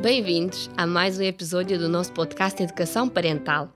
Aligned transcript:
Bem-vindos 0.00 0.70
a 0.76 0.86
mais 0.86 1.18
um 1.18 1.22
episódio 1.22 1.78
do 1.78 1.88
nosso 1.88 2.12
podcast 2.12 2.62
Educação 2.62 3.08
Parental. 3.08 3.68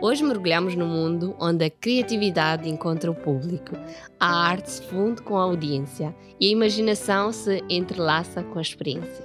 Hoje 0.00 0.22
mergulhamos 0.22 0.74
no 0.76 0.86
mundo 0.86 1.34
onde 1.40 1.64
a 1.64 1.70
criatividade 1.70 2.68
encontra 2.68 3.10
o 3.10 3.14
público, 3.14 3.76
a 4.20 4.48
arte 4.48 4.70
se 4.70 4.82
funde 4.82 5.22
com 5.22 5.36
a 5.36 5.42
audiência 5.42 6.14
e 6.38 6.48
a 6.48 6.52
imaginação 6.52 7.32
se 7.32 7.62
entrelaça 7.68 8.42
com 8.42 8.58
a 8.58 8.62
experiência. 8.62 9.23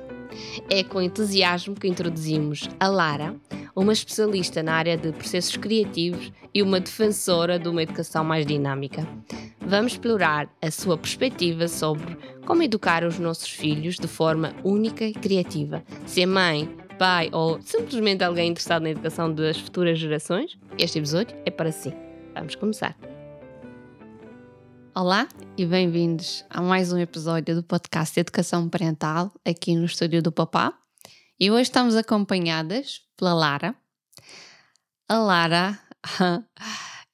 É 0.70 0.84
com 0.84 1.02
entusiasmo 1.02 1.76
que 1.76 1.88
introduzimos 1.88 2.70
a 2.80 2.88
Lara, 2.88 3.36
uma 3.76 3.94
especialista 3.94 4.62
na 4.62 4.74
área 4.74 4.98
de 4.98 5.12
processos 5.12 5.56
criativos 5.56 6.32
e 6.54 6.62
uma 6.62 6.80
defensora 6.80 7.58
de 7.58 7.68
uma 7.68 7.84
educação 7.84 8.24
mais 8.24 8.46
dinâmica. 8.46 9.08
Vamos 9.62 9.94
explorar 9.94 10.50
a 10.62 10.72
sua 10.72 10.98
perspectiva 10.98 11.68
sobre 11.68 12.18
como 12.46 12.64
educar 12.64 13.04
os 13.04 13.20
nossos 13.20 13.50
filhos 13.50 13.96
de 13.96 14.08
forma 14.08 14.54
única 14.64 15.06
e 15.06 15.14
criativa. 15.14 15.84
Ser 16.06 16.26
mãe, 16.26 16.68
pai 16.98 17.30
ou 17.32 17.62
simplesmente 17.62 18.24
alguém 18.24 18.50
interessado 18.50 18.84
na 18.84 18.90
educação 18.90 19.34
das 19.34 19.58
futuras 19.58 19.98
gerações, 19.98 20.58
este 20.78 20.98
episódio 20.98 21.38
é 21.46 21.52
para 21.52 21.72
si. 21.72 21.94
Vamos 22.34 22.56
começar. 22.56 23.09
Olá 24.96 25.28
e 25.56 25.66
bem-vindos 25.66 26.44
a 26.50 26.62
mais 26.62 26.92
um 26.92 26.98
episódio 26.98 27.54
do 27.54 27.64
podcast 27.64 28.20
Educação 28.20 28.68
Parental 28.68 29.32
aqui 29.46 29.76
no 29.76 29.86
estúdio 29.86 30.22
do 30.22 30.32
Papá. 30.32 30.74
E 31.40 31.52
hoje 31.52 31.64
estamos 31.64 31.96
acompanhadas 31.96 33.02
pela 33.16 33.34
Lara. 33.34 33.76
A 35.08 35.18
Lara 35.20 35.80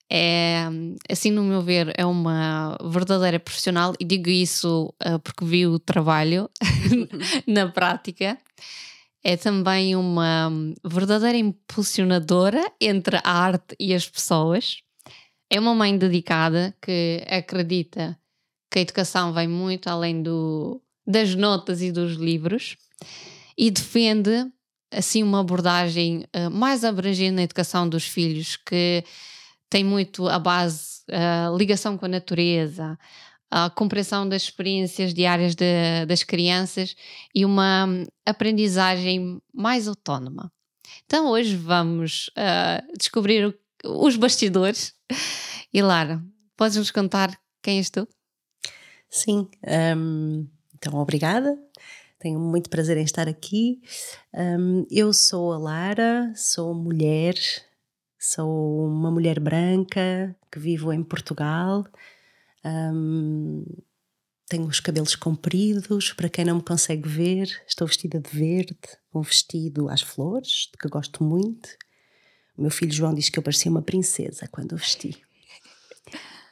é, 0.10 0.64
assim 1.10 1.32
no 1.32 1.44
meu 1.44 1.62
ver, 1.62 1.94
é 1.98 2.06
uma 2.06 2.78
verdadeira 2.82 3.40
profissional 3.40 3.94
e 4.00 4.06
digo 4.06 4.30
isso 4.30 4.94
uh, 5.06 5.20
porque 5.20 5.44
vi 5.44 5.68
o 5.68 5.78
trabalho 5.78 6.50
na 7.46 7.68
prática. 7.68 8.38
É 9.22 9.36
também 9.36 9.96
uma 9.96 10.50
verdadeira 10.84 11.38
impulsionadora 11.38 12.72
entre 12.80 13.18
a 13.18 13.32
arte 13.32 13.76
e 13.78 13.94
as 13.94 14.08
pessoas. 14.08 14.85
É 15.50 15.60
uma 15.60 15.76
mãe 15.76 15.98
dedicada 15.98 16.76
que 16.82 17.24
acredita 17.28 18.18
que 18.72 18.80
a 18.80 18.82
educação 18.82 19.32
vai 19.32 19.48
muito 19.48 19.88
além 19.90 20.22
do, 20.22 20.82
das 21.06 21.36
notas 21.36 21.82
e 21.82 21.92
dos 21.92 22.14
livros 22.14 22.76
e 23.58 23.70
defende 23.70 24.52
assim 24.92 25.24
uma 25.24 25.42
abordagem 25.42 26.26
uh, 26.36 26.50
mais 26.50 26.84
abrangente 26.84 27.32
na 27.32 27.44
educação 27.44 27.88
dos 27.88 28.06
filhos 28.06 28.56
que 28.56 29.04
tem 29.70 29.84
muito 29.84 30.28
a 30.28 30.40
base 30.40 31.04
a 31.12 31.56
ligação 31.56 31.98
com 31.98 32.06
a 32.06 32.10
natureza 32.10 32.98
a 33.50 33.70
compreensão 33.70 34.28
das 34.28 34.44
experiências 34.44 35.14
diárias 35.14 35.56
de, 35.56 36.06
das 36.08 36.24
crianças 36.24 36.96
e 37.34 37.46
uma 37.46 37.88
aprendizagem 38.26 39.40
mais 39.54 39.88
autónoma. 39.88 40.52
Então 41.06 41.30
hoje 41.30 41.56
vamos 41.56 42.30
uh, 42.30 42.98
descobrir 42.98 43.46
o, 43.46 43.54
os 43.86 44.16
bastidores. 44.16 44.94
E 45.74 45.82
Lara, 45.82 46.24
podes 46.56 46.78
nos 46.78 46.92
contar 46.92 47.38
quem 47.62 47.78
és 47.78 47.90
tu? 47.90 48.08
Sim, 49.10 49.50
um, 49.98 50.48
então 50.76 50.96
obrigada 50.96 51.58
tenho 52.26 52.40
muito 52.40 52.72
prazer 52.72 52.98
em 52.98 53.04
estar 53.04 53.28
aqui. 53.28 53.80
Um, 54.34 54.84
eu 54.90 55.14
sou 55.14 55.54
a 55.54 55.60
Lara, 55.60 56.34
sou 56.36 56.74
mulher, 56.74 57.36
sou 58.18 58.88
uma 58.88 59.12
mulher 59.12 59.40
branca 59.40 60.36
que 60.52 60.58
vivo 60.58 60.92
em 60.92 61.04
Portugal. 61.04 61.86
Um, 62.66 63.64
tenho 64.48 64.66
os 64.66 64.80
cabelos 64.80 65.16
compridos, 65.16 66.14
para 66.14 66.28
quem 66.28 66.46
não 66.46 66.56
me 66.56 66.64
consegue 66.64 67.08
ver, 67.08 67.48
estou 67.68 67.86
vestida 67.86 68.20
de 68.20 68.30
verde, 68.30 68.78
um 69.14 69.22
vestido 69.22 69.88
às 69.88 70.02
flores, 70.02 70.70
de 70.72 70.78
que 70.80 70.88
gosto 70.88 71.24
muito. 71.24 71.70
O 72.58 72.62
meu 72.62 72.72
filho 72.72 72.92
João 72.92 73.14
diz 73.14 73.30
que 73.30 73.38
eu 73.38 73.44
parecia 73.44 73.72
uma 73.72 73.82
princesa 73.82 74.48
quando 74.52 74.74
o 74.74 74.78
vesti. 74.78 75.18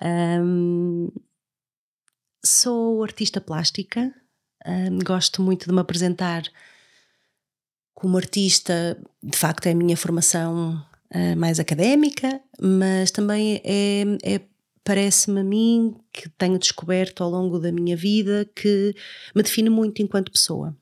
Um, 0.06 1.08
sou 2.46 3.02
artista 3.04 3.40
plástica, 3.40 4.14
um, 4.66 5.00
gosto 5.00 5.42
muito 5.42 5.66
de 5.66 5.74
me 5.74 5.80
apresentar 5.80 6.44
como 7.94 8.18
artista, 8.18 9.02
de 9.22 9.38
facto 9.38 9.68
é 9.68 9.72
a 9.72 9.76
minha 9.76 9.96
formação 9.96 10.86
uh, 11.16 11.38
mais 11.38 11.58
académica, 11.58 12.42
mas 12.60 13.12
também 13.12 13.62
é, 13.64 14.04
é 14.24 14.42
parece-me 14.84 15.40
a 15.40 15.44
mim 15.44 15.96
que 16.12 16.28
tenho 16.30 16.60
descoberto 16.60 17.24
ao 17.24 17.30
longo 17.30 17.58
da 17.58 17.72
minha 17.72 17.96
vida 17.96 18.50
que 18.54 18.94
me 19.34 19.42
define 19.42 19.70
muito 19.70 20.02
enquanto 20.02 20.32
pessoa. 20.32 20.76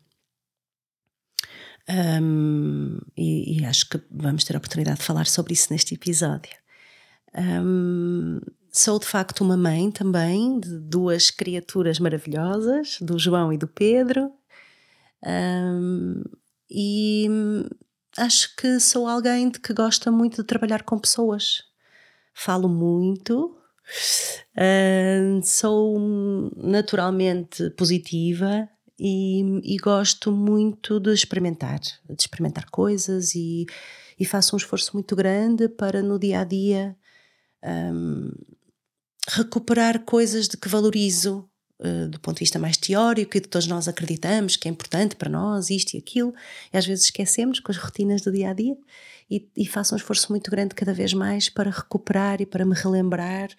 Um, 1.89 2.99
e, 3.17 3.59
e, 3.59 3.65
acho 3.65 3.89
que 3.89 4.01
vamos 4.09 4.43
ter 4.43 4.55
a 4.55 4.57
oportunidade 4.57 4.99
de 4.99 5.05
falar 5.05 5.25
sobre 5.25 5.53
isso 5.53 5.71
neste 5.71 5.95
episódio. 5.95 6.53
Um, 7.35 8.39
sou 8.71 8.99
de 8.99 9.05
facto 9.05 9.41
uma 9.41 9.57
mãe 9.57 9.89
também 9.91 10.59
de 10.59 10.79
duas 10.79 11.31
criaturas 11.31 11.99
maravilhosas, 11.99 12.97
do 13.01 13.17
João 13.17 13.51
e 13.51 13.57
do 13.57 13.67
Pedro, 13.67 14.31
um, 15.25 16.23
e 16.69 17.27
acho 18.17 18.55
que 18.55 18.79
sou 18.79 19.07
alguém 19.07 19.49
de 19.49 19.59
que 19.59 19.73
gosta 19.73 20.11
muito 20.11 20.41
de 20.41 20.47
trabalhar 20.47 20.83
com 20.83 20.97
pessoas. 20.97 21.63
Falo 22.33 22.69
muito, 22.69 23.57
sou 25.43 25.99
naturalmente 26.55 27.69
positiva 27.71 28.69
e, 29.03 29.73
e, 29.73 29.77
gosto 29.77 30.31
muito 30.31 30.99
de 30.99 31.11
experimentar, 31.11 31.79
de 31.79 32.15
experimentar 32.19 32.69
coisas 32.69 33.33
e, 33.33 33.65
e, 34.19 34.23
faço 34.23 34.55
um 34.55 34.57
esforço 34.57 34.91
muito 34.93 35.15
grande 35.15 35.67
para 35.67 36.03
no 36.03 36.19
dia 36.19 36.41
a 36.41 36.43
dia 36.43 36.95
um, 37.63 38.31
recuperar 39.27 40.03
coisas 40.05 40.47
de 40.47 40.55
que 40.55 40.69
valorizo 40.69 41.49
uh, 41.79 42.09
do 42.09 42.19
ponto 42.19 42.35
de 42.35 42.41
vista 42.41 42.59
mais 42.59 42.77
teórico 42.77 43.35
e 43.35 43.41
que 43.41 43.47
todos 43.47 43.65
nós 43.65 43.87
acreditamos 43.87 44.55
que 44.55 44.67
é 44.67 44.71
importante 44.71 45.15
para 45.15 45.31
nós, 45.31 45.71
isto 45.71 45.95
e 45.95 45.97
aquilo, 45.97 46.31
e 46.71 46.77
às 46.77 46.85
vezes 46.85 47.05
esquecemos 47.05 47.59
com 47.59 47.71
as 47.71 47.79
rotinas 47.79 48.21
do 48.21 48.31
dia 48.31 48.51
a 48.51 48.53
dia 48.53 48.77
e, 49.31 49.49
e 49.57 49.65
faço 49.65 49.95
um 49.95 49.97
esforço 49.97 50.31
muito 50.31 50.51
grande 50.51 50.75
cada 50.75 50.93
vez 50.93 51.11
mais 51.11 51.49
para 51.49 51.71
recuperar 51.71 52.39
e 52.39 52.45
para 52.45 52.63
me 52.63 52.75
relembrar 52.75 53.49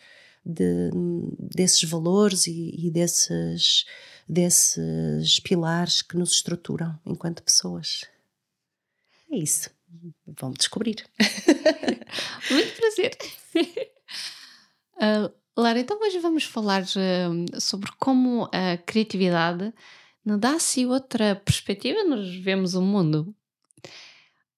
de, 0.47 0.91
desses 1.39 1.83
valores 1.83 2.47
e, 2.47 2.87
e 2.87 2.91
desses, 2.93 3.85
desses 4.29 5.41
pilares 5.41 6.03
que 6.03 6.17
nos 6.17 6.33
estruturam 6.33 6.99
enquanto 7.07 7.43
pessoas. 7.43 8.07
É 9.31 9.37
isso. 9.37 9.71
Vamos 10.27 10.59
descobrir. 10.59 11.05
Muito 12.51 12.77
prazer. 12.77 13.17
Uh, 14.97 15.33
Lara, 15.57 15.81
então 15.81 16.01
hoje 16.01 16.19
vamos 16.19 16.45
falar 16.45 16.83
uh, 16.83 17.61
sobre 17.61 17.91
como 17.99 18.49
a 18.53 18.77
criatividade 18.79 19.73
nos 20.25 20.39
dá 20.39 20.55
assim 20.55 20.87
outra 20.87 21.37
perspectiva, 21.37 22.05
nos 22.05 22.35
vemos 22.37 22.75
o 22.75 22.81
mundo. 22.81 23.35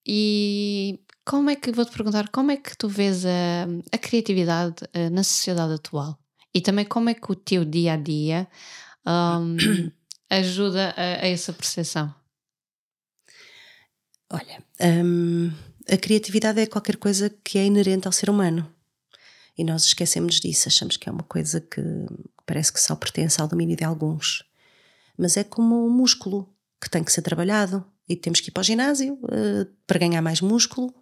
E 0.07 1.01
como 1.25 1.49
é 1.51 1.57
que, 1.57 1.73
vou-te 1.73 1.91
perguntar, 1.91 2.29
como 2.29 2.51
é 2.51 2.57
que 2.57 2.77
tu 2.77 2.89
vês 2.89 3.25
a, 3.25 3.67
a 3.91 3.99
criatividade 3.99 4.85
uh, 4.85 5.11
na 5.11 5.25
sociedade 5.25 5.73
atual? 5.75 6.19
E 6.55 6.61
também 6.61 6.85
como 6.85 7.09
é 7.09 7.15
que 7.15 7.33
o 7.33 7.35
teu 7.35 7.65
dia 7.65 7.95
a 7.95 7.97
dia 7.97 8.47
um, 9.07 9.57
ajuda 10.31 10.95
a, 10.97 11.25
a, 11.25 11.29
essa 11.29 11.53
percepção? 11.53 12.15
Olha, 14.31 14.63
um, 15.05 15.53
a 15.89 15.97
criatividade 15.97 16.61
é 16.61 16.67
qualquer 16.67 16.97
coisa 16.97 17.31
que 17.43 17.59
é 17.59 17.65
inerente 17.65 18.07
ao 18.07 18.13
ser 18.13 18.31
humano. 18.31 18.69
E 19.57 19.63
nós 19.63 19.85
esquecemos 19.85 20.41
disso, 20.41 20.69
achamos 20.69 20.97
que 20.97 21.09
é 21.09 21.13
uma 21.13 21.23
coisa 21.23 21.61
que 21.61 21.81
parece 22.45 22.73
que 22.73 22.81
só 22.81 22.97
pertence 22.97 23.41
ao 23.41 23.47
domínio 23.47 23.77
de 23.77 23.85
alguns. 23.85 24.45
Mas 25.17 25.37
é 25.37 25.45
como 25.45 25.87
um 25.87 25.91
músculo 25.91 26.53
que 26.81 26.91
tem 26.91 27.05
que 27.05 27.13
ser 27.13 27.23
trabalhado 27.23 27.85
e 28.09 28.17
temos 28.17 28.41
que 28.41 28.51
ir 28.51 28.53
para 28.53 28.63
o 28.63 28.65
ginásio 28.65 29.15
uh, 29.15 29.67
para 29.87 30.01
ganhar 30.01 30.21
mais 30.21 30.41
músculo 30.41 30.93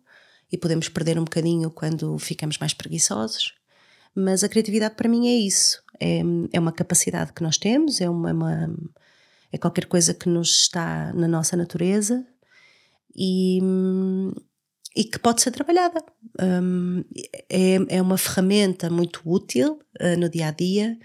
e 0.50 0.58
podemos 0.58 0.88
perder 0.88 1.18
um 1.18 1.24
bocadinho 1.24 1.70
quando 1.70 2.18
ficamos 2.18 2.58
mais 2.58 2.74
preguiçosos. 2.74 3.54
Mas 4.14 4.44
a 4.44 4.48
criatividade 4.48 4.94
para 4.94 5.08
mim 5.08 5.26
é 5.26 5.34
isso, 5.34 5.82
é, 6.00 6.20
é 6.52 6.60
uma 6.60 6.72
capacidade 6.72 7.32
que 7.32 7.42
nós 7.42 7.56
temos, 7.56 8.00
é 8.00 8.08
uma, 8.08 8.32
uma 8.32 8.74
é 9.52 9.58
qualquer 9.58 9.86
coisa 9.86 10.14
que 10.14 10.28
nos 10.28 10.62
está 10.62 11.12
na 11.12 11.28
nossa 11.28 11.56
natureza 11.56 12.26
e, 13.14 13.60
e 14.96 15.04
que 15.04 15.18
pode 15.18 15.42
ser 15.42 15.50
trabalhada. 15.50 16.02
Um, 16.40 17.04
é, 17.50 17.96
é 17.96 18.02
uma 18.02 18.16
ferramenta 18.16 18.88
muito 18.88 19.20
útil 19.24 19.78
uh, 20.00 20.18
no 20.18 20.30
dia 20.30 20.48
a 20.48 20.50
dia 20.50 20.98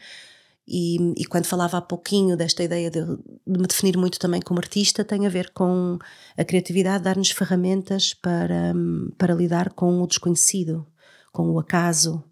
E, 0.66 0.98
e, 1.18 1.26
quando 1.26 1.46
falava 1.46 1.78
há 1.78 1.82
pouquinho 1.82 2.38
desta 2.38 2.64
ideia 2.64 2.90
de, 2.90 3.02
de, 3.06 3.60
me 3.60 3.68
definir 3.68 3.98
muito 3.98 4.20
também 4.20 4.42
como 4.42 4.60
artista, 4.60 5.04
tem 5.04 5.26
a 5.26 5.30
ver 5.30 5.52
com 5.52 5.98
a 6.38 6.44
criatividade 6.44 7.04
dar-nos 7.04 7.32
ferramentas 7.32 8.14
para, 8.14 8.74
para 9.18 9.34
lidar 9.34 9.74
com 9.74 10.02
o 10.02 10.08
desconhecido, 10.08 10.86
com 11.32 11.50
o 11.52 11.60
acaso, 11.60 12.24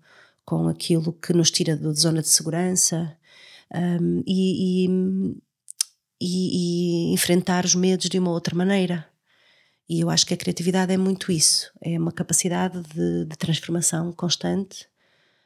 com 0.45 0.68
aquilo 0.68 1.12
que 1.13 1.33
nos 1.33 1.50
tira 1.50 1.75
da 1.75 1.92
zona 1.92 2.21
de 2.21 2.30
segurança 2.30 3.18
um, 3.74 4.24
e, 4.25 4.86
e, 4.86 5.38
e, 6.21 7.13
enfrentar 7.13 7.65
os 7.65 7.75
medos 7.75 8.07
de 8.07 8.19
uma 8.19 8.31
outra 8.31 8.56
maneira. 8.56 9.07
E 9.89 10.00
eu 10.01 10.09
acho 10.09 10.25
que 10.25 10.33
a 10.33 10.38
criatividade 10.38 10.94
é 10.94 10.97
muito 10.97 11.31
isso, 11.31 11.71
é 11.81 11.97
uma 11.97 12.12
capacidade 12.12 12.81
de, 12.81 13.25
de 13.25 13.38
transformação 13.38 14.12
constante 14.12 14.88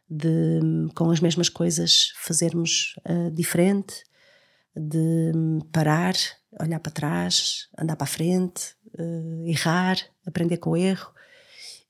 de 0.09 0.59
com 0.95 1.11
as 1.11 1.19
mesmas 1.19 1.49
coisas 1.49 2.13
fazermos 2.15 2.95
uh, 3.07 3.29
diferente, 3.31 4.03
de 4.75 5.31
parar, 5.71 6.15
olhar 6.59 6.79
para 6.79 6.91
trás, 6.91 7.69
andar 7.77 7.95
para 7.95 8.05
a 8.05 8.07
frente, 8.07 8.75
uh, 8.97 9.45
errar, 9.45 9.97
aprender 10.25 10.57
com 10.57 10.71
o 10.71 10.77
erro. 10.77 11.13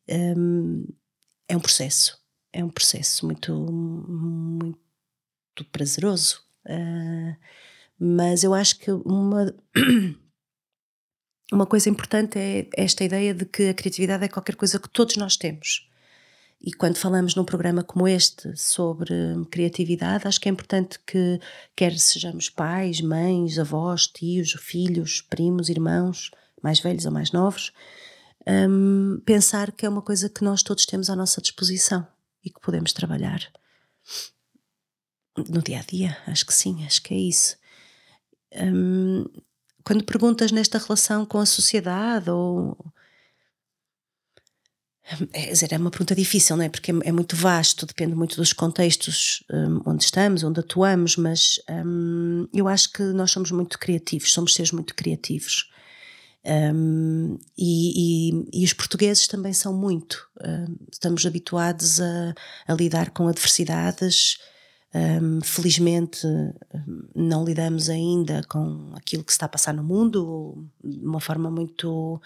Um, 0.09 0.85
é 1.47 1.55
um 1.55 1.59
processo, 1.59 2.18
é 2.51 2.63
um 2.63 2.69
processo 2.69 3.25
muito, 3.25 3.53
muito 3.53 4.79
prazeroso. 5.71 6.41
Uh, 6.65 7.35
mas 7.99 8.43
eu 8.43 8.53
acho 8.53 8.79
que 8.79 8.91
uma, 8.91 9.53
uma 11.51 11.65
coisa 11.65 11.89
importante 11.89 12.39
é 12.39 12.69
esta 12.75 13.03
ideia 13.03 13.33
de 13.33 13.45
que 13.45 13.69
a 13.69 13.73
criatividade 13.73 14.23
é 14.23 14.27
qualquer 14.27 14.55
coisa 14.55 14.79
que 14.79 14.89
todos 14.89 15.15
nós 15.17 15.35
temos. 15.35 15.87
E 16.61 16.73
quando 16.73 16.97
falamos 16.97 17.35
num 17.35 17.45
programa 17.45 17.83
como 17.83 18.07
este 18.07 18.55
sobre 18.57 19.13
criatividade, 19.49 20.27
acho 20.27 20.41
que 20.41 20.49
é 20.49 20.51
importante 20.51 20.99
que, 21.07 21.39
quer 21.73 21.97
sejamos 21.97 22.49
pais, 22.49 22.99
mães, 22.99 23.57
avós, 23.57 24.07
tios, 24.07 24.51
filhos, 24.59 25.21
primos, 25.21 25.69
irmãos, 25.69 26.31
mais 26.61 26.81
velhos 26.81 27.05
ou 27.05 27.13
mais 27.13 27.31
novos, 27.31 27.71
um, 28.45 29.21
pensar 29.25 29.71
que 29.71 29.85
é 29.85 29.89
uma 29.89 30.01
coisa 30.01 30.29
que 30.29 30.43
nós 30.43 30.61
todos 30.61 30.85
temos 30.85 31.09
à 31.09 31.15
nossa 31.15 31.41
disposição 31.41 32.05
e 32.49 32.53
que 32.53 32.59
podemos 32.59 32.91
trabalhar 32.91 33.41
no 35.47 35.61
dia 35.61 35.79
a 35.79 35.83
dia. 35.83 36.17
Acho 36.27 36.45
que 36.45 36.53
sim, 36.53 36.85
acho 36.85 37.01
que 37.01 37.13
é 37.13 37.17
isso. 37.17 37.55
Um, 38.55 39.25
quando 39.83 40.03
perguntas 40.03 40.51
nesta 40.51 40.77
relação 40.77 41.25
com 41.25 41.37
a 41.37 41.45
sociedade 41.45 42.29
ou 42.29 42.77
é, 45.33 45.53
é 45.73 45.77
uma 45.77 45.89
pergunta 45.89 46.13
difícil, 46.13 46.55
não 46.55 46.63
é? 46.63 46.69
Porque 46.69 46.91
é, 46.91 46.95
é 47.05 47.11
muito 47.11 47.35
vasto, 47.35 47.85
depende 47.85 48.13
muito 48.13 48.35
dos 48.35 48.53
contextos 48.53 49.43
um, 49.51 49.81
onde 49.85 50.03
estamos, 50.03 50.43
onde 50.43 50.59
atuamos, 50.59 51.15
mas 51.15 51.59
um, 51.69 52.47
eu 52.53 52.67
acho 52.67 52.91
que 52.91 53.03
nós 53.03 53.31
somos 53.31 53.51
muito 53.51 53.79
criativos, 53.79 54.31
somos 54.31 54.53
seres 54.53 54.71
muito 54.71 54.93
criativos. 54.93 55.69
Um, 56.49 57.37
e, 57.55 58.31
e, 58.31 58.61
e, 58.61 58.65
os 58.65 58.73
portugueses 58.73 59.27
também 59.27 59.53
são 59.53 59.71
muito. 59.71 60.27
Hum, 60.43 60.77
estamos 60.91 61.23
habituados 61.25 62.01
a, 62.01 62.33
a, 62.67 62.73
lidar 62.73 63.11
com 63.11 63.27
adversidades. 63.27 64.39
Hum, 64.93 65.39
felizmente, 65.43 66.25
não 67.15 67.45
lidamos 67.45 67.87
ainda 67.87 68.41
com 68.49 68.91
aquilo 68.95 69.23
que 69.23 69.31
se 69.31 69.35
está 69.35 69.45
a 69.45 69.49
passar 69.49 69.73
no 69.73 69.83
mundo 69.83 70.67
de 70.83 71.05
uma 71.05 71.21
forma 71.21 71.51
muito 71.51 72.19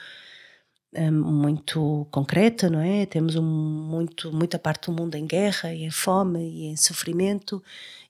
muito 1.10 2.08
concreta, 2.12 2.70
não 2.70 2.80
é? 2.80 3.06
Temos 3.06 3.36
um, 3.36 3.44
muito, 3.44 4.32
muita 4.32 4.60
parte 4.60 4.90
do 4.90 4.96
mundo 4.96 5.16
em 5.16 5.26
guerra 5.26 5.74
e 5.74 5.84
em 5.84 5.92
fome 5.92 6.40
e 6.40 6.66
em 6.66 6.78
sofrimento 6.78 7.62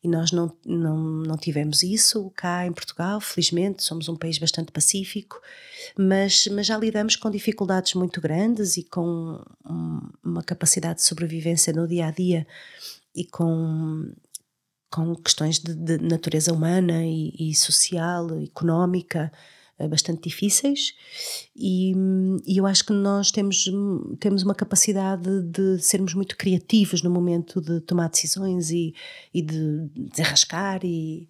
e 0.04 0.08
nós 0.08 0.34
não, 0.34 0.52
não, 0.66 0.98
não 0.98 1.38
tivemos 1.38 1.82
isso 1.82 2.30
cá 2.36 2.68
em 2.68 2.74
Portugal, 2.74 3.22
felizmente, 3.22 3.84
somos 3.84 4.10
um 4.10 4.18
país 4.18 4.38
bastante 4.38 4.70
pacífico, 4.70 5.40
mas, 5.98 6.46
mas 6.48 6.68
já 6.68 6.78
lidamos 6.78 7.16
com 7.16 7.32
dificuldades 7.32 7.94
muito 7.94 8.20
grandes 8.20 8.76
e 8.76 8.84
com 8.84 9.42
uma 10.22 10.44
capacidade 10.44 10.96
de 10.96 11.06
sobrevivência 11.06 11.72
no 11.72 11.88
dia 11.88 12.08
a 12.08 12.12
dia 12.12 12.46
e 13.16 13.24
com, 13.24 14.12
com 14.92 15.16
questões 15.16 15.60
de, 15.60 15.74
de 15.74 15.98
natureza 16.00 16.52
humana 16.52 17.06
e, 17.06 17.34
e 17.40 17.56
social, 17.56 18.28
económica 18.42 19.32
bastante 19.90 20.30
difíceis 20.30 20.94
e, 21.56 21.94
e, 22.46 22.58
eu 22.58 22.66
acho 22.66 22.86
que 22.86 22.94
nós 22.94 23.32
temos, 23.32 23.66
temos 24.20 24.44
uma 24.44 24.56
capacidade 24.56 25.42
de 25.44 25.80
sermos 25.80 26.14
muito 26.14 26.38
criativos 26.38 27.02
no 27.02 27.10
momento 27.10 27.60
de 27.60 27.82
tomar 27.82 28.10
decisões 28.10 28.70
e, 28.70 28.94
e 29.34 29.42
de 29.42 29.90
desarrascar 29.96 30.82
e, 30.84 31.28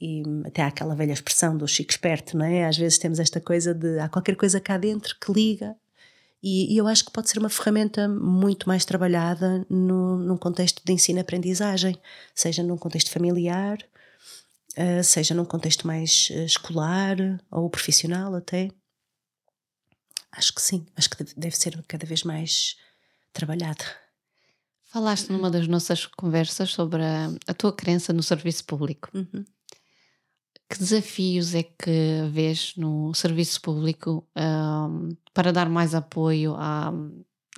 e 0.00 0.22
até 0.44 0.62
há 0.62 0.68
aquela 0.68 0.94
velha 0.94 1.12
expressão 1.12 1.56
do 1.56 1.66
chico 1.66 1.90
esperto, 1.90 2.36
não 2.36 2.44
é? 2.44 2.66
Às 2.66 2.76
vezes 2.76 2.98
temos 2.98 3.18
esta 3.18 3.40
coisa 3.40 3.74
de 3.74 3.98
há 3.98 4.08
qualquer 4.08 4.36
coisa 4.36 4.60
cá 4.60 4.78
dentro 4.78 5.16
que 5.20 5.32
liga 5.32 5.74
e, 6.42 6.72
e 6.72 6.76
eu 6.78 6.86
acho 6.86 7.04
que 7.04 7.12
pode 7.12 7.28
ser 7.28 7.38
uma 7.38 7.50
ferramenta 7.50 8.08
muito 8.08 8.66
mais 8.66 8.84
trabalhada 8.84 9.66
no, 9.68 10.16
num 10.16 10.36
contexto 10.36 10.82
de 10.84 10.92
ensino-aprendizagem, 10.92 11.96
seja 12.34 12.62
num 12.62 12.78
contexto 12.78 13.10
familiar, 13.10 13.78
uh, 14.78 15.04
seja 15.04 15.34
num 15.34 15.44
contexto 15.44 15.86
mais 15.86 16.28
uh, 16.30 16.44
escolar 16.44 17.16
ou 17.50 17.70
profissional 17.70 18.34
até. 18.34 18.68
Acho 20.32 20.54
que 20.54 20.62
sim, 20.62 20.86
acho 20.96 21.10
que 21.10 21.24
deve 21.36 21.56
ser 21.56 21.82
cada 21.88 22.06
vez 22.06 22.22
mais 22.22 22.76
trabalhada. 23.32 23.84
Falaste 24.84 25.30
numa 25.30 25.50
das 25.50 25.68
nossas 25.68 26.06
conversas 26.06 26.70
sobre 26.70 27.02
a, 27.02 27.30
a 27.46 27.54
tua 27.54 27.72
crença 27.72 28.12
no 28.12 28.22
serviço 28.22 28.64
público. 28.64 29.08
Uhum. 29.14 29.44
Que 30.68 30.78
desafios 30.78 31.54
é 31.54 31.62
que 31.64 32.28
vês 32.30 32.74
no 32.76 33.12
serviço 33.14 33.60
público 33.60 34.28
um, 34.36 35.16
para 35.34 35.52
dar 35.52 35.68
mais 35.68 35.94
apoio 35.94 36.54
à, 36.54 36.92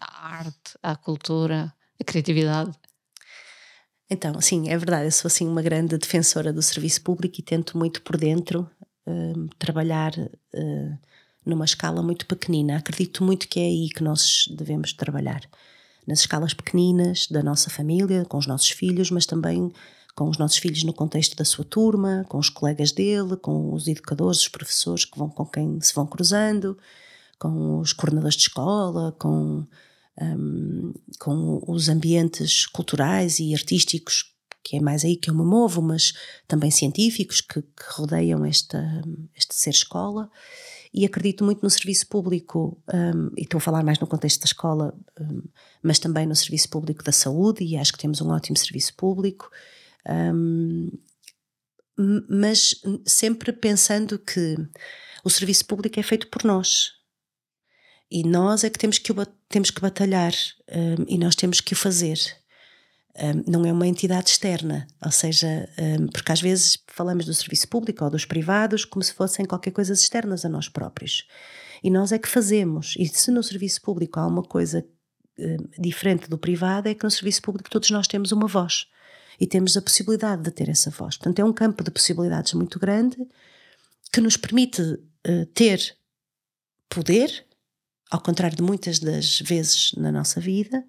à 0.01 0.37
arte, 0.37 0.79
à 0.83 0.97
cultura, 0.97 1.75
à 2.01 2.05
criatividade? 2.05 2.73
Então, 4.13 4.39
sim, 4.43 4.69
é 4.69 4.77
verdade, 4.77 5.07
eu 5.07 5.11
sou 5.11 5.27
assim 5.27 5.49
uma 5.49 5.63
grande 5.63 5.97
defensora 5.97 6.53
do 6.53 6.61
serviço 6.61 7.01
público 7.01 7.37
e 7.39 7.43
tento 7.43 7.79
muito 7.79 8.03
por 8.03 8.19
dentro 8.19 8.69
uh, 9.07 9.49
trabalhar 9.59 10.13
uh, 10.19 10.99
numa 11.47 11.65
escala 11.65 12.03
muito 12.03 12.27
pequenina. 12.27 12.77
Acredito 12.77 13.25
muito 13.25 13.49
que 13.49 13.59
é 13.59 13.63
aí 13.63 13.89
que 13.89 14.05
nós 14.05 14.45
devemos 14.55 14.93
trabalhar. 14.93 15.41
Nas 16.07 16.21
escalas 16.21 16.53
pequeninas 16.53 17.27
da 17.27 17.43
nossa 17.43 17.71
família, 17.71 18.27
com 18.27 18.37
os 18.37 18.47
nossos 18.47 18.69
filhos, 18.69 19.11
mas 19.11 19.25
também 19.25 19.73
com 20.15 20.29
os 20.29 20.37
nossos 20.37 20.59
filhos 20.59 20.85
no 20.85 20.93
contexto 20.93 21.35
da 21.35 21.45
sua 21.45 21.65
turma, 21.65 22.27
com 22.29 22.37
os 22.37 22.51
colegas 22.51 22.93
dele, 22.93 23.39
com 23.39 23.73
os 23.73 23.89
educadores, 23.89 24.41
os 24.41 24.49
professores 24.49 25.07
que 25.07 25.19
vão 25.19 25.31
com 25.31 25.47
quem 25.47 25.81
se 25.81 25.95
vão 25.95 26.07
cruzando, 26.07 26.77
com 27.39 27.79
os 27.79 27.95
coordenadores 27.95 28.37
de 28.37 28.43
escola, 28.43 29.13
com 29.13 29.67
um, 30.21 30.93
com 31.19 31.63
os 31.67 31.89
ambientes 31.89 32.67
culturais 32.67 33.39
e 33.39 33.55
artísticos, 33.55 34.33
que 34.65 34.77
é 34.77 34.81
mais 34.81 35.05
aí 35.05 35.17
que 35.17 35.31
eu 35.31 35.35
me 35.35 35.45
movo, 35.45 35.83
mas 35.83 36.13
também 36.47 36.71
científicos 36.71 37.41
que, 37.41 37.63
que 37.63 37.85
rodeiam 37.91 38.45
esta, 38.45 39.03
este 39.37 39.55
ser 39.55 39.71
escola. 39.71 40.31
E 40.95 41.07
acredito 41.07 41.43
muito 41.43 41.63
no 41.63 41.71
serviço 41.71 42.07
público, 42.07 42.81
um, 42.93 43.31
e 43.37 43.43
estou 43.43 43.59
a 43.59 43.61
falar 43.63 43.83
mais 43.83 43.99
no 43.99 44.07
contexto 44.07 44.41
da 44.41 44.45
escola, 44.45 44.95
um, 45.19 45.43
mas 45.83 45.99
também 45.99 46.27
no 46.27 46.37
serviço 46.37 46.69
público 46.69 47.03
da 47.03 47.13
saúde, 47.13 47.65
e 47.65 47.77
acho 47.77 47.93
que 47.93 47.99
temos 47.99 48.21
um 48.21 48.29
ótimo 48.31 48.57
serviço 48.57 48.95
público. 48.95 49.51
mas 52.29 52.75
sempre 53.07 53.53
pensando 53.53 54.19
que 54.19 54.57
o 55.25 55.31
serviço 55.31 55.65
público 55.67 55.99
é 55.99 56.03
feito 56.03 56.29
por 56.29 56.45
nós, 56.45 56.91
e 58.13 58.23
nós 58.25 58.63
é 58.63 58.69
que 58.69 58.79
temos 58.79 58.99
que, 58.99 59.11
temos 59.49 59.71
que 59.71 59.81
batalhar 59.81 60.35
um, 60.71 61.05
e 61.09 61.17
nós 61.17 61.35
temos 61.35 61.63
que 61.63 61.73
o 61.73 61.77
fazer. 61.77 62.19
Um, 63.17 63.51
não 63.51 63.65
é 63.65 63.73
uma 63.73 63.87
entidade 63.87 64.29
externa, 64.29 64.87
ou 65.03 65.11
seja, 65.11 65.67
um, 65.79 66.09
porque 66.09 66.31
às 66.31 66.41
vezes 66.41 66.79
falamos 66.89 67.25
do 67.25 67.33
serviço 67.33 67.69
público 67.69 68.05
ou 68.05 68.11
dos 68.11 68.27
privados 68.27 68.85
como 68.85 69.03
se 69.03 69.15
fossem 69.15 69.47
qualquer 69.47 69.71
coisa 69.71 69.95
externas 69.95 70.45
a 70.45 70.49
nós 70.51 70.69
próprios. 70.69 71.27
E 71.83 71.91
nós 71.91 72.13
é 72.13 72.19
que 72.19 72.29
fazemos. 72.29 72.95
E 72.99 73.07
se 73.09 73.31
no 73.31 73.43
serviço 73.43 73.81
público 73.81 74.21
há 74.21 74.27
uma 74.27 74.43
coisa 74.43 74.85
hum, 75.39 75.57
diferente 75.79 76.29
do 76.29 76.37
privado, 76.37 76.91
é 76.91 76.95
que 76.95 77.05
no 77.05 77.11
serviço 77.11 77.41
público 77.41 77.71
todos 77.71 77.91
nós 77.91 78.07
temos 78.07 78.31
uma 78.31 78.47
voz 78.47 78.87
e 79.41 79.47
temos 79.47 79.75
a 79.75 79.83
possibilidade 79.83 80.43
de 80.43 80.51
ter 80.51 80.69
essa 80.69 80.91
voz. 80.91 81.17
Portanto, 81.17 81.39
é 81.39 81.45
um 81.45 81.53
campo 81.53 81.83
de 81.83 81.91
possibilidades 81.91 82.53
muito 82.53 82.79
grande 82.79 83.17
que 84.13 84.21
nos 84.21 84.37
permite 84.37 84.83
uh, 84.83 85.47
ter 85.55 85.97
poder 86.91 87.47
ao 88.13 88.21
contrário 88.21 88.55
de 88.55 88.63
muitas 88.63 88.99
das 88.99 89.41
vezes 89.41 89.93
na 89.95 90.13
nossa 90.13 90.39
vida, 90.39 90.85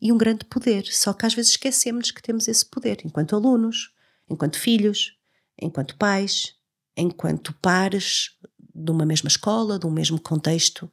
e 0.00 0.12
um 0.12 0.16
grande 0.16 0.44
poder. 0.44 0.86
Só 0.86 1.12
que 1.12 1.26
às 1.26 1.34
vezes 1.34 1.50
esquecemos 1.50 2.12
que 2.12 2.22
temos 2.22 2.46
esse 2.46 2.64
poder 2.64 2.98
enquanto 3.04 3.34
alunos, 3.34 3.92
enquanto 4.30 4.56
filhos, 4.56 5.18
enquanto 5.60 5.96
pais, 5.96 6.54
enquanto 6.96 7.52
pares 7.54 8.30
de 8.72 8.92
uma 8.92 9.04
mesma 9.04 9.26
escola, 9.26 9.76
de 9.76 9.86
um 9.86 9.90
mesmo 9.90 10.20
contexto 10.20 10.88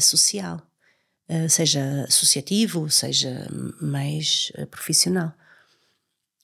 social, 0.00 0.60
eh, 1.28 1.48
seja 1.48 2.04
associativo, 2.08 2.90
seja 2.90 3.48
mais 3.80 4.50
eh, 4.56 4.66
profissional. 4.66 5.32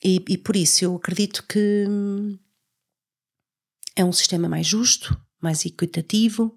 E, 0.03 0.25
e 0.29 0.39
por 0.39 0.55
isso 0.55 0.85
eu 0.85 0.95
acredito 0.95 1.45
que 1.49 1.87
hum, 1.89 2.39
é 3.97 4.05
um 4.05 4.13
sistema 4.13 4.49
mais 4.49 4.67
justo, 4.67 5.21
mais 5.41 5.67
equitativo, 5.67 6.57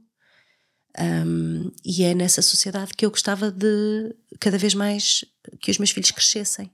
um, 1.00 1.72
e 1.86 2.04
é 2.04 2.16
nessa 2.16 2.42
sociedade 2.42 2.94
que 2.94 3.06
eu 3.06 3.12
gostava 3.12 3.51
de 3.51 4.16
cada 4.39 4.58
vez 4.58 4.74
mais 4.74 5.24
que 5.62 5.70
os 5.70 5.77
meus 5.77 5.92
filhos 5.92 6.12
crescessem. 6.12 6.72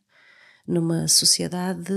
Numa 0.65 1.10
sociedade 1.10 1.94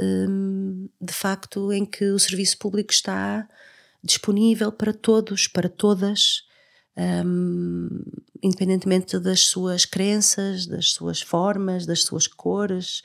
um, 0.00 0.88
de 1.00 1.12
facto 1.12 1.72
em 1.72 1.84
que 1.84 2.04
o 2.04 2.18
serviço 2.18 2.58
público 2.58 2.92
está 2.92 3.48
disponível 4.02 4.70
para 4.70 4.92
todos, 4.92 5.48
para 5.48 5.68
todas, 5.68 6.44
um, 6.96 7.88
independentemente 8.40 9.18
das 9.18 9.40
suas 9.40 9.84
crenças, 9.84 10.66
das 10.66 10.92
suas 10.92 11.22
formas, 11.22 11.86
das 11.86 12.04
suas 12.04 12.28
cores, 12.28 13.02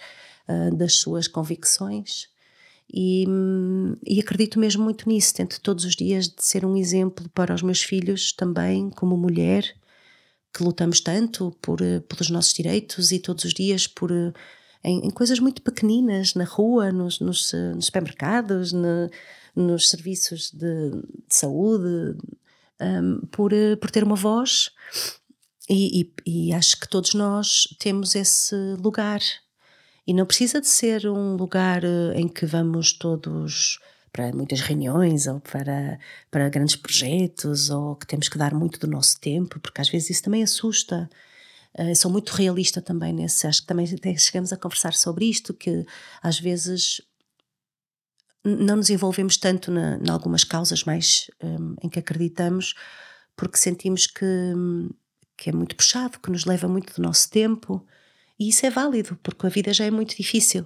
uh, 0.48 0.76
das 0.76 0.96
suas 0.96 1.28
convicções. 1.28 2.28
E, 2.92 3.26
e, 4.06 4.20
acredito 4.20 4.60
mesmo 4.60 4.84
muito 4.84 5.08
nisso. 5.08 5.34
Tento 5.36 5.62
todos 5.62 5.86
os 5.86 5.96
dias 5.96 6.28
de 6.28 6.44
ser 6.44 6.66
um 6.66 6.76
exemplo 6.76 7.30
para 7.30 7.54
os 7.54 7.62
meus 7.62 7.84
filhos 7.84 8.34
também, 8.34 8.90
como 8.90 9.16
mulher, 9.16 9.64
que 10.54 10.64
lutamos 10.64 11.00
tanto 11.00 11.56
por, 11.62 11.82
eh, 11.82 12.00
pelos 12.02 12.30
nossos 12.32 12.54
direitos 12.54 13.12
e 13.12 13.20
todos 13.20 13.46
os 13.46 13.54
dias 13.54 13.86
por. 13.88 14.12
Eh, 14.12 14.34
em, 14.84 15.08
em 15.08 15.10
coisas 15.12 15.40
muito 15.40 15.62
pequeninas, 15.62 16.34
na 16.34 16.46
rua, 16.46 16.92
nos, 16.92 17.20
nos, 17.20 17.54
eh, 17.54 17.74
nos 17.76 17.86
supermercados, 17.88 18.72
no, 18.72 19.10
nos 19.56 19.90
serviços 19.90 20.52
de, 20.52 20.92
de 20.92 21.36
saúde, 21.36 22.18
um, 22.82 23.20
por, 23.28 23.52
por 23.80 23.92
ter 23.92 24.04
uma 24.04 24.16
voz. 24.16 24.72
E, 25.70 26.12
e, 26.26 26.48
e 26.48 26.54
acho 26.54 26.80
que 26.80 26.90
todos 26.90 27.14
nós 27.14 27.68
temos 27.78 28.16
esse 28.16 28.56
lugar 28.82 29.22
e 30.10 30.14
não 30.14 30.26
precisa 30.26 30.60
de 30.60 30.68
ser 30.68 31.08
um 31.08 31.36
lugar 31.36 31.84
eh, 31.84 32.14
em 32.16 32.28
que 32.28 32.44
vamos 32.44 32.94
todos 32.94 33.78
para 34.12 34.32
muitas 34.34 34.60
reuniões 34.60 35.28
ou 35.28 35.40
para, 35.40 36.00
para 36.32 36.50
grandes 36.50 36.76
projetos 36.76 37.70
ou 37.70 37.96
que 37.96 38.08
temos 38.08 38.28
que 38.28 38.36
dar 38.36 38.52
muito 38.56 38.80
do 38.80 38.88
nosso 38.88 39.22
tempo, 39.22 39.60
porque 39.60 39.80
às 39.80 39.88
vezes 39.88 40.10
isso 40.10 40.24
também 40.24 40.42
assusta. 40.42 41.08
Uh, 41.78 41.96
sou 41.96 42.10
muito 42.10 42.32
realista 42.32 42.82
também 42.82 43.14
nesse, 43.14 43.46
acho 43.46 43.62
que 43.62 43.68
também 43.68 43.86
chegamos 44.18 44.52
a 44.52 44.58
conversar 44.58 44.96
sobre 44.96 45.26
isto, 45.26 45.54
que 45.54 45.86
às 46.24 46.40
vezes 46.40 47.00
não 48.44 48.78
nos 48.78 48.90
envolvemos 48.90 49.38
tanto 49.38 49.72
em 49.72 50.10
algumas 50.10 50.44
causas 50.44 50.84
mais 50.86 51.30
um, 51.40 51.76
em 51.84 51.88
que 51.88 52.00
acreditamos, 52.00 52.74
porque 53.36 53.60
sentimos 53.60 54.08
que, 54.08 54.26
que 55.38 55.52
é 55.52 55.54
muito 55.54 55.76
puxado, 55.76 56.20
que 56.20 56.32
nos 56.32 56.46
leva 56.46 56.68
muito 56.68 56.96
do 56.96 57.04
nosso 57.04 57.30
tempo 57.30 57.86
e 58.40 58.50
isso 58.50 58.66
é 58.66 58.70
válido, 58.70 59.18
porque 59.22 59.46
a 59.46 59.50
vida 59.50 59.74
já 59.74 59.86
é 59.86 59.92
muito 59.92 60.16
difícil. 60.16 60.66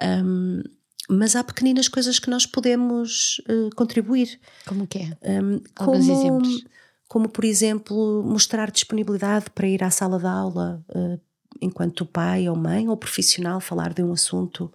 Um, 0.00 0.62
mas 1.08 1.34
há 1.34 1.42
pequeninas 1.42 1.88
coisas 1.88 2.18
que 2.20 2.30
nós 2.30 2.46
podemos 2.46 3.42
uh, 3.48 3.74
contribuir. 3.74 4.40
Como 4.66 4.86
que 4.86 4.98
é? 4.98 5.42
Um, 5.42 5.60
Alguns 5.74 6.06
como, 6.06 6.20
exemplos. 6.20 6.64
Como, 7.08 7.28
por 7.28 7.44
exemplo, 7.44 8.22
mostrar 8.22 8.70
disponibilidade 8.70 9.50
para 9.50 9.66
ir 9.66 9.82
à 9.82 9.90
sala 9.90 10.18
de 10.20 10.26
aula 10.26 10.84
uh, 10.90 11.20
enquanto 11.60 12.06
pai 12.06 12.48
ou 12.48 12.54
mãe 12.54 12.88
ou 12.88 12.96
profissional, 12.96 13.60
falar 13.60 13.92
de 13.92 14.02
um 14.02 14.12
assunto 14.12 14.72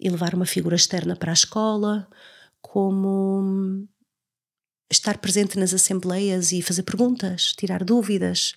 e 0.00 0.08
levar 0.08 0.34
uma 0.34 0.46
figura 0.46 0.74
externa 0.74 1.14
para 1.14 1.30
a 1.30 1.34
escola, 1.34 2.08
como 2.62 3.86
estar 4.90 5.18
presente 5.18 5.58
nas 5.58 5.74
assembleias 5.74 6.52
e 6.52 6.62
fazer 6.62 6.82
perguntas, 6.82 7.52
tirar 7.52 7.84
dúvidas. 7.84 8.54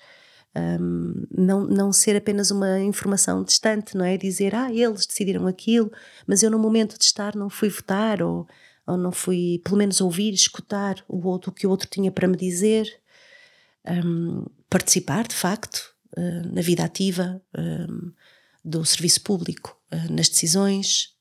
Um, 0.55 1.25
não, 1.31 1.65
não 1.65 1.91
ser 1.91 2.15
apenas 2.15 2.51
uma 2.51 2.79
informação 2.79 3.43
distante, 3.43 3.97
não 3.97 4.05
é? 4.05 4.17
Dizer, 4.17 4.53
ah, 4.53 4.71
eles 4.71 5.05
decidiram 5.05 5.47
aquilo, 5.47 5.91
mas 6.27 6.43
eu 6.43 6.51
no 6.51 6.59
momento 6.59 6.97
de 6.97 7.05
estar 7.05 7.35
não 7.35 7.49
fui 7.49 7.69
votar 7.69 8.21
ou, 8.21 8.47
ou 8.85 8.95
não 8.95 9.11
fui, 9.11 9.59
pelo 9.63 9.77
menos, 9.77 9.99
ouvir, 9.99 10.33
escutar 10.33 11.03
o 11.07 11.27
outro, 11.27 11.49
o 11.49 11.53
que 11.53 11.65
o 11.65 11.69
outro 11.69 11.87
tinha 11.89 12.11
para 12.11 12.27
me 12.27 12.37
dizer. 12.37 12.87
Um, 13.85 14.45
participar, 14.69 15.27
de 15.27 15.35
facto, 15.35 15.93
uh, 16.17 16.53
na 16.53 16.61
vida 16.61 16.83
ativa 16.83 17.41
um, 17.57 18.11
do 18.63 18.85
serviço 18.85 19.21
público, 19.21 19.77
uh, 19.91 20.13
nas 20.13 20.29
decisões, 20.29 21.11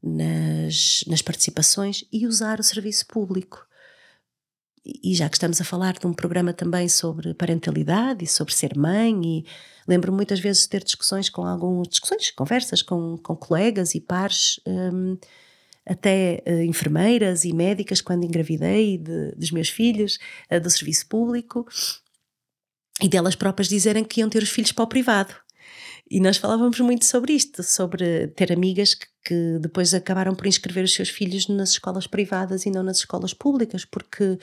nas, 0.00 1.04
nas 1.08 1.20
participações 1.20 2.04
e 2.12 2.26
usar 2.26 2.60
o 2.60 2.62
serviço 2.62 3.04
público 3.06 3.67
e 5.02 5.14
já 5.14 5.28
que 5.28 5.36
estamos 5.36 5.60
a 5.60 5.64
falar 5.64 5.94
de 5.94 6.06
um 6.06 6.12
programa 6.12 6.52
também 6.52 6.88
sobre 6.88 7.34
parentalidade 7.34 8.24
e 8.24 8.28
sobre 8.28 8.54
ser 8.54 8.76
mãe, 8.76 9.20
e 9.24 9.44
lembro 9.86 10.12
muitas 10.12 10.40
vezes 10.40 10.62
de 10.62 10.68
ter 10.70 10.82
discussões 10.82 11.28
com 11.28 11.44
algumas 11.44 11.88
discussões, 11.88 12.30
conversas 12.30 12.80
com, 12.80 13.18
com 13.18 13.36
colegas 13.36 13.94
e 13.94 14.00
pares, 14.00 14.60
um, 14.66 15.18
até 15.86 16.42
uh, 16.46 16.62
enfermeiras 16.62 17.44
e 17.44 17.52
médicas, 17.52 18.00
quando 18.00 18.24
engravidei 18.24 18.98
de, 18.98 19.32
dos 19.32 19.50
meus 19.50 19.68
filhos, 19.68 20.18
uh, 20.50 20.60
do 20.60 20.70
serviço 20.70 21.06
público, 21.06 21.66
e 23.02 23.08
delas 23.08 23.34
próprias 23.34 23.68
dizerem 23.68 24.04
que 24.04 24.20
iam 24.20 24.28
ter 24.28 24.42
os 24.42 24.50
filhos 24.50 24.72
para 24.72 24.84
o 24.84 24.88
privado. 24.88 25.34
E 26.10 26.20
nós 26.20 26.38
falávamos 26.38 26.80
muito 26.80 27.04
sobre 27.04 27.34
isto, 27.34 27.62
sobre 27.62 28.28
ter 28.28 28.50
amigas 28.50 28.94
que, 28.94 29.06
que, 29.24 29.58
depois 29.60 29.92
acabaram 29.92 30.34
por 30.34 30.46
inscrever 30.46 30.84
os 30.84 30.94
seus 30.94 31.10
filhos 31.10 31.48
nas 31.48 31.70
escolas 31.70 32.06
privadas 32.06 32.64
e 32.64 32.70
não 32.70 32.82
nas 32.82 32.98
escolas 32.98 33.34
públicas, 33.34 33.84
porque 33.84 34.38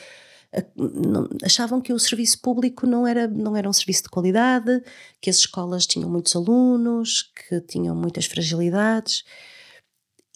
achavam 1.43 1.81
que 1.81 1.91
o 1.93 1.99
serviço 1.99 2.39
público 2.41 2.87
não 2.87 3.05
era, 3.05 3.27
não 3.27 3.55
era 3.55 3.69
um 3.69 3.73
serviço 3.73 4.03
de 4.03 4.09
qualidade, 4.09 4.81
que 5.21 5.29
as 5.29 5.37
escolas 5.37 5.85
tinham 5.85 6.09
muitos 6.09 6.35
alunos, 6.35 7.31
que 7.49 7.59
tinham 7.61 7.95
muitas 7.95 8.25
fragilidades. 8.25 9.23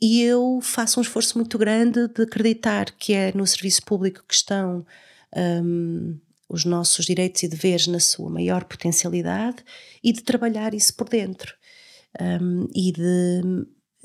E 0.01 0.21
eu 0.21 0.59
faço 0.61 0.99
um 0.99 1.03
esforço 1.03 1.37
muito 1.37 1.57
grande 1.57 2.07
de 2.07 2.23
acreditar 2.23 2.91
que 2.91 3.13
é 3.13 3.33
no 3.33 3.45
serviço 3.45 3.83
público 3.83 4.23
que 4.27 4.33
estão 4.33 4.85
um, 5.35 6.17
os 6.47 6.65
nossos 6.65 7.05
direitos 7.05 7.43
e 7.43 7.47
deveres 7.47 7.87
na 7.87 7.99
sua 7.99 8.29
maior 8.29 8.63
potencialidade 8.63 9.63
e 10.03 10.11
de 10.11 10.23
trabalhar 10.23 10.73
isso 10.73 10.95
por 10.95 11.07
dentro. 11.09 11.53
Um, 12.19 12.67
e 12.73 12.91
de, 12.91 13.41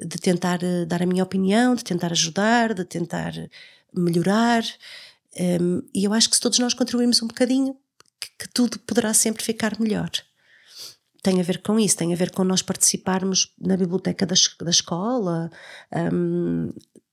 de 0.07 0.19
tentar 0.19 0.63
eh, 0.63 0.85
dar 0.85 1.03
a 1.03 1.07
minha 1.07 1.23
opinião, 1.23 1.75
de 1.75 1.83
tentar 1.83 2.13
ajudar, 2.13 2.75
de 2.75 2.85
tentar 2.85 3.33
melhorar. 3.95 4.63
Um, 5.39 5.83
e 5.93 6.05
eu 6.05 6.13
acho 6.13 6.29
que 6.29 6.37
se 6.37 6.43
todos 6.43 6.59
nós 6.59 6.75
contribuirmos 6.75 7.23
um 7.23 7.27
bocadinho, 7.27 7.77
que, 8.21 8.29
que, 8.39 8.49
tudo 8.53 8.79
poderá 8.81 9.13
sempre 9.13 9.43
ficar 9.43 9.79
melhor. 9.81 10.11
Tem 11.23 11.41
a 11.41 11.43
ver 11.43 11.63
com 11.63 11.79
isso, 11.79 11.97
tem 11.97 12.13
a 12.13 12.17
ver 12.17 12.31
com 12.31 12.45
nós 12.45 12.63
participarmos 12.63 13.53
na 13.59 13.77
biblioteca 13.77 14.27
da, 14.27 14.35
da 14.61 14.71
escola, 14.71 15.51
um, 16.13 16.73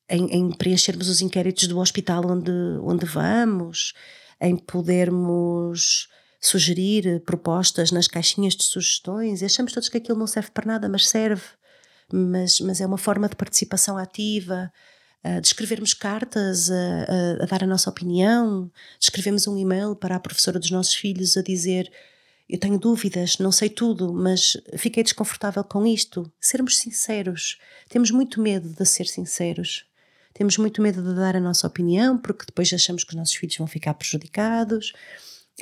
em, 0.10 0.26
em, 0.28 0.52
preenchermos 0.52 1.08
os 1.08 1.22
inquéritos 1.22 1.68
do 1.68 1.80
hospital 1.80 2.30
onde, 2.30 2.52
onde 2.82 3.06
vamos, 3.06 3.94
em 4.40 4.58
podermos 4.58 6.10
sugerir 6.40 7.22
propostas 7.22 7.92
nas 7.92 8.08
caixinhas 8.08 8.56
de 8.56 8.64
sugestões. 8.64 9.42
E 9.42 9.46
achamos 9.46 9.72
todos 9.72 9.90
que 9.90 9.98
aquilo 9.98 10.20
não 10.20 10.28
serve 10.28 10.52
para 10.52 10.66
nada, 10.66 10.90
mas 10.90 11.08
serve. 11.08 11.44
Mas, 12.12 12.60
mas 12.60 12.82
é 12.82 12.86
uma 12.86 12.98
forma 12.98 13.30
de 13.30 13.38
participação 13.38 13.98
ativa 13.98 14.72
de 15.24 15.48
escrevermos 15.48 15.94
cartas 15.94 16.72
a, 16.72 16.76
a, 16.76 17.44
a, 17.44 17.46
dar 17.46 17.64
a 17.64 17.68
nossa 17.68 17.90
opinião, 17.90 18.72
de 18.98 19.06
escrevermos 19.06 19.48
um 19.48 19.58
e-mail 19.58 19.96
para 19.96 20.16
a 20.16 20.20
professora 20.20 20.60
dos 20.60 20.72
nossos 20.72 20.96
filhos 20.96 21.38
a 21.38 21.42
dizer 21.42 21.92
eu 22.52 22.60
tenho 22.60 22.78
dúvidas, 22.78 23.38
não 23.38 23.52
sei 23.52 23.70
tudo, 23.70 24.12
mas 24.14 24.58
fiquei 24.78 25.04
desconfortável 25.04 25.64
com 25.64 25.88
isto. 25.88 26.30
Sermos 26.38 26.80
sinceros. 26.80 27.58
Temos 27.88 28.12
muito 28.12 28.42
medo 28.42 28.68
de 28.68 28.86
ser 28.86 29.08
sinceros. 29.08 29.86
Temos 30.34 30.58
muito 30.58 30.82
medo 30.82 31.02
de 31.02 31.16
dar 31.16 31.34
a 31.34 31.40
nossa 31.40 31.66
opinião, 31.66 32.18
porque 32.18 32.46
depois 32.46 32.72
achamos 32.74 33.06
que 33.06 33.12
os 33.12 33.16
nossos 33.16 33.36
filhos 33.36 33.56
vão 33.56 33.68
ficar 33.68 33.94
prejudicados, 33.94 34.92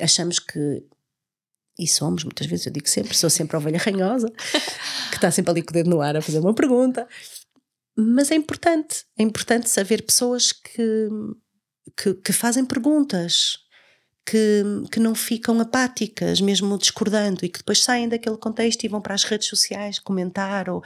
achamos 0.00 0.40
que. 0.40 0.82
E 1.78 1.86
somos, 1.86 2.24
muitas 2.24 2.46
vezes 2.48 2.66
eu 2.66 2.72
digo 2.72 2.88
sempre, 2.88 3.16
sou 3.16 3.30
sempre 3.30 3.56
a 3.56 3.60
ovelha 3.60 3.78
ranhosa, 3.78 4.28
que 5.10 5.14
está 5.14 5.30
sempre 5.30 5.52
ali 5.52 5.62
com 5.62 5.70
o 5.70 5.72
dedo 5.72 5.88
no 5.88 6.00
ar 6.00 6.16
a 6.16 6.20
fazer 6.20 6.40
uma 6.40 6.52
pergunta. 6.52 7.06
Mas 7.96 8.30
é 8.30 8.34
importante, 8.34 9.04
é 9.18 9.22
importante 9.22 9.68
saber 9.68 10.02
pessoas 10.02 10.52
que, 10.52 11.08
que, 11.96 12.14
que 12.14 12.32
fazem 12.32 12.64
perguntas, 12.64 13.58
que, 14.24 14.62
que 14.90 15.00
não 15.00 15.14
ficam 15.14 15.60
apáticas, 15.60 16.40
mesmo 16.40 16.78
discordando, 16.78 17.44
e 17.44 17.48
que 17.48 17.58
depois 17.58 17.82
saem 17.82 18.08
daquele 18.08 18.36
contexto 18.36 18.84
e 18.84 18.88
vão 18.88 19.00
para 19.00 19.14
as 19.14 19.24
redes 19.24 19.48
sociais 19.48 19.98
comentar. 19.98 20.68
Ou, 20.68 20.82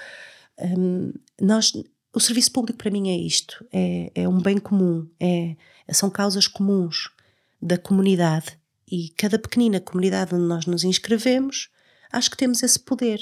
um, 0.59 1.13
nós, 1.41 1.73
o 2.13 2.21
serviço 2.21 2.53
público 2.53 2.79
para 2.79 2.91
mim 2.91 3.11
é 3.11 3.17
isto: 3.17 3.65
é, 3.73 4.11
é 4.15 4.29
um 4.29 4.41
bem 4.41 4.59
comum, 4.59 5.09
é, 5.21 5.57
são 5.93 6.09
causas 6.09 6.47
comuns 6.47 7.11
da 7.61 7.77
comunidade. 7.77 8.59
E 8.91 9.09
cada 9.11 9.39
pequenina 9.39 9.81
comunidade 9.81 10.35
onde 10.35 10.45
nós 10.45 10.67
nos 10.67 10.85
inscrevemos, 10.85 11.69
acho 12.13 12.31
que 12.31 12.37
temos 12.37 12.63
esse 12.63 12.79
poder. 12.79 13.21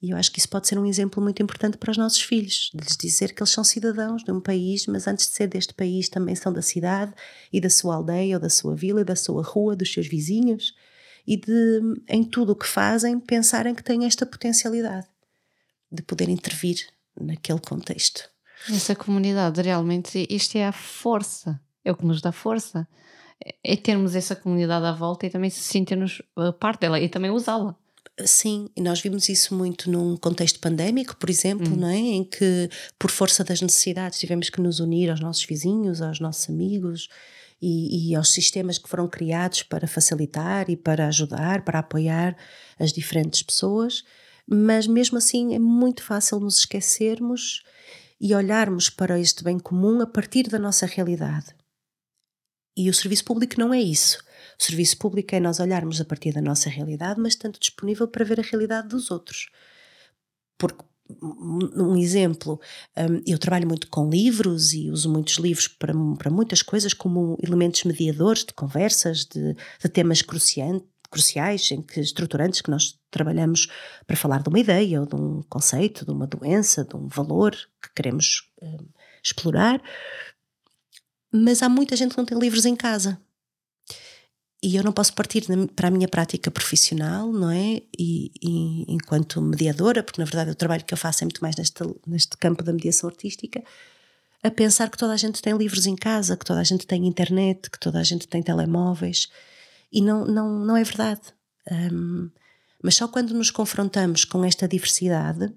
E 0.00 0.10
eu 0.10 0.16
acho 0.16 0.30
que 0.30 0.38
isso 0.38 0.48
pode 0.48 0.68
ser 0.68 0.78
um 0.78 0.86
exemplo 0.86 1.20
muito 1.22 1.42
importante 1.42 1.76
para 1.76 1.90
os 1.90 1.96
nossos 1.96 2.20
filhos, 2.20 2.70
de 2.72 2.84
lhes 2.84 2.96
dizer 2.96 3.34
que 3.34 3.42
eles 3.42 3.50
são 3.50 3.64
cidadãos 3.64 4.22
de 4.22 4.30
um 4.30 4.40
país, 4.40 4.86
mas 4.86 5.08
antes 5.08 5.28
de 5.28 5.34
ser 5.34 5.48
deste 5.48 5.74
país 5.74 6.08
também 6.08 6.36
são 6.36 6.52
da 6.52 6.62
cidade 6.62 7.12
e 7.52 7.60
da 7.60 7.68
sua 7.68 7.96
aldeia, 7.96 8.36
ou 8.36 8.40
da 8.40 8.48
sua 8.48 8.76
vila, 8.76 9.04
da 9.04 9.16
sua 9.16 9.42
rua, 9.42 9.74
dos 9.74 9.92
seus 9.92 10.06
vizinhos, 10.06 10.72
e 11.26 11.36
de, 11.36 11.80
em 12.08 12.22
tudo 12.22 12.52
o 12.52 12.56
que 12.56 12.66
fazem, 12.66 13.18
pensarem 13.18 13.74
que 13.74 13.82
têm 13.82 14.04
esta 14.04 14.24
potencialidade 14.24 15.06
de 15.90 16.02
poder 16.02 16.28
intervir 16.28 16.86
naquele 17.20 17.60
contexto. 17.60 18.30
Essa 18.68 18.94
comunidade, 18.94 19.60
realmente, 19.60 20.26
isto 20.30 20.56
é 20.56 20.66
a 20.66 20.72
força, 20.72 21.60
é 21.84 21.90
o 21.90 21.96
que 21.96 22.06
nos 22.06 22.20
dá 22.20 22.32
força. 22.32 22.86
É 23.62 23.76
termos 23.76 24.14
essa 24.14 24.34
comunidade 24.34 24.84
à 24.86 24.92
volta 24.92 25.26
e 25.26 25.30
também 25.30 25.50
sentirmos 25.50 26.22
parte 26.58 26.80
dela 26.80 27.00
e 27.00 27.08
também 27.08 27.30
usá-la. 27.30 27.76
Sim, 28.24 28.68
e 28.74 28.80
nós 28.80 29.00
vimos 29.00 29.28
isso 29.28 29.54
muito 29.54 29.90
num 29.90 30.16
contexto 30.16 30.58
pandémico, 30.58 31.16
por 31.16 31.30
exemplo, 31.30 31.72
hum. 31.72 31.76
não 31.76 31.88
é? 31.88 31.96
em 31.96 32.24
que, 32.24 32.68
por 32.98 33.10
força 33.10 33.44
das 33.44 33.60
necessidades, 33.60 34.18
tivemos 34.18 34.50
que 34.50 34.60
nos 34.60 34.80
unir 34.80 35.10
aos 35.10 35.20
nossos 35.20 35.44
vizinhos, 35.44 36.02
aos 36.02 36.18
nossos 36.18 36.48
amigos 36.48 37.08
e, 37.62 38.10
e 38.10 38.14
aos 38.14 38.32
sistemas 38.32 38.78
que 38.78 38.88
foram 38.88 39.08
criados 39.08 39.62
para 39.62 39.86
facilitar 39.86 40.68
e 40.68 40.76
para 40.76 41.06
ajudar, 41.06 41.62
para 41.64 41.78
apoiar 41.78 42.36
as 42.78 42.92
diferentes 42.92 43.42
pessoas. 43.42 44.02
Mas 44.46 44.86
mesmo 44.86 45.18
assim 45.18 45.54
é 45.54 45.58
muito 45.58 46.02
fácil 46.02 46.40
nos 46.40 46.58
esquecermos 46.58 47.62
e 48.20 48.34
olharmos 48.34 48.90
para 48.90 49.20
este 49.20 49.44
bem 49.44 49.58
comum 49.58 50.00
a 50.00 50.06
partir 50.06 50.48
da 50.48 50.58
nossa 50.58 50.86
realidade. 50.86 51.54
E 52.76 52.88
o 52.88 52.94
serviço 52.94 53.24
público 53.24 53.58
não 53.58 53.72
é 53.72 53.80
isso. 53.80 54.18
O 54.60 54.64
serviço 54.64 54.98
público 54.98 55.34
é 55.34 55.40
nós 55.40 55.60
olharmos 55.60 56.00
a 56.00 56.04
partir 56.04 56.32
da 56.32 56.42
nossa 56.42 56.68
realidade, 56.68 57.20
mas 57.20 57.34
estando 57.34 57.58
disponível 57.60 58.08
para 58.08 58.24
ver 58.24 58.40
a 58.40 58.42
realidade 58.42 58.88
dos 58.88 59.10
outros. 59.10 59.48
Porque, 60.58 60.84
um 61.22 61.96
exemplo, 61.96 62.60
hum, 62.96 63.22
eu 63.24 63.38
trabalho 63.38 63.68
muito 63.68 63.88
com 63.88 64.10
livros 64.10 64.72
e 64.72 64.90
uso 64.90 65.08
muitos 65.08 65.36
livros 65.36 65.68
para, 65.68 65.94
para 66.18 66.30
muitas 66.30 66.60
coisas, 66.60 66.92
como 66.92 67.38
elementos 67.40 67.84
mediadores 67.84 68.44
de 68.44 68.52
conversas, 68.52 69.24
de, 69.24 69.54
de 69.54 69.88
temas 69.88 70.22
cruciais, 70.22 71.70
em 71.70 71.80
que, 71.80 72.00
estruturantes 72.00 72.60
que 72.60 72.70
nós 72.70 72.98
trabalhamos 73.12 73.68
para 74.08 74.16
falar 74.16 74.42
de 74.42 74.48
uma 74.48 74.58
ideia 74.58 75.00
ou 75.00 75.06
de 75.06 75.14
um 75.14 75.40
conceito, 75.48 76.04
de 76.04 76.10
uma 76.10 76.26
doença, 76.26 76.84
de 76.84 76.96
um 76.96 77.06
valor 77.06 77.52
que 77.80 77.94
queremos 77.94 78.50
hum, 78.60 78.88
explorar. 79.22 79.80
Mas 81.32 81.62
há 81.62 81.68
muita 81.68 81.94
gente 81.94 82.10
que 82.10 82.18
não 82.18 82.26
tem 82.26 82.38
livros 82.38 82.66
em 82.66 82.74
casa 82.74 83.20
e 84.62 84.74
eu 84.74 84.82
não 84.82 84.92
posso 84.92 85.12
partir 85.14 85.44
para 85.76 85.88
a 85.88 85.90
minha 85.90 86.08
prática 86.08 86.50
profissional, 86.50 87.32
não 87.32 87.50
é? 87.50 87.80
E, 87.96 88.32
e, 88.42 88.92
enquanto 88.92 89.40
mediadora, 89.40 90.02
porque 90.02 90.20
na 90.20 90.24
verdade 90.24 90.50
o 90.50 90.54
trabalho 90.54 90.84
que 90.84 90.92
eu 90.92 90.98
faço 90.98 91.22
é 91.22 91.26
muito 91.26 91.40
mais 91.40 91.54
neste, 91.56 91.82
neste 92.06 92.36
campo 92.36 92.64
da 92.64 92.72
mediação 92.72 93.08
artística, 93.08 93.62
a 94.42 94.50
pensar 94.50 94.90
que 94.90 94.98
toda 94.98 95.12
a 95.12 95.16
gente 95.16 95.40
tem 95.40 95.56
livros 95.56 95.86
em 95.86 95.94
casa, 95.94 96.36
que 96.36 96.44
toda 96.44 96.60
a 96.60 96.64
gente 96.64 96.86
tem 96.86 97.06
internet, 97.06 97.70
que 97.70 97.78
toda 97.78 98.00
a 98.00 98.02
gente 98.02 98.26
tem 98.26 98.42
telemóveis. 98.42 99.28
E 99.92 100.00
não, 100.00 100.24
não, 100.26 100.58
não 100.58 100.76
é 100.76 100.82
verdade. 100.82 101.20
Um, 101.70 102.28
mas 102.82 102.96
só 102.96 103.06
quando 103.06 103.34
nos 103.34 103.50
confrontamos 103.50 104.24
com 104.24 104.44
esta 104.44 104.66
diversidade 104.66 105.52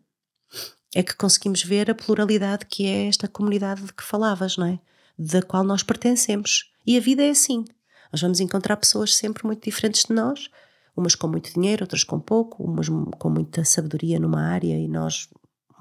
é 0.94 1.02
que 1.02 1.16
conseguimos 1.16 1.64
ver 1.64 1.90
a 1.90 1.96
pluralidade 1.96 2.66
que 2.66 2.86
é 2.86 3.08
esta 3.08 3.28
comunidade 3.28 3.82
de 3.84 3.94
que 3.94 4.04
falavas, 4.04 4.58
não 4.58 4.68
é? 4.68 4.80
Da 5.18 5.42
qual 5.42 5.64
nós 5.64 5.84
pertencemos. 5.84 6.72
E 6.86 6.98
a 6.98 7.00
vida 7.00 7.24
é 7.24 7.30
assim. 7.30 7.66
Nós 8.12 8.22
vamos 8.22 8.40
encontrar 8.40 8.78
pessoas 8.78 9.16
sempre 9.16 9.46
muito 9.46 9.64
diferentes 9.64 10.06
de 10.06 10.14
nós, 10.14 10.50
umas 10.96 11.16
com 11.16 11.28
muito 11.28 11.54
dinheiro, 11.54 11.84
outras 11.84 12.04
com 12.04 12.20
pouco, 12.20 12.64
umas 12.64 12.88
com 12.90 13.30
muita 13.30 13.64
sabedoria 13.64 14.20
numa 14.20 14.42
área 14.42 14.78
e 14.78 14.88
nós 14.88 15.30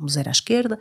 vamos 0.01 0.17
ir 0.17 0.27
à 0.27 0.31
esquerda. 0.31 0.79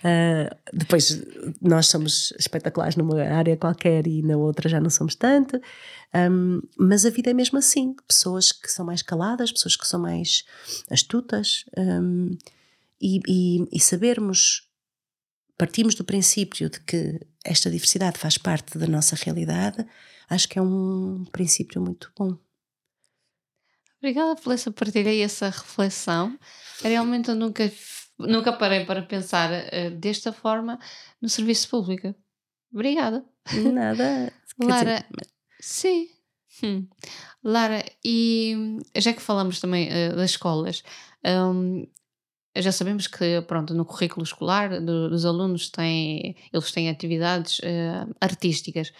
Uh, 0.00 0.54
depois 0.72 1.22
nós 1.60 1.86
somos 1.86 2.32
espetaculares 2.38 2.96
numa 2.96 3.22
área 3.22 3.56
qualquer 3.56 4.06
e 4.06 4.22
na 4.22 4.36
outra 4.36 4.68
já 4.68 4.80
não 4.80 4.90
somos 4.90 5.14
tanto. 5.14 5.60
Um, 6.14 6.60
mas 6.78 7.04
a 7.06 7.10
vida 7.10 7.30
é 7.30 7.34
mesmo 7.34 7.58
assim: 7.58 7.94
pessoas 8.06 8.52
que 8.52 8.70
são 8.70 8.84
mais 8.84 9.02
caladas, 9.02 9.50
pessoas 9.50 9.76
que 9.76 9.88
são 9.88 10.00
mais 10.00 10.44
astutas, 10.90 11.64
um, 11.76 12.36
e, 13.00 13.20
e, 13.26 13.68
e 13.72 13.80
sabermos. 13.80 14.66
Partimos 15.56 15.96
do 15.96 16.04
princípio 16.04 16.70
de 16.70 16.78
que 16.78 17.20
esta 17.44 17.68
diversidade 17.68 18.16
faz 18.16 18.38
parte 18.38 18.78
da 18.78 18.86
nossa 18.86 19.16
realidade, 19.16 19.84
acho 20.28 20.48
que 20.48 20.58
é 20.58 20.62
um 20.62 21.24
princípio 21.32 21.80
muito 21.80 22.12
bom. 22.16 22.36
Obrigada 23.98 24.36
por 24.36 24.52
essa 24.52 24.70
partilha 24.70 25.12
e 25.12 25.20
essa 25.20 25.46
reflexão. 25.46 26.38
Realmente 26.82 27.30
eu 27.30 27.34
nunca, 27.34 27.70
nunca 28.18 28.52
parei 28.52 28.84
para 28.84 29.02
pensar 29.02 29.50
uh, 29.50 29.90
desta 29.90 30.32
forma 30.32 30.78
no 31.20 31.28
serviço 31.28 31.68
público. 31.68 32.14
Obrigada. 32.72 33.24
Nada. 33.72 34.32
Lara, 34.60 35.04
dizer... 35.10 35.32
sim. 35.60 36.08
Hum. 36.62 36.86
Lara, 37.42 37.84
e 38.04 38.78
já 38.96 39.12
que 39.12 39.22
falamos 39.22 39.60
também 39.60 39.88
uh, 39.88 40.16
das 40.16 40.30
escolas, 40.30 40.82
um, 41.24 41.86
já 42.56 42.72
sabemos 42.72 43.06
que 43.06 43.40
pronto 43.42 43.74
no 43.74 43.84
currículo 43.84 44.24
escolar 44.24 44.80
do, 44.80 45.08
dos 45.08 45.24
alunos 45.24 45.70
têm 45.70 46.36
eles 46.52 46.72
têm 46.72 46.88
atividades 46.88 47.58
uh, 47.60 48.14
artísticas 48.20 48.92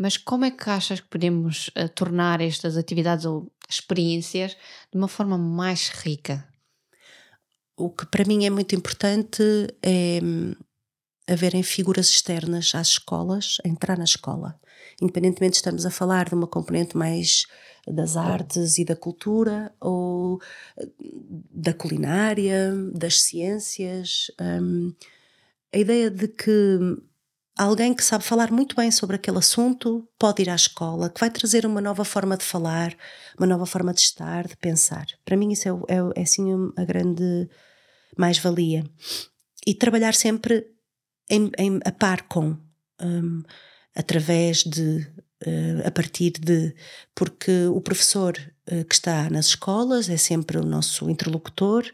mas 0.00 0.16
como 0.16 0.46
é 0.46 0.50
que 0.50 0.70
achas 0.70 0.98
que 0.98 1.08
podemos 1.08 1.68
uh, 1.68 1.86
tornar 1.94 2.40
estas 2.40 2.78
atividades 2.78 3.26
ou 3.26 3.52
experiências 3.68 4.56
de 4.90 4.96
uma 4.96 5.08
forma 5.08 5.36
mais 5.36 5.90
rica? 5.90 6.48
O 7.76 7.90
que 7.90 8.06
para 8.06 8.24
mim 8.24 8.46
é 8.46 8.50
muito 8.50 8.74
importante 8.74 9.42
é 9.82 10.18
hum, 10.22 10.54
haverem 11.28 11.62
figuras 11.62 12.08
externas 12.08 12.74
às 12.74 12.88
escolas, 12.88 13.58
entrar 13.62 13.98
na 13.98 14.04
escola. 14.04 14.58
Independentemente 15.02 15.56
estamos 15.56 15.84
a 15.84 15.90
falar 15.90 16.30
de 16.30 16.34
uma 16.34 16.46
componente 16.46 16.96
mais 16.96 17.44
das 17.86 18.16
artes 18.16 18.78
e 18.78 18.86
da 18.86 18.96
cultura 18.96 19.70
ou 19.78 20.40
eh, 20.78 20.88
da 21.50 21.74
culinária, 21.74 22.72
das 22.94 23.20
ciências. 23.20 24.30
Um, 24.40 24.94
a 25.74 25.78
ideia 25.78 26.10
de 26.10 26.26
que 26.26 26.78
alguém 27.56 27.94
que 27.94 28.04
sabe 28.04 28.24
falar 28.24 28.50
muito 28.50 28.74
bem 28.74 28.90
sobre 28.90 29.16
aquele 29.16 29.38
assunto 29.38 30.08
pode 30.18 30.42
ir 30.42 30.50
à 30.50 30.54
escola, 30.54 31.10
que 31.10 31.20
vai 31.20 31.30
trazer 31.30 31.66
uma 31.66 31.80
nova 31.80 32.04
forma 32.04 32.36
de 32.36 32.44
falar, 32.44 32.96
uma 33.38 33.46
nova 33.46 33.66
forma 33.66 33.92
de 33.92 34.00
estar, 34.00 34.46
de 34.46 34.56
pensar. 34.56 35.06
Para 35.24 35.36
mim, 35.36 35.52
isso 35.52 35.68
é, 35.68 35.94
é, 35.94 36.20
é 36.20 36.22
assim 36.22 36.46
a 36.76 36.84
grande 36.84 37.48
mais-valia. 38.16 38.84
E 39.66 39.74
trabalhar 39.74 40.14
sempre 40.14 40.66
em, 41.28 41.50
em, 41.58 41.80
a 41.84 41.92
par 41.92 42.22
com, 42.22 42.56
um, 43.00 43.42
através 43.94 44.64
de 44.64 45.06
uh, 45.46 45.86
a 45.86 45.90
partir 45.90 46.32
de. 46.32 46.74
Porque 47.14 47.66
o 47.66 47.80
professor 47.80 48.34
que 48.88 48.94
está 48.94 49.28
nas 49.28 49.46
escolas 49.46 50.08
é 50.08 50.16
sempre 50.16 50.56
o 50.58 50.64
nosso 50.64 51.10
interlocutor 51.10 51.84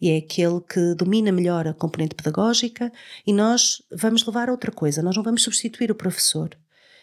e 0.00 0.10
é 0.10 0.16
aquele 0.16 0.60
que 0.60 0.94
domina 0.94 1.30
melhor 1.30 1.68
a 1.68 1.74
componente 1.74 2.14
pedagógica 2.14 2.92
e 3.26 3.32
nós 3.32 3.82
vamos 3.90 4.24
levar 4.26 4.48
a 4.48 4.52
outra 4.52 4.72
coisa, 4.72 5.02
nós 5.02 5.16
não 5.16 5.22
vamos 5.22 5.42
substituir 5.42 5.90
o 5.90 5.94
professor, 5.94 6.56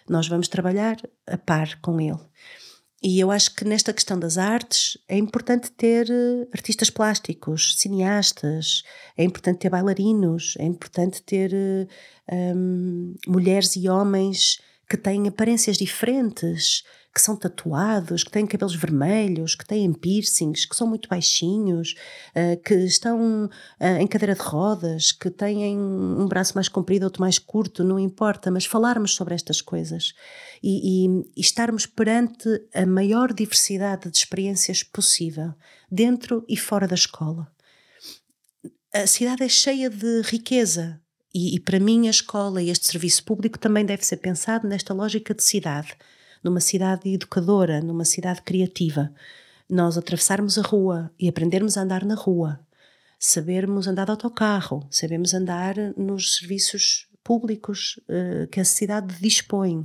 nós 0.08 0.28
vamos 0.28 0.48
trabalhar 0.48 0.98
a 1.28 1.38
par 1.38 1.80
com 1.82 2.02
ele. 2.02 2.20
E 3.02 3.18
eu 3.18 3.32
acho 3.32 3.56
que 3.56 3.64
nesta 3.64 3.94
questão 3.94 4.20
das 4.20 4.38
artes 4.38 4.98
é 5.08 5.18
importante 5.18 5.72
ter 5.72 6.10
uh, 6.10 6.48
artistas 6.52 6.90
plásticos, 6.90 7.76
cineastas, 7.78 8.84
é 9.16 9.24
importante 9.24 9.60
ter 9.60 9.70
bailarinos, 9.70 10.56
é 10.60 10.66
importante 10.66 11.22
ter 11.22 11.54
uh, 11.54 11.88
um, 12.36 13.16
mulheres 13.26 13.78
e 13.78 13.88
homens 13.88 14.60
que 14.90 14.98
têm 14.98 15.30
aparências 15.30 15.78
diferentes, 15.78 16.84
que 17.14 17.22
são 17.22 17.36
tatuados, 17.36 18.24
que 18.24 18.32
têm 18.32 18.46
cabelos 18.46 18.76
vermelhos, 18.76 19.56
que 19.56 19.66
têm 19.66 19.92
piercings, 19.92 20.66
que 20.66 20.76
são 20.76 20.88
muito 20.88 21.10
baixinhos, 21.10 21.96
uh, 22.36 22.62
que 22.64 22.76
estão 22.76 23.46
uh, 23.46 23.98
em 24.00 24.08
cadeira 24.08 24.36
de 24.36 24.42
rodas, 24.42 25.12
que 25.12 25.30
têm 25.30 25.78
um 25.78 26.28
braço 26.28 26.54
mais 26.56 26.70
comprido, 26.70 27.04
outro 27.04 27.22
mais 27.22 27.40
curto, 27.40 27.84
não 27.84 28.00
importa, 28.00 28.52
mas 28.52 28.66
falarmos 28.66 29.16
sobre 29.16 29.34
estas 29.34 29.62
coisas 29.62 30.14
e, 30.62 31.06
e, 31.06 31.26
e 31.36 31.42
estarmos 31.42 31.86
perante 31.86 32.48
a 32.74 32.86
maior 32.86 33.34
diversidade 33.34 34.10
de 34.10 34.18
experiências 34.18 34.84
possível, 34.84 35.54
dentro 35.92 36.46
e 36.48 36.56
fora 36.56 36.88
da 36.88 36.96
escola. 36.96 37.52
A 38.94 39.08
cidade 39.08 39.44
é 39.44 39.50
cheia 39.50 39.90
de 39.90 40.22
riqueza, 40.22 41.00
e, 41.34 41.56
e, 41.56 41.60
para 41.60 41.80
mim 41.80 42.08
a 42.08 42.10
escola 42.10 42.62
e 42.62 42.70
este 42.70 42.88
serviço 42.88 43.24
público 43.24 43.60
também 43.60 43.86
deve 43.86 44.04
ser 44.04 44.18
pensado 44.18 44.68
nesta 44.68 44.94
lógica 44.96 45.34
de 45.34 45.44
cidade, 45.44 45.96
numa 46.44 46.60
cidade 46.60 47.10
educadora, 47.14 47.82
numa 47.82 48.06
cidade 48.06 48.42
criativa. 48.42 49.14
Nós 49.70 49.98
atravessarmos 49.98 50.58
a 50.58 50.62
rua 50.62 51.12
e 51.20 51.28
aprendermos 51.28 51.78
a 51.78 51.82
andar 51.82 52.04
na 52.06 52.16
rua, 52.16 52.60
sabermos 53.20 53.88
andar 53.88 54.06
de 54.06 54.12
autocarro, 54.12 54.88
sabemos 54.90 55.34
andar 55.34 55.76
nos 55.98 56.38
serviços 56.38 57.08
públicos 57.24 58.00
uh, 58.10 58.48
que 58.48 58.60
a 58.60 58.66
cidade 58.66 59.16
dispõe, 59.22 59.84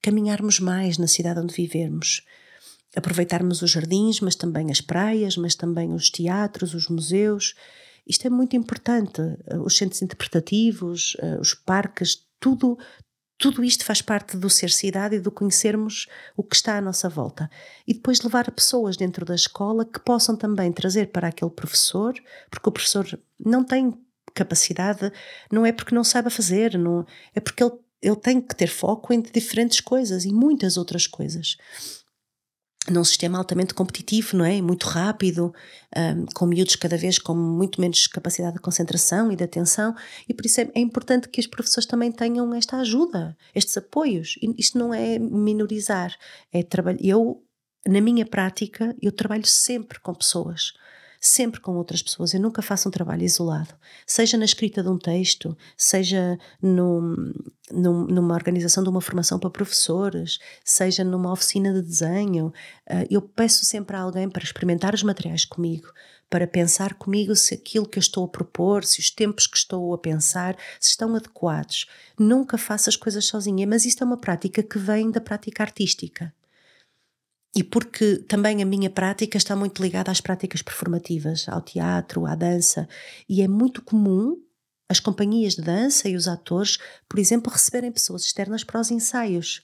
caminharmos 0.00 0.60
mais 0.60 0.98
na 0.98 1.06
cidade 1.06 1.40
onde 1.40 1.54
vivemos, 1.54 2.22
aproveitarmos 2.94 3.62
os 3.62 3.70
jardins, 3.70 4.20
mas 4.20 4.36
também 4.36 4.70
as 4.70 4.80
praias, 4.80 5.36
mas 5.36 5.54
também 5.54 5.92
os 5.92 6.10
teatros, 6.10 6.74
os 6.74 6.88
museus 6.88 7.54
isto 8.06 8.26
é 8.26 8.30
muito 8.30 8.54
importante. 8.54 9.20
Eh, 9.46 9.58
os 9.58 9.76
centros 9.76 10.02
interpretativos, 10.02 11.16
eh, 11.20 11.38
os 11.40 11.54
parques, 11.54 12.26
tudo, 12.38 12.78
tudo 13.36 13.64
isto 13.64 13.84
faz 13.84 14.00
parte 14.00 14.36
do 14.36 14.48
ser 14.48 14.70
cidade 14.70 15.16
e 15.16 15.20
do 15.20 15.30
conhecermos 15.30 16.06
o 16.36 16.42
que 16.42 16.56
está 16.56 16.76
à 16.76 16.80
nossa 16.80 17.08
volta. 17.08 17.50
E 17.86 17.94
depois 17.94 18.20
levar 18.20 18.50
pessoas 18.50 18.96
dentro 18.96 19.24
da 19.24 19.34
escola 19.34 19.84
que 19.84 19.98
possam 20.00 20.36
também 20.36 20.72
trazer 20.72 21.08
para 21.08 21.28
aquele 21.28 21.50
professor, 21.50 22.14
porque 22.50 22.68
o 22.68 22.72
professor 22.72 23.18
não 23.38 23.64
tem 23.64 23.92
capacidade, 24.34 25.12
não 25.50 25.66
é 25.66 25.72
porque 25.72 25.94
não 25.94 26.04
saiba 26.04 26.30
fazer, 26.30 26.78
não, 26.78 27.06
é 27.34 27.40
porque 27.40 27.62
ele, 27.62 27.72
ele 28.00 28.16
tem 28.16 28.40
que 28.40 28.54
ter 28.54 28.68
foco 28.68 29.12
em 29.12 29.20
diferentes 29.20 29.80
coisas 29.80 30.24
e 30.24 30.32
muitas 30.32 30.76
outras 30.76 31.06
coisas 31.06 31.56
num 32.90 33.04
sistema 33.04 33.38
altamente 33.38 33.72
competitivo, 33.72 34.36
não 34.36 34.44
é? 34.44 34.60
Muito 34.60 34.86
rápido, 34.86 35.54
um, 35.96 36.26
com 36.34 36.46
miúdos 36.46 36.76
cada 36.76 36.96
vez 36.96 37.18
com 37.18 37.34
muito 37.34 37.80
menos 37.80 38.06
capacidade 38.06 38.54
de 38.54 38.60
concentração 38.60 39.32
e 39.32 39.36
de 39.36 39.44
atenção, 39.44 39.94
e 40.28 40.34
por 40.34 40.44
isso 40.44 40.60
é, 40.60 40.70
é, 40.74 40.80
importante 40.80 41.28
que 41.28 41.40
os 41.40 41.46
professores 41.46 41.86
também 41.86 42.12
tenham 42.12 42.52
esta 42.54 42.76
ajuda, 42.78 43.36
estes 43.54 43.76
apoios. 43.76 44.36
E 44.42 44.54
isto 44.58 44.78
não 44.78 44.92
é 44.92 45.18
minorizar, 45.18 46.14
é 46.52 46.62
trabalhar. 46.62 46.98
Eu, 47.02 47.42
na 47.86 48.00
minha 48.00 48.26
prática, 48.26 48.94
eu 49.00 49.12
trabalho 49.12 49.46
sempre 49.46 49.98
com 50.00 50.14
pessoas 50.14 50.72
sempre 51.26 51.58
com 51.58 51.72
outras 51.76 52.02
pessoas. 52.02 52.34
Eu 52.34 52.40
nunca 52.40 52.60
faço 52.60 52.86
um 52.86 52.92
trabalho 52.92 53.22
isolado, 53.22 53.74
seja 54.06 54.36
na 54.36 54.44
escrita 54.44 54.82
de 54.82 54.90
um 54.90 54.98
texto, 54.98 55.56
seja 55.74 56.38
num, 56.60 57.32
num, 57.72 58.04
numa 58.06 58.34
organização 58.34 58.84
de 58.84 58.90
uma 58.90 59.00
formação 59.00 59.38
para 59.38 59.48
professores, 59.48 60.38
seja 60.62 61.02
numa 61.02 61.32
oficina 61.32 61.72
de 61.72 61.80
desenho. 61.80 62.48
Uh, 62.86 63.06
eu 63.10 63.22
peço 63.22 63.64
sempre 63.64 63.96
a 63.96 64.00
alguém 64.00 64.28
para 64.28 64.44
experimentar 64.44 64.94
os 64.94 65.02
materiais 65.02 65.46
comigo, 65.46 65.90
para 66.28 66.46
pensar 66.46 66.92
comigo 66.94 67.34
se 67.34 67.54
aquilo 67.54 67.88
que 67.88 67.98
eu 67.98 68.02
estou 68.02 68.24
a 68.26 68.28
propor, 68.28 68.84
se 68.84 69.00
os 69.00 69.10
tempos 69.10 69.46
que 69.46 69.56
estou 69.56 69.94
a 69.94 69.98
pensar, 69.98 70.56
se 70.78 70.90
estão 70.90 71.16
adequados. 71.16 71.86
Nunca 72.18 72.58
faço 72.58 72.90
as 72.90 72.96
coisas 72.96 73.24
sozinha, 73.24 73.66
mas 73.66 73.86
isto 73.86 74.04
é 74.04 74.06
uma 74.06 74.18
prática 74.18 74.62
que 74.62 74.78
vem 74.78 75.10
da 75.10 75.22
prática 75.22 75.62
artística 75.62 76.34
e 77.54 77.62
porque 77.62 78.16
também 78.28 78.62
a 78.62 78.66
minha 78.66 78.90
prática 78.90 79.36
está 79.36 79.54
muito 79.54 79.82
ligada 79.82 80.10
às 80.10 80.20
práticas 80.20 80.60
performativas, 80.60 81.48
ao 81.48 81.60
teatro, 81.60 82.26
à 82.26 82.34
dança, 82.34 82.88
e 83.28 83.42
é 83.42 83.48
muito 83.48 83.82
comum 83.82 84.36
as 84.88 85.00
companhias 85.00 85.54
de 85.54 85.62
dança 85.62 86.08
e 86.08 86.16
os 86.16 86.28
atores, 86.28 86.78
por 87.08 87.18
exemplo, 87.18 87.52
receberem 87.52 87.92
pessoas 87.92 88.24
externas 88.24 88.64
para 88.64 88.80
os 88.80 88.90
ensaios, 88.90 89.62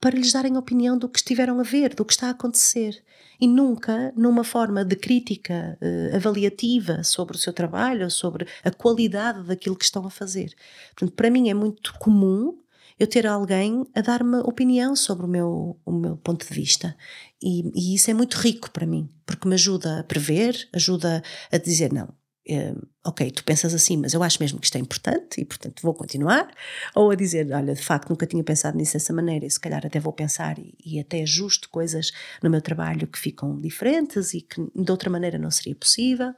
para 0.00 0.16
lhes 0.16 0.32
darem 0.32 0.56
opinião 0.56 0.96
do 0.96 1.08
que 1.08 1.18
estiveram 1.18 1.60
a 1.60 1.62
ver, 1.62 1.94
do 1.94 2.04
que 2.04 2.12
está 2.12 2.28
a 2.28 2.30
acontecer, 2.30 3.02
e 3.40 3.48
nunca 3.48 4.12
numa 4.16 4.44
forma 4.44 4.84
de 4.84 4.96
crítica 4.96 5.78
uh, 5.80 6.16
avaliativa 6.16 7.02
sobre 7.02 7.36
o 7.36 7.38
seu 7.38 7.52
trabalho, 7.52 8.10
sobre 8.10 8.46
a 8.62 8.70
qualidade 8.70 9.42
daquilo 9.44 9.76
que 9.76 9.84
estão 9.84 10.06
a 10.06 10.10
fazer. 10.10 10.54
Portanto, 10.94 11.14
para 11.16 11.30
mim 11.30 11.48
é 11.48 11.54
muito 11.54 11.94
comum 11.98 12.58
eu 12.98 13.06
ter 13.06 13.26
alguém 13.26 13.84
a 13.94 14.00
dar-me 14.00 14.38
opinião 14.38 14.94
sobre 14.94 15.26
o 15.26 15.28
meu, 15.28 15.80
o 15.84 15.92
meu 15.92 16.16
ponto 16.16 16.46
de 16.46 16.54
vista. 16.54 16.96
E, 17.42 17.62
e, 17.74 17.94
isso 17.94 18.10
é 18.10 18.14
muito 18.14 18.36
rico 18.36 18.70
para 18.70 18.86
mim, 18.86 19.10
porque 19.26 19.48
me 19.48 19.54
ajuda 19.54 20.00
a 20.00 20.04
prever, 20.04 20.68
ajuda 20.72 21.22
a 21.50 21.58
dizer: 21.58 21.92
não, 21.92 22.08
é, 22.46 22.74
ok, 23.04 23.30
tu 23.30 23.42
pensas 23.42 23.72
assim, 23.72 23.96
mas 23.96 24.12
eu 24.12 24.22
acho 24.22 24.40
mesmo 24.40 24.60
que 24.60 24.66
isto 24.66 24.76
é 24.76 24.80
importante 24.80 25.40
e, 25.40 25.44
portanto, 25.44 25.80
vou 25.82 25.94
continuar. 25.94 26.48
Ou 26.94 27.10
a 27.10 27.14
dizer: 27.14 27.50
olha, 27.52 27.74
de 27.74 27.82
facto, 27.82 28.10
nunca 28.10 28.26
tinha 28.26 28.44
pensado 28.44 28.76
nisso 28.76 28.92
dessa 28.92 29.12
maneira 29.12 29.44
e 29.44 29.50
se 29.50 29.58
calhar 29.58 29.84
até 29.84 29.98
vou 29.98 30.12
pensar 30.12 30.58
e, 30.58 30.74
e 30.84 31.00
até 31.00 31.22
ajusto 31.22 31.68
coisas 31.70 32.12
no 32.42 32.50
meu 32.50 32.60
trabalho 32.60 33.08
que 33.08 33.18
ficam 33.18 33.58
diferentes 33.60 34.34
e 34.34 34.42
que 34.42 34.60
de 34.74 34.90
outra 34.90 35.10
maneira 35.10 35.38
não 35.38 35.50
seria 35.50 35.74
possível. 35.74 36.32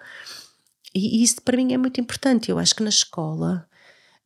E, 0.94 1.20
e 1.20 1.22
isso 1.22 1.42
para 1.42 1.56
mim 1.56 1.74
é 1.74 1.78
muito 1.78 2.00
importante. 2.00 2.50
Eu 2.50 2.58
acho 2.58 2.74
que 2.74 2.82
na 2.82 2.88
escola 2.88 3.68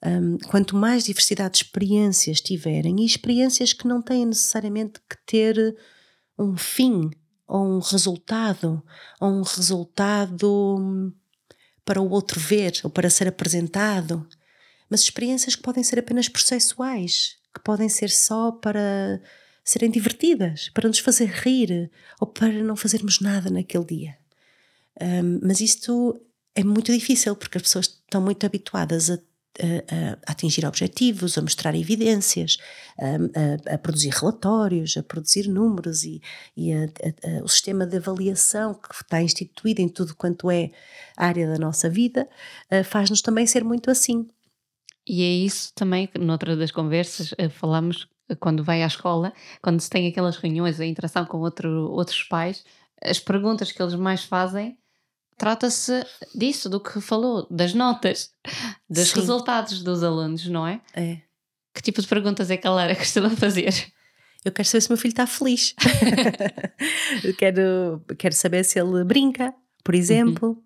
um, 0.04 0.38
quanto 0.48 0.76
mais 0.76 1.04
diversidade 1.04 1.54
de 1.58 1.64
experiências 1.64 2.40
tiverem, 2.40 3.00
e 3.00 3.06
experiências 3.06 3.72
que 3.72 3.86
não 3.86 4.00
têm 4.00 4.26
necessariamente 4.26 5.00
que 5.08 5.16
ter 5.26 5.76
um 6.38 6.56
fim 6.56 7.10
ou 7.46 7.76
um 7.76 7.78
resultado, 7.80 8.82
ou 9.20 9.28
um 9.28 9.42
resultado 9.42 10.76
hum, 10.78 11.12
para 11.84 12.00
o 12.00 12.08
outro 12.08 12.38
ver 12.38 12.72
ou 12.84 12.90
para 12.90 13.10
ser 13.10 13.28
apresentado, 13.28 14.26
mas 14.88 15.00
experiências 15.00 15.54
que 15.54 15.62
podem 15.62 15.82
ser 15.82 15.98
apenas 15.98 16.28
processuais, 16.28 17.36
que 17.54 17.60
podem 17.62 17.88
ser 17.88 18.10
só 18.10 18.52
para 18.52 19.20
serem 19.64 19.90
divertidas, 19.90 20.68
para 20.70 20.88
nos 20.88 20.98
fazer 20.98 21.26
rir 21.26 21.90
ou 22.20 22.26
para 22.26 22.52
não 22.62 22.76
fazermos 22.76 23.20
nada 23.20 23.50
naquele 23.50 23.84
dia. 23.84 24.18
Um, 25.00 25.40
mas 25.42 25.60
isto 25.60 26.20
é 26.54 26.64
muito 26.64 26.92
difícil 26.92 27.36
porque 27.36 27.58
as 27.58 27.62
pessoas 27.62 27.86
estão 27.86 28.20
muito 28.20 28.44
habituadas 28.44 29.10
a 29.10 29.18
a, 29.58 29.94
a, 29.94 30.32
atingir 30.32 30.64
objetivos, 30.66 31.36
a 31.36 31.42
mostrar 31.42 31.74
evidências, 31.74 32.58
a, 32.98 33.74
a, 33.74 33.78
produzir 33.78 34.10
relatórios, 34.10 34.96
a 34.96 35.02
produzir 35.02 35.48
números 35.48 36.04
e, 36.04 36.20
e 36.56 36.72
o 37.42 37.48
sistema 37.48 37.86
de 37.86 37.96
avaliação 37.96 38.74
que 38.74 38.94
está 38.94 39.22
instituído 39.22 39.80
em 39.80 39.88
tudo 39.88 40.14
quanto 40.14 40.50
é 40.50 40.70
área 41.16 41.46
da 41.46 41.58
nossa 41.58 41.88
vida 41.88 42.28
faz-nos 42.84 43.22
também 43.22 43.46
ser 43.46 43.64
muito 43.64 43.90
assim. 43.90 44.26
E 45.06 45.22
é 45.22 45.44
isso 45.44 45.72
também, 45.74 46.08
noutra 46.18 46.56
das 46.56 46.70
conversas, 46.70 47.34
eh, 47.36 47.48
falamos 47.48 48.08
quando 48.38 48.62
vai 48.62 48.82
à 48.82 48.86
escola, 48.86 49.32
quando 49.60 49.80
se 49.80 49.90
tem 49.90 50.06
aquelas 50.06 50.36
reuniões, 50.36 50.78
a 50.78 50.86
interação 50.86 51.24
com 51.24 51.38
outro, 51.38 51.90
outros 51.90 52.22
pais, 52.22 52.64
as 53.02 53.18
perguntas 53.18 53.72
que 53.72 53.82
eles 53.82 53.94
mais 53.94 54.22
fazem 54.22 54.78
trata-se 55.40 56.04
disso, 56.34 56.68
do 56.68 56.78
que 56.78 57.00
falou, 57.00 57.46
das 57.50 57.72
notas, 57.72 58.30
dos 58.88 59.08
Sim. 59.08 59.20
resultados 59.20 59.82
dos 59.82 60.04
alunos, 60.04 60.46
não 60.46 60.66
é? 60.66 60.82
É. 60.94 61.22
Que 61.74 61.80
tipo 61.80 62.02
de 62.02 62.06
perguntas 62.06 62.50
é 62.50 62.58
que 62.58 62.66
a 62.66 62.70
Lara 62.70 62.94
costuma 62.94 63.30
fazer? 63.30 63.72
Eu 64.44 64.52
quero 64.52 64.68
saber 64.68 64.82
se 64.82 64.88
o 64.88 64.92
meu 64.92 64.98
filho 64.98 65.12
está 65.12 65.26
feliz. 65.26 65.74
quero, 67.38 68.04
quero 68.18 68.34
saber 68.34 68.64
se 68.64 68.78
ele 68.78 69.02
brinca, 69.02 69.54
por 69.82 69.94
exemplo. 69.94 70.50
Uhum. 70.50 70.62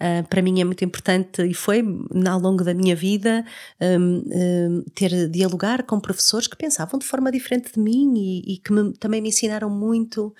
Uh, 0.00 0.28
para 0.28 0.40
mim 0.40 0.60
é 0.60 0.64
muito 0.64 0.84
importante 0.84 1.42
e 1.42 1.54
foi 1.54 1.84
ao 2.28 2.38
longo 2.40 2.64
da 2.64 2.74
minha 2.74 2.96
vida 2.96 3.44
um, 3.80 4.22
um, 4.34 4.84
ter 4.94 5.28
dialogar 5.28 5.84
com 5.84 6.00
professores 6.00 6.48
que 6.48 6.56
pensavam 6.56 6.98
de 6.98 7.06
forma 7.06 7.30
diferente 7.30 7.74
de 7.74 7.78
mim 7.78 8.12
e, 8.16 8.54
e 8.54 8.58
que 8.58 8.72
me, 8.72 8.92
também 8.94 9.20
me 9.20 9.28
ensinaram 9.28 9.70
muito 9.70 10.34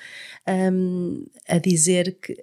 um, 0.73 1.25
a 1.49 1.59
dizer 1.59 2.19
que 2.21 2.37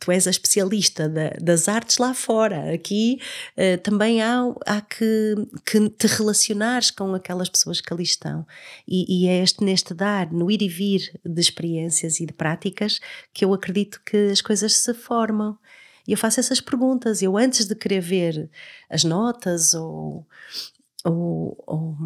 tu 0.00 0.10
és 0.10 0.26
a 0.26 0.30
especialista 0.30 1.08
da, 1.08 1.30
das 1.40 1.68
artes 1.68 1.98
lá 1.98 2.14
fora. 2.14 2.72
Aqui 2.72 3.20
uh, 3.56 3.78
também 3.82 4.22
há, 4.22 4.42
há 4.66 4.80
que, 4.80 5.34
que, 5.64 5.90
te 5.90 6.06
relacionares 6.06 6.90
com 6.90 7.14
aquelas 7.14 7.50
pessoas 7.50 7.80
que 7.80 7.92
ali 7.92 8.02
estão. 8.02 8.46
E, 8.88 9.24
e, 9.24 9.28
é 9.28 9.42
este, 9.42 9.62
neste 9.62 9.92
dar, 9.92 10.32
no 10.32 10.50
ir 10.50 10.62
e 10.62 10.68
vir 10.68 11.20
de 11.24 11.40
experiências 11.40 12.18
e 12.18 12.26
de 12.26 12.32
práticas, 12.32 12.98
que 13.32 13.44
eu 13.44 13.52
acredito 13.52 14.00
que 14.04 14.30
as 14.30 14.40
coisas 14.40 14.74
se 14.74 14.94
formam. 14.94 15.58
E 16.08 16.12
eu 16.12 16.18
faço 16.18 16.40
essas 16.40 16.60
perguntas. 16.60 17.22
Eu, 17.22 17.36
antes 17.36 17.66
de 17.66 17.74
querer 17.74 18.00
ver 18.00 18.50
as 18.88 19.04
notas 19.04 19.74
ou, 19.74 20.26
ou, 21.04 21.62
ou, 21.66 21.96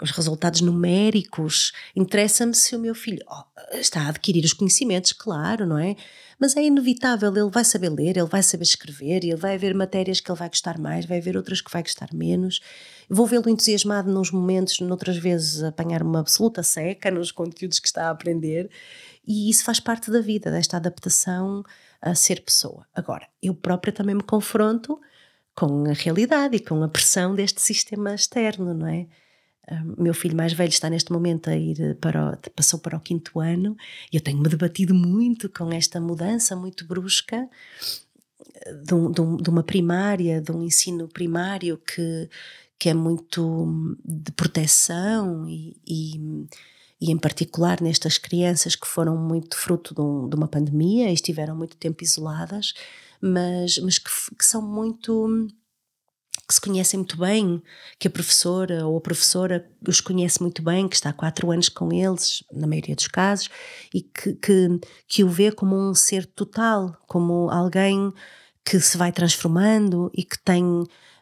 os 0.00 0.10
resultados 0.10 0.60
numéricos, 0.60 1.72
interessa-me 1.94 2.54
se 2.54 2.76
o 2.76 2.78
meu 2.78 2.94
filho 2.94 3.24
oh, 3.28 3.76
está 3.76 4.02
a 4.02 4.08
adquirir 4.08 4.44
os 4.44 4.52
conhecimentos, 4.52 5.12
claro, 5.12 5.66
não 5.66 5.78
é? 5.78 5.96
Mas 6.38 6.56
é 6.56 6.62
inevitável, 6.62 7.34
ele 7.34 7.50
vai 7.50 7.64
saber 7.64 7.88
ler, 7.88 8.16
ele 8.16 8.26
vai 8.26 8.42
saber 8.42 8.64
escrever, 8.64 9.24
ele 9.24 9.36
vai 9.36 9.54
haver 9.54 9.74
matérias 9.74 10.20
que 10.20 10.30
ele 10.30 10.38
vai 10.38 10.48
gostar 10.48 10.78
mais, 10.78 11.06
vai 11.06 11.18
haver 11.18 11.36
outras 11.36 11.60
que 11.60 11.70
vai 11.70 11.82
gostar 11.82 12.08
menos. 12.12 12.60
Vou 13.08 13.26
vê-lo 13.26 13.48
entusiasmado 13.48 14.10
nos 14.10 14.30
momentos, 14.30 14.78
noutras 14.80 15.16
vezes 15.16 15.62
apanhar 15.62 16.02
uma 16.02 16.20
absoluta 16.20 16.62
seca 16.62 17.10
nos 17.10 17.32
conteúdos 17.32 17.78
que 17.78 17.88
está 17.88 18.06
a 18.06 18.10
aprender, 18.10 18.70
e 19.26 19.50
isso 19.50 19.64
faz 19.64 19.80
parte 19.80 20.10
da 20.10 20.20
vida, 20.20 20.50
desta 20.50 20.76
adaptação 20.76 21.64
a 22.00 22.14
ser 22.14 22.42
pessoa. 22.42 22.86
Agora, 22.94 23.26
eu 23.42 23.54
própria 23.54 23.92
também 23.92 24.14
me 24.14 24.22
confronto 24.22 25.00
com 25.54 25.88
a 25.88 25.92
realidade 25.92 26.56
e 26.56 26.60
com 26.60 26.82
a 26.82 26.88
pressão 26.88 27.34
deste 27.34 27.60
sistema 27.60 28.14
externo, 28.14 28.74
não 28.74 28.86
é? 28.86 29.06
O 29.96 30.02
meu 30.02 30.12
filho 30.12 30.36
mais 30.36 30.52
velho 30.52 30.68
está 30.68 30.90
neste 30.90 31.10
momento 31.10 31.48
a 31.48 31.56
ir 31.56 31.96
para 31.96 32.32
o, 32.32 32.50
passou 32.50 32.78
para 32.78 32.98
o 32.98 33.00
quinto 33.00 33.40
ano 33.40 33.74
e 34.12 34.16
eu 34.16 34.20
tenho-me 34.20 34.46
debatido 34.46 34.94
muito 34.94 35.48
com 35.48 35.72
esta 35.72 35.98
mudança 35.98 36.54
muito 36.54 36.86
brusca 36.86 37.48
de, 38.84 38.94
um, 38.94 39.10
de, 39.10 39.20
um, 39.22 39.36
de, 39.36 39.48
uma 39.48 39.62
primária, 39.62 40.40
de 40.40 40.52
um 40.52 40.62
ensino 40.62 41.08
primário 41.08 41.78
que, 41.78 42.28
que 42.78 42.90
é 42.90 42.94
muito 42.94 43.96
de 44.04 44.32
proteção 44.32 45.48
e, 45.48 45.76
e, 45.86 46.46
e 47.00 47.10
em 47.10 47.16
particular 47.16 47.80
nestas 47.80 48.18
crianças 48.18 48.76
que 48.76 48.86
foram 48.86 49.16
muito 49.16 49.56
fruto 49.56 49.94
de, 49.94 50.00
um, 50.02 50.28
de 50.28 50.36
uma 50.36 50.48
pandemia 50.48 51.08
e 51.08 51.14
estiveram 51.14 51.56
muito 51.56 51.76
tempo 51.76 52.04
isoladas, 52.04 52.74
mas, 53.20 53.78
mas 53.78 53.98
que, 53.98 54.10
que 54.36 54.44
são 54.44 54.62
muito 54.62 55.48
que 56.46 56.54
se 56.54 56.60
conhecem 56.60 56.98
muito 56.98 57.16
bem, 57.16 57.62
que 57.98 58.06
a 58.06 58.10
professora 58.10 58.86
ou 58.86 58.96
a 58.98 59.00
professora 59.00 59.66
os 59.86 60.00
conhece 60.00 60.42
muito 60.42 60.62
bem, 60.62 60.88
que 60.88 60.94
está 60.94 61.10
há 61.10 61.12
quatro 61.12 61.50
anos 61.50 61.68
com 61.68 61.92
eles, 61.92 62.44
na 62.52 62.66
maioria 62.66 62.94
dos 62.94 63.08
casos, 63.08 63.48
e 63.94 64.02
que, 64.02 64.34
que, 64.34 64.80
que 65.08 65.24
o 65.24 65.28
vê 65.28 65.50
como 65.50 65.74
um 65.74 65.94
ser 65.94 66.26
total, 66.26 66.96
como 67.06 67.48
alguém 67.50 68.12
que 68.64 68.78
se 68.78 68.96
vai 68.98 69.10
transformando 69.10 70.10
e 70.14 70.22
que 70.22 70.38
tem 70.42 70.64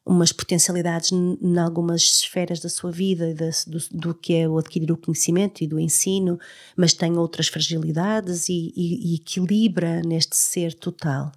umas 0.05 0.33
potencialidades 0.33 1.13
em 1.13 1.59
algumas 1.59 2.03
esferas 2.03 2.59
da 2.59 2.69
sua 2.69 2.91
vida, 2.91 3.33
do, 3.69 3.79
do, 3.93 4.15
que 4.15 4.35
é 4.35 4.49
o 4.49 4.59
adquirir 4.59 4.91
o 4.91 4.97
conhecimento 4.97 5.63
e 5.63 5.69
do 5.69 5.79
ensino, 5.79 6.39
mas 6.77 6.93
tem 6.93 7.17
outras 7.17 7.47
fragilidades 7.47 8.49
e, 8.49 8.73
e, 8.75 9.13
e 9.13 9.15
equilibra 9.15 10.03
neste 10.03 10.37
ser 10.37 10.75
total 10.75 11.31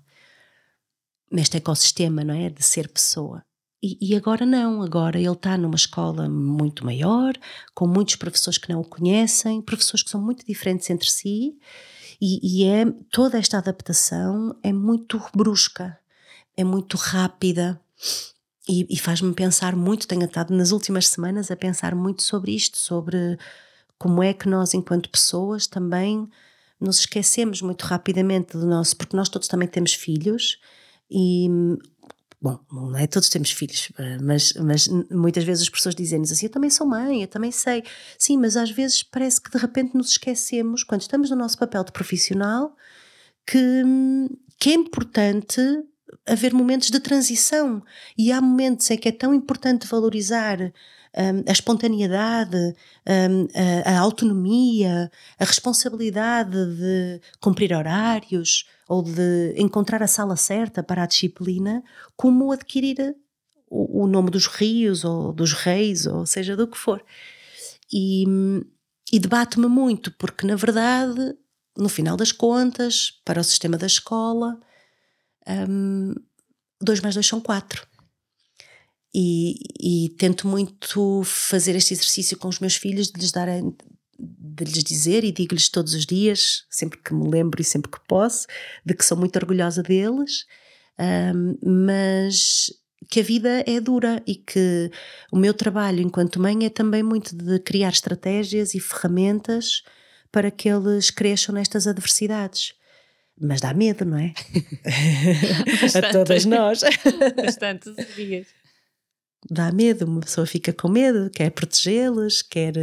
neste 1.31 1.57
ecossistema, 1.57 2.23
não 2.23 2.33
é? 2.33 2.49
De 2.49 2.63
ser 2.63 2.87
pessoa. 2.89 3.43
e, 3.81 3.97
e, 4.01 4.15
agora 4.15 4.45
não, 4.45 4.81
agora 4.81 5.19
ele 5.19 5.31
está 5.31 5.57
numa 5.57 5.75
escola 5.75 6.27
muito 6.27 6.83
maior, 6.83 7.33
com 7.73 7.87
muitos 7.87 8.15
professores 8.15 8.57
que 8.57 8.69
não 8.69 8.81
o 8.81 8.85
conhecem, 8.85 9.61
professores 9.61 10.01
que 10.03 10.09
são 10.09 10.21
muito 10.21 10.45
diferentes 10.45 10.89
entre 10.89 11.09
si, 11.09 11.55
e, 12.21 12.63
e 12.63 12.65
é 12.65 12.85
toda 13.11 13.37
esta 13.37 13.57
adaptação 13.57 14.55
é 14.63 14.71
muito 14.71 15.21
brusca, 15.35 15.97
é 16.55 16.63
muito 16.63 16.97
rápida 16.97 17.79
e, 18.67 18.87
e 18.89 18.97
faz-me 18.97 19.33
pensar 19.33 19.75
muito. 19.75 20.07
Tenho 20.07 20.25
estado 20.25 20.53
nas 20.53 20.71
últimas 20.71 21.07
semanas 21.07 21.51
a 21.51 21.55
pensar 21.55 21.93
muito 21.95 22.23
sobre 22.23 22.53
isto, 22.53 22.77
sobre 22.77 23.37
como 23.97 24.23
é 24.23 24.33
que 24.33 24.47
nós, 24.47 24.73
enquanto 24.73 25.09
pessoas, 25.09 25.67
também 25.67 26.27
nos 26.79 26.99
esquecemos 26.99 27.61
muito 27.61 27.83
rapidamente 27.83 28.57
do 28.57 28.65
nosso, 28.65 28.95
porque 28.97 29.15
nós 29.15 29.29
todos 29.29 29.47
também 29.47 29.67
temos 29.67 29.93
filhos 29.93 30.57
e 31.09 31.47
bom, 32.41 32.59
não 32.71 32.97
é 32.97 33.07
todos 33.07 33.29
temos 33.29 33.51
filhos, 33.51 33.91
eh, 33.97 34.17
mas, 34.21 34.53
mas 34.53 34.87
muitas 35.09 35.43
vezes 35.43 35.63
as 35.63 35.69
pessoas 35.69 35.95
dizem-nos 35.95 36.31
assim: 36.31 36.45
Eu 36.45 36.51
também 36.51 36.69
sou 36.69 36.85
mãe, 36.87 37.21
eu 37.21 37.27
também 37.27 37.51
sei. 37.51 37.83
Sim, 38.17 38.37
mas 38.37 38.55
às 38.55 38.69
vezes 38.71 39.03
parece 39.03 39.41
que 39.41 39.51
de 39.51 39.57
repente 39.57 39.95
nos 39.95 40.11
esquecemos, 40.11 40.83
quando 40.83 41.01
estamos 41.01 41.29
no 41.29 41.35
nosso 41.35 41.57
papel 41.57 41.83
de 41.83 41.91
profissional, 41.91 42.75
que, 43.45 43.83
que 44.59 44.71
é 44.71 44.73
importante 44.73 45.61
haver 46.25 46.53
momentos 46.53 46.89
de 46.89 46.99
transição. 46.99 47.83
E 48.17 48.31
há 48.31 48.41
momentos 48.41 48.89
em 48.91 48.97
que 48.97 49.09
é 49.09 49.11
tão 49.11 49.33
importante 49.33 49.87
valorizar 49.87 50.59
um, 50.61 51.43
a 51.47 51.51
espontaneidade, 51.51 52.57
um, 52.57 53.47
a, 53.85 53.91
a, 53.91 53.99
autonomia, 53.99 55.11
a 55.39 55.45
responsabilidade 55.45 56.57
de 56.75 57.21
cumprir 57.39 57.73
horários 57.73 58.65
ou 58.87 59.01
de 59.01 59.53
encontrar 59.57 60.03
a 60.03 60.07
sala 60.07 60.35
certa 60.35 60.83
para 60.83 61.03
a 61.03 61.07
disciplina, 61.07 61.83
como 62.15 62.51
adquirir 62.51 63.15
o, 63.69 64.03
o 64.03 64.07
nome 64.07 64.29
dos 64.29 64.47
rios 64.47 65.03
ou 65.03 65.33
dos 65.33 65.53
reis, 65.53 66.05
ou 66.05 66.25
seja 66.25 66.55
do 66.55 66.67
que 66.67 66.77
for. 66.77 67.03
E, 67.91 68.25
e 69.11 69.19
debate-me 69.19 69.67
muito, 69.67 70.11
porque 70.13 70.45
na 70.45 70.55
verdade, 70.55 71.35
no 71.77 71.89
final 71.89 72.15
das 72.15 72.31
contas, 72.31 73.21
para 73.25 73.41
o 73.41 73.43
sistema 73.43 73.77
da 73.77 73.87
escola, 73.87 74.59
um, 75.69 76.13
dois 76.81 76.99
mais 76.99 77.15
dois 77.15 77.27
são 77.27 77.41
quatro. 77.41 77.85
E, 79.13 79.55
e, 79.79 80.09
tento 80.17 80.45
muito 80.45 81.23
fazer 81.23 81.73
este 81.73 81.93
exercício 81.93 82.37
com 82.37 82.49
os 82.49 82.59
meus 82.59 82.75
filhos 82.75 83.07
de 83.09 83.19
lhes 83.21 83.31
dar 83.31 83.47
de 84.55 84.63
lhes 84.63 84.83
dizer 84.83 85.23
e 85.23 85.31
digo-lhes 85.31 85.69
todos 85.69 85.93
os 85.93 86.05
dias, 86.05 86.65
sempre 86.69 86.99
que 86.99 87.13
me 87.13 87.29
lembro 87.29 87.61
e 87.61 87.65
sempre 87.65 87.91
que 87.91 87.99
posso, 88.07 88.47
de 88.85 88.93
que 88.93 89.03
sou 89.03 89.17
muito 89.17 89.35
orgulhosa 89.37 89.83
deles, 89.83 90.45
um, 90.99 91.87
mas 91.87 92.71
que 93.09 93.19
a 93.19 93.23
vida 93.23 93.63
é 93.67 93.79
dura 93.79 94.23
e 94.25 94.35
que 94.35 94.89
o 95.31 95.37
meu 95.37 95.53
trabalho 95.53 96.01
enquanto 96.01 96.39
mãe 96.39 96.65
é 96.65 96.69
também 96.69 97.03
muito 97.03 97.35
de 97.35 97.59
criar 97.59 97.89
estratégias 97.89 98.73
e 98.73 98.79
ferramentas 98.79 99.83
para 100.31 100.49
que 100.49 100.69
eles 100.69 101.11
cresçam 101.11 101.53
nestas 101.53 101.87
adversidades. 101.87 102.73
Mas 103.39 103.59
dá 103.59 103.73
medo, 103.73 104.05
não 104.05 104.17
é? 104.17 104.33
a 105.99 106.11
todas 106.11 106.45
nós. 106.45 106.81
Bastante 107.35 107.93
dias 108.15 108.47
dá 109.49 109.71
medo, 109.71 110.05
uma 110.05 110.21
pessoa 110.21 110.47
fica 110.47 110.73
com 110.73 110.89
medo, 110.89 111.29
quer 111.29 111.51
protegê-los, 111.51 112.41
quer 112.41 112.73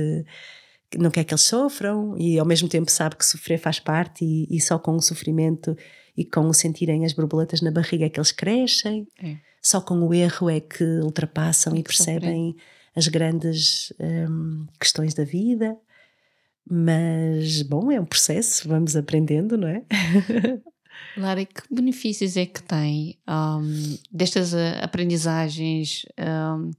não 0.99 1.11
quer 1.11 1.25
que 1.25 1.33
eles 1.33 1.43
sofram 1.43 2.17
e 2.19 2.39
ao 2.39 2.47
mesmo 2.47 2.69
tempo 2.69 2.91
sabe 2.91 3.17
que 3.17 3.25
sofrer 3.25 3.59
faz 3.59 3.79
parte 3.79 4.25
e, 4.25 4.47
e 4.51 4.61
só 4.61 4.79
com 4.79 4.97
o 4.97 5.03
sofrimento 5.03 5.77
e 6.17 6.25
com 6.25 6.47
o 6.47 6.55
sentirem 6.55 7.05
as 7.05 7.13
borboletas 7.13 7.61
na 7.61 7.71
barriga 7.71 8.07
é 8.07 8.09
que 8.09 8.19
eles 8.19 8.33
crescem. 8.33 9.07
É. 9.23 9.37
Só 9.61 9.81
com 9.81 9.95
o 10.01 10.13
erro 10.13 10.51
é 10.51 10.61
que 10.61 10.85
ultrapassam 11.03 11.77
e 11.77 11.83
percebem 11.83 12.57
as 12.95 13.09
grandes 13.09 13.93
um, 14.01 14.67
questões 14.79 15.15
da 15.15 15.25
vida. 15.25 15.77
Mas, 16.69 17.63
bom, 17.63 17.91
é 17.91 18.01
um 18.01 18.05
processo, 18.05 18.69
vamos 18.69 18.95
aprendendo, 18.97 19.57
não 19.57 19.69
é? 19.69 19.83
Lara, 21.17 21.45
que 21.45 21.63
benefícios 21.71 22.37
é 22.37 22.47
que 22.47 22.63
tem 22.63 23.19
um, 23.29 23.99
destas 24.11 24.53
uh, 24.53 24.79
aprendizagens 24.81 26.07
um, 26.19 26.71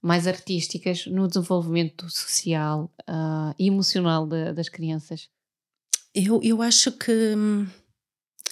mais 0.00 0.26
artísticas 0.26 1.06
no 1.06 1.26
desenvolvimento 1.26 2.08
social 2.08 2.90
uh, 3.08 3.54
e 3.58 3.66
emocional 3.66 4.26
de, 4.26 4.52
das 4.52 4.68
crianças? 4.68 5.28
Eu, 6.14 6.40
eu 6.42 6.62
acho 6.62 6.92
que 6.92 7.34
hum, 7.36 7.66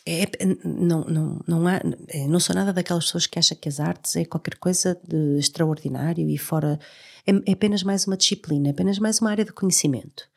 é, 0.08 0.24
não, 0.64 1.04
não, 1.04 1.40
não, 1.46 1.66
há, 1.66 1.80
é, 2.08 2.28
não 2.28 2.38
sou 2.38 2.54
nada 2.54 2.72
daquelas 2.72 3.06
pessoas 3.06 3.26
que 3.26 3.40
acham 3.40 3.58
que 3.58 3.68
as 3.68 3.80
artes 3.80 4.14
é 4.14 4.24
qualquer 4.24 4.56
coisa 4.56 4.96
de 5.06 5.36
extraordinário 5.36 6.30
e 6.30 6.38
fora. 6.38 6.78
É, 7.26 7.32
é 7.50 7.52
apenas 7.52 7.82
mais 7.82 8.06
uma 8.06 8.16
disciplina, 8.16 8.68
é 8.68 8.70
apenas 8.70 9.00
mais 9.00 9.20
uma 9.20 9.30
área 9.30 9.44
de 9.44 9.52
conhecimento. 9.52 10.28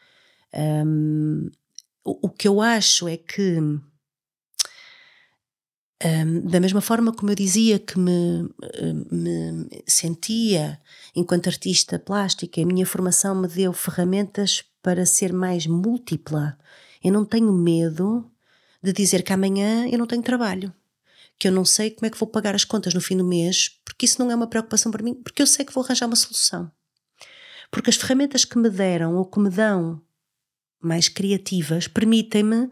Um, 0.51 1.51
o, 2.03 2.27
o 2.27 2.29
que 2.29 2.47
eu 2.47 2.61
acho 2.61 3.07
é 3.07 3.15
que 3.15 3.59
um, 6.03 6.41
da 6.47 6.59
mesma 6.59 6.79
forma 6.79 7.11
como 7.11 7.31
eu 7.31 7.35
dizia 7.35 7.77
que 7.77 7.99
me, 7.99 8.49
me, 9.11 9.67
sentia 9.85 10.79
enquanto 11.15 11.47
artista 11.47 11.99
plástica, 11.99 12.61
a 12.61 12.65
minha 12.65 12.85
formação 12.85 13.35
me 13.35 13.47
deu 13.47 13.73
ferramentas 13.73 14.63
para 14.81 15.05
ser 15.05 15.33
mais 15.33 15.67
múltipla. 15.67 16.57
Eu 17.03 17.11
não 17.11 17.25
tenho 17.25 17.51
medo 17.51 18.29
de 18.81 18.93
dizer 18.93 19.23
que 19.23 19.33
amanhã 19.33 19.87
eu 19.89 19.97
não 19.97 20.07
tenho 20.07 20.23
trabalho, 20.23 20.73
que 21.37 21.47
eu 21.47 21.51
não 21.51 21.65
sei 21.65 21.91
como 21.91 22.07
é 22.07 22.09
que 22.09 22.17
vou 22.17 22.27
pagar 22.27 22.55
as 22.55 22.63
contas 22.63 22.93
no 22.93 23.01
fim 23.01 23.17
do 23.17 23.25
mês, 23.25 23.79
porque 23.83 24.05
isso 24.05 24.23
não 24.23 24.31
é 24.31 24.35
uma 24.35 24.47
preocupação 24.47 24.91
para 24.91 25.03
mim, 25.03 25.13
porque 25.13 25.41
eu 25.41 25.47
sei 25.47 25.65
que 25.65 25.73
vou 25.73 25.83
arranjar 25.83 26.05
uma 26.05 26.15
solução. 26.15 26.71
Porque 27.69 27.89
as 27.89 27.97
ferramentas 27.97 28.45
que 28.45 28.57
me 28.57 28.69
deram 28.69 29.15
ou 29.15 29.25
que 29.25 29.39
me 29.39 29.49
dão 29.49 30.01
mais 30.81 31.09
criativas 31.09 31.87
permitem-me 31.87 32.69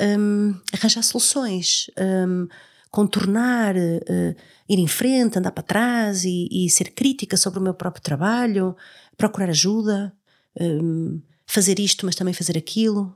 um, 0.00 0.54
arranjar 0.72 1.02
soluções, 1.02 1.90
um, 1.98 2.48
contornar, 2.90 3.74
uh, 3.76 4.36
ir 4.68 4.78
em 4.78 4.86
frente, 4.86 5.38
andar 5.38 5.52
para 5.52 5.62
trás 5.62 6.24
e, 6.24 6.48
e, 6.50 6.70
ser 6.70 6.92
crítica 6.94 7.36
sobre 7.36 7.58
o 7.58 7.62
meu 7.62 7.74
próprio 7.74 8.02
trabalho, 8.02 8.76
procurar 9.16 9.50
ajuda, 9.50 10.12
um, 10.60 11.20
fazer 11.46 11.78
isto, 11.78 12.06
mas 12.06 12.14
também 12.14 12.34
fazer 12.34 12.56
aquilo. 12.56 13.14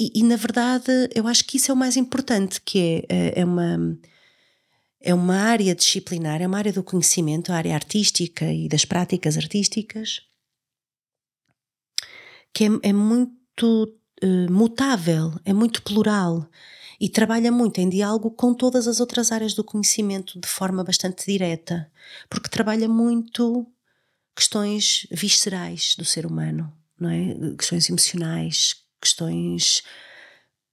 E, 0.00 0.20
e, 0.20 0.22
na 0.22 0.36
verdade, 0.36 0.90
eu 1.14 1.26
acho 1.26 1.44
que 1.44 1.56
isso 1.56 1.70
é 1.70 1.74
o 1.74 1.76
mais 1.76 1.96
importante, 1.96 2.60
que 2.60 3.04
é, 3.08 3.14
é, 3.14 3.40
é 3.40 3.44
uma 3.44 3.98
é 5.00 5.14
uma 5.14 5.36
área 5.36 5.74
disciplinar, 5.74 6.42
é 6.42 6.46
uma 6.46 6.58
área 6.58 6.72
do 6.72 6.82
conhecimento, 6.82 7.52
a 7.52 7.56
área 7.56 7.74
artística 7.74 8.52
e 8.52 8.68
das 8.68 8.84
práticas 8.84 9.36
artísticas, 9.36 10.22
que 12.52 12.64
é, 12.64 12.68
é 12.82 12.92
muito 12.92 13.96
uh, 14.22 14.52
mutável, 14.52 15.32
é 15.44 15.52
muito 15.52 15.82
plural 15.82 16.48
e 17.00 17.08
trabalha 17.08 17.52
muito 17.52 17.78
em 17.78 17.88
diálogo 17.88 18.30
com 18.30 18.52
todas 18.52 18.88
as 18.88 19.00
outras 19.00 19.30
áreas 19.30 19.54
do 19.54 19.62
conhecimento 19.62 20.40
de 20.40 20.48
forma 20.48 20.82
bastante 20.82 21.24
direta, 21.26 21.90
porque 22.28 22.48
trabalha 22.48 22.88
muito 22.88 23.66
questões 24.34 25.06
viscerais 25.10 25.94
do 25.96 26.04
ser 26.04 26.26
humano, 26.26 26.72
não 26.98 27.10
é? 27.10 27.54
Questões 27.56 27.88
emocionais, 27.88 28.76
questões 29.00 29.82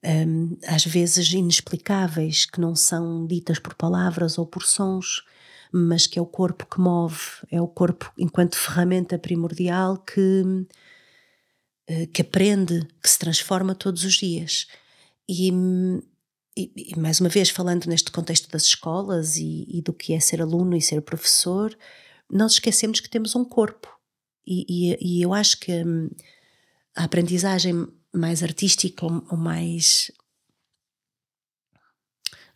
um, 0.03 0.57
às 0.67 0.85
vezes 0.85 1.31
inexplicáveis, 1.33 2.45
que 2.45 2.61
não 2.61 2.75
são 2.75 3.25
ditas 3.25 3.59
por 3.59 3.73
palavras 3.73 4.37
ou 4.37 4.45
por 4.45 4.63
sons, 4.63 5.23
mas 5.71 6.07
que 6.07 6.19
é 6.19 6.21
o 6.21 6.27
corpo 6.27 6.65
que 6.65 6.79
move, 6.79 7.19
é 7.51 7.59
o 7.59 7.67
corpo 7.67 8.11
enquanto 8.17 8.55
ferramenta 8.55 9.17
primordial 9.17 9.97
que 9.97 10.21
eh, 10.21 10.75
que 12.13 12.21
aprende, 12.21 12.87
que 13.01 13.09
se 13.09 13.19
transforma 13.19 13.75
todos 13.75 14.03
os 14.03 14.15
dias. 14.15 14.67
E, 15.29 15.51
e, 16.57 16.93
e 16.93 16.99
mais 16.99 17.19
uma 17.19 17.29
vez, 17.29 17.49
falando 17.49 17.85
neste 17.85 18.11
contexto 18.11 18.49
das 18.49 18.63
escolas 18.63 19.37
e, 19.37 19.65
e, 19.69 19.81
do 19.81 19.93
que 19.93 20.13
é 20.13 20.19
ser 20.19 20.41
aluno 20.41 20.75
e 20.75 20.81
ser 20.81 21.01
professor, 21.01 21.77
nós 22.29 22.53
esquecemos 22.53 22.99
que 22.99 23.09
temos 23.09 23.35
um 23.35 23.45
corpo. 23.45 23.87
E, 24.47 25.21
eu 25.21 25.33
acho 25.33 25.59
que 25.59 25.71
hum, 25.83 26.09
a 26.95 27.03
aprendizagem 27.03 27.87
mais 28.13 28.43
artística 28.43 29.05
ou 29.05 29.37
mais 29.37 30.11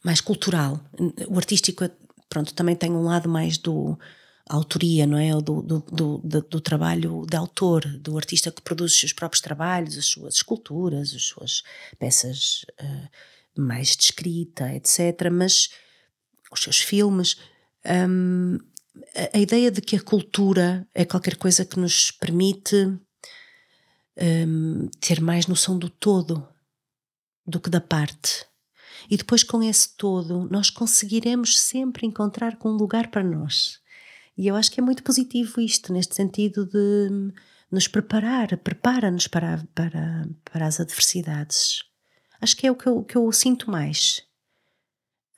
mais 0.04 0.22
cultural. 0.22 0.80
O 1.28 1.38
artístico, 1.38 1.90
pronto, 2.30 2.54
também 2.54 2.76
tem 2.76 2.92
um 2.92 3.04
lado 3.04 3.28
mais 3.28 3.58
do 3.58 4.00
a 4.50 4.56
autoria, 4.56 5.06
não 5.06 5.18
é? 5.18 5.32
Do, 5.42 5.62
do, 5.62 5.80
do, 5.80 6.42
do, 6.42 6.60
trabalho 6.60 7.24
de 7.30 7.38
autor, 7.38 7.86
do 8.00 8.18
artista 8.18 8.52
que 8.52 8.64
produz 8.64 8.94
os 8.94 9.00
seus 9.00 9.14
próprios 9.14 9.42
trabalhos, 9.42 9.96
as 9.96 10.08
suas 10.08 10.36
esculturas, 10.36 11.14
as 11.14 11.24
suas 11.24 11.62
peças 12.00 12.66
uh, 12.82 13.62
mais 13.62 13.96
de 13.96 14.06
escrita, 14.06 14.74
etc. 14.74 15.30
Mas 15.32 15.70
os 16.52 16.62
seus 16.62 16.80
filmes. 16.80 17.38
Um, 17.86 18.58
a, 19.34 19.38
ideia 19.38 19.70
de 19.70 19.82
que 19.82 19.96
a 19.96 20.02
cultura 20.02 20.88
é 20.96 21.06
qualquer 21.06 21.36
coisa 21.38 21.64
que 21.64 21.80
nos 21.80 22.10
permite 22.10 22.76
um, 24.20 24.90
ter 25.00 25.22
mais 25.22 25.46
noção 25.46 25.78
do 25.78 25.90
todo 25.90 26.46
do 27.46 27.60
que 27.60 27.70
da 27.70 27.80
parte. 27.80 28.46
E 29.10 29.16
depois, 29.16 29.44
com 29.44 29.64
esse 29.64 29.96
todo, 29.96 30.48
nós 30.52 30.70
conseguiremos 30.70 31.58
sempre 31.60 32.06
encontrar 32.06 32.58
um 32.64 32.70
lugar 32.70 33.10
para 33.10 33.24
nós. 33.24 33.80
E 34.40 34.48
eu 34.48 34.56
acho 34.56 34.72
que 34.72 34.80
é 34.80 34.84
muito 34.84 35.04
positivo 35.04 35.60
isto, 35.60 35.92
neste 35.92 36.16
sentido 36.16 36.66
de 36.66 37.34
nos 37.70 37.90
preparar, 37.90 38.56
prepara-nos 38.60 39.28
para, 39.28 39.62
para, 39.76 40.30
para 40.50 40.66
as 40.66 40.80
adversidades. 40.80 41.84
Acho 42.40 42.56
que 42.56 42.66
é 42.66 42.72
o 42.72 42.76
que 42.76 42.88
eu, 42.88 43.04
que 43.04 43.18
eu 43.18 43.30
sinto 43.34 43.70
mais. 43.70 44.24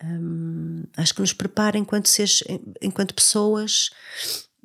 Hum, 0.04 0.84
acho 0.96 1.16
que 1.16 1.22
nos 1.22 1.34
prepara 1.34 1.80
enquanto, 1.80 2.10
seres, 2.10 2.44
enquanto 2.80 3.16
pessoas 3.16 3.90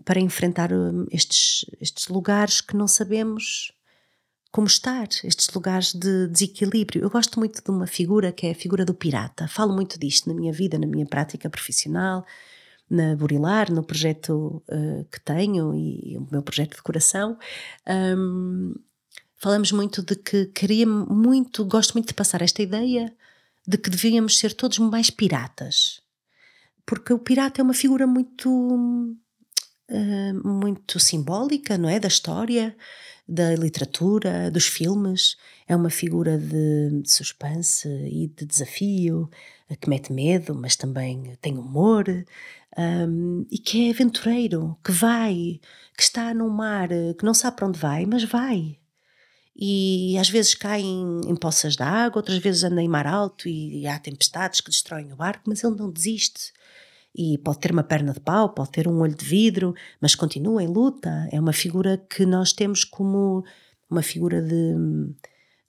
para 0.05 0.21
enfrentar 0.21 0.71
hum, 0.71 1.07
estes, 1.11 1.65
estes 1.81 2.09
lugares 2.09 2.61
que 2.61 2.77
não 2.77 2.87
sabemos 2.87 3.73
como 4.53 4.67
estar, 4.67 5.09
estes 5.25 5.49
lugares 5.49 5.95
de 5.95 6.29
desequilíbrio. 6.29 7.03
Eu 7.03 7.09
gosto 7.09 7.39
muito 7.39 7.65
de 7.65 7.71
uma 7.71 7.87
figura 7.87 8.31
que 8.33 8.47
é 8.47 8.51
a 8.51 8.55
figura 8.55 8.85
do 8.85 8.93
pirata. 8.93 9.49
Falo 9.49 9.73
muito 9.73 9.99
disto 9.99 10.29
na 10.29 10.35
minha 10.35 10.53
vida, 10.53 10.79
na 10.79 10.87
minha 10.87 11.07
prática 11.07 11.49
profissional, 11.49 12.23
na 12.89 13.17
Burilar, 13.17 13.73
no 13.73 13.83
projeto 13.83 14.63
uh, 14.69 15.05
que 15.11 15.21
tenho 15.21 15.75
e, 15.75 16.17
o 16.17 16.27
meu 16.31 16.43
projeto 16.43 16.77
de 16.77 16.83
coração. 16.83 17.39
Um, 17.87 18.75
falamos 19.37 19.73
muito 19.73 20.03
de 20.03 20.17
que 20.17 20.47
queria 20.47 20.87
muito, 20.87 21.65
gosto 21.65 21.95
muito 21.95 22.09
de 22.09 22.15
passar 22.15 22.43
esta 22.43 22.63
ideia 22.63 23.13
de 23.67 23.77
que 23.77 23.91
devíamos 23.91 24.39
ser 24.39 24.55
todos 24.55 24.79
mais 24.79 25.11
piratas. 25.11 26.01
Porque 26.85 27.13
o 27.13 27.19
pirata 27.19 27.61
é 27.61 27.65
uma 27.65 27.75
figura 27.75 28.07
muito 28.07 29.17
uh, 29.91 30.49
muito 30.49 30.99
simbólica, 30.99 31.77
não 31.79 31.89
é? 31.89 31.99
Da 31.99 32.09
história, 32.09 32.77
da 33.29 33.55
literatura, 33.55 34.51
dos 34.51 34.67
filmes. 34.67 35.37
É 35.67 35.75
uma 35.75 35.91
figura 35.91 36.39
de, 36.39 37.03
de 37.03 37.11
suspense 37.11 37.89
e 37.89 38.29
de 38.29 38.47
desafio, 38.47 39.29
que 39.81 39.89
mete 39.89 40.13
medo, 40.13 40.55
mas 40.55 40.77
também 40.77 41.37
tem 41.41 41.59
humor. 41.59 42.05
Um, 42.79 43.47
e 43.51 43.59
que 43.59 43.89
é 43.89 43.91
aventureiro, 43.91 44.77
que 44.85 44.93
vai, 44.93 45.61
que 45.97 46.03
está 46.03 46.35
no 46.35 46.49
mar, 46.51 46.89
que 47.19 47.25
não 47.25 47.33
sabe 47.33 47.57
para 47.57 47.69
onde 47.69 47.79
vai, 47.79 48.05
mas 48.05 48.23
vai. 48.25 48.79
E 49.59 50.19
às 50.19 50.29
vezes 50.29 50.55
cai 50.55 50.83
em, 50.83 51.21
em 51.27 51.35
poças 51.35 51.77
de 51.77 51.83
água, 51.83 52.19
outras 52.19 52.37
vezes 52.39 52.63
anda 52.63 52.83
em 52.83 52.89
mar 52.89 53.07
alto 53.07 53.49
e, 53.49 53.81
e 53.81 53.87
há 53.87 53.99
tempestades 53.99 54.61
que 54.61 54.71
destroem 54.71 55.13
o 55.13 55.17
barco, 55.17 55.45
mas 55.47 55.65
ele 55.65 55.77
não 55.77 55.91
desiste 55.91 56.53
e 57.17 57.39
pode 57.39 57.61
ter 57.61 57.73
uma 57.73 57.83
perna 57.83 58.13
de 58.13 58.21
pau, 58.21 58.51
pode 58.51 58.71
ter 58.71 58.87
um 58.87 59.01
olho 59.01 59.15
de 59.15 59.25
vidro, 59.25 59.75
mas 60.01 60.15
continua 60.15 60.63
em 60.63 60.67
luta. 60.67 61.27
É 61.33 61.41
uma 61.41 61.53
figura 61.53 61.97
que 61.97 62.27
nós 62.27 62.53
temos 62.53 62.85
como 62.85 63.43
uma 63.89 64.03
figura 64.03 64.43
de, 64.43 64.75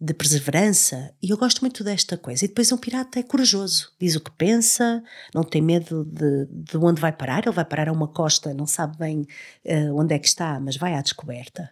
de 0.01 0.13
perseverança. 0.13 1.13
E 1.23 1.29
eu 1.29 1.38
gosto 1.38 1.62
muito 1.62 1.83
desta 1.86 2.17
coisa. 2.17 2.43
E 2.43 2.47
depois 2.49 2.71
um 2.71 2.77
pirata 2.77 3.19
é 3.19 3.23
corajoso, 3.23 3.93
diz 3.97 4.15
o 4.15 4.19
que 4.19 4.31
pensa, 4.31 5.01
não 5.33 5.43
tem 5.43 5.62
medo 5.62 6.03
de, 6.03 6.47
de 6.47 6.77
onde 6.77 6.99
vai 6.99 7.13
parar. 7.13 7.43
Ele 7.45 7.55
vai 7.55 7.65
parar 7.65 7.88
a 7.88 7.93
uma 7.93 8.10
costa, 8.10 8.53
não 8.53 8.67
sabe 8.67 8.97
bem 8.97 9.21
uh, 9.65 9.95
onde 9.95 10.13
é 10.13 10.19
que 10.19 10.27
está, 10.27 10.60
mas 10.60 10.75
vai 10.75 10.95
à 10.95 11.01
descoberta. 11.01 11.71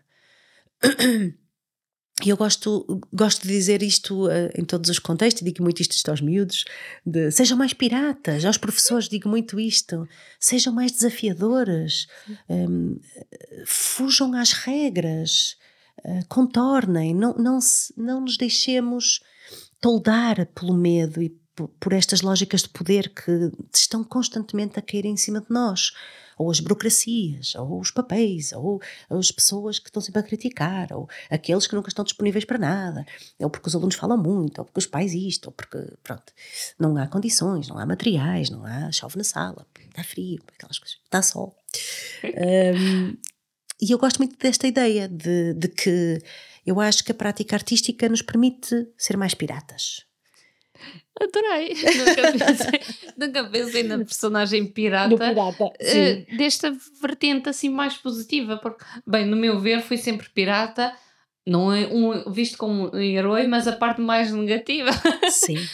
E 2.23 2.29
eu 2.29 2.37
gosto, 2.37 3.01
gosto 3.11 3.41
de 3.41 3.49
dizer 3.49 3.83
isto 3.83 4.27
uh, 4.27 4.49
em 4.57 4.63
todos 4.63 4.89
os 4.89 4.99
contextos, 4.99 5.43
digo 5.43 5.61
muito 5.61 5.81
isto, 5.81 6.09
aos 6.09 6.21
miúdos, 6.21 6.63
de 7.05 7.29
sejam 7.29 7.57
mais 7.57 7.73
piratas, 7.73 8.45
aos 8.45 8.57
professores 8.57 9.09
digo 9.09 9.27
muito 9.27 9.59
isto, 9.59 10.07
sejam 10.39 10.73
mais 10.73 10.93
desafiadores, 10.93 12.07
um, 12.49 12.97
fujam 13.65 14.33
às 14.33 14.53
regras, 14.53 15.57
uh, 16.05 16.25
contornem, 16.29 17.13
não, 17.13 17.33
não, 17.33 17.59
se, 17.59 17.93
não 17.97 18.21
nos 18.21 18.37
deixemos 18.37 19.19
toldar 19.81 20.45
pelo 20.47 20.73
medo 20.73 21.21
e 21.21 21.35
por 21.79 21.93
estas 21.93 22.21
lógicas 22.21 22.61
de 22.61 22.69
poder 22.69 23.09
que 23.09 23.51
estão 23.73 24.03
constantemente 24.03 24.77
a 24.77 24.81
cair 24.81 25.05
em 25.05 25.17
cima 25.17 25.39
de 25.39 25.47
nós 25.49 25.91
ou 26.37 26.51
as 26.51 26.59
burocracias, 26.59 27.55
ou 27.55 27.79
os 27.79 27.91
papéis, 27.91 28.51
ou 28.51 28.81
as 29.09 29.31
pessoas 29.31 29.79
que 29.79 29.89
estão 29.89 30.01
sempre 30.01 30.19
a 30.19 30.23
criticar, 30.23 30.91
ou 30.91 31.09
aqueles 31.29 31.65
que 31.65 31.75
nunca 31.75 31.89
estão 31.89 32.03
disponíveis 32.03 32.45
para 32.45 32.57
nada, 32.57 33.05
ou 33.39 33.49
porque 33.49 33.67
os 33.67 33.75
alunos 33.75 33.95
falam 33.95 34.17
muito, 34.17 34.59
ou 34.59 34.65
porque 34.65 34.79
os 34.79 34.85
pais 34.85 35.13
isto, 35.13 35.47
ou 35.47 35.51
porque, 35.51 35.77
pronto, 36.03 36.33
não 36.77 36.97
há 36.97 37.07
condições, 37.07 37.67
não 37.67 37.77
há 37.77 37.85
materiais, 37.85 38.49
não 38.49 38.65
há 38.65 38.91
chove 38.91 39.17
na 39.17 39.23
sala, 39.23 39.65
está 39.79 40.03
frio, 40.03 40.41
aquelas 40.55 40.77
coisas, 40.77 40.97
está 41.03 41.21
sol. 41.21 41.55
um, 42.23 43.15
e 43.81 43.91
eu 43.91 43.97
gosto 43.97 44.17
muito 44.17 44.37
desta 44.37 44.67
ideia 44.67 45.07
de, 45.07 45.53
de 45.53 45.67
que 45.67 46.21
eu 46.65 46.79
acho 46.79 47.03
que 47.03 47.11
a 47.11 47.15
prática 47.15 47.55
artística 47.55 48.09
nos 48.09 48.21
permite 48.21 48.87
ser 48.97 49.17
mais 49.17 49.33
piratas. 49.33 50.05
Adorei. 51.19 51.73
Nunca 51.95 52.45
pensei, 52.45 52.81
nunca 53.17 53.43
pensei 53.45 53.83
na 53.83 53.97
personagem 53.99 54.65
pirata, 54.65 55.15
pirata 55.15 55.65
uh, 55.65 56.37
desta 56.37 56.75
vertente 57.01 57.47
assim 57.47 57.69
mais 57.69 57.95
positiva, 57.95 58.57
porque, 58.57 58.83
bem, 59.07 59.25
no 59.25 59.37
meu 59.37 59.59
ver, 59.59 59.81
fui 59.81 59.97
sempre 59.97 60.27
pirata, 60.29 60.93
não 61.47 61.71
é 61.71 61.87
um, 61.87 62.29
visto 62.31 62.57
como 62.57 62.93
um 62.93 62.99
herói, 62.99 63.47
mas 63.47 63.65
a 63.67 63.71
parte 63.71 64.01
mais 64.01 64.31
negativa. 64.31 64.91
Sim. 65.29 65.55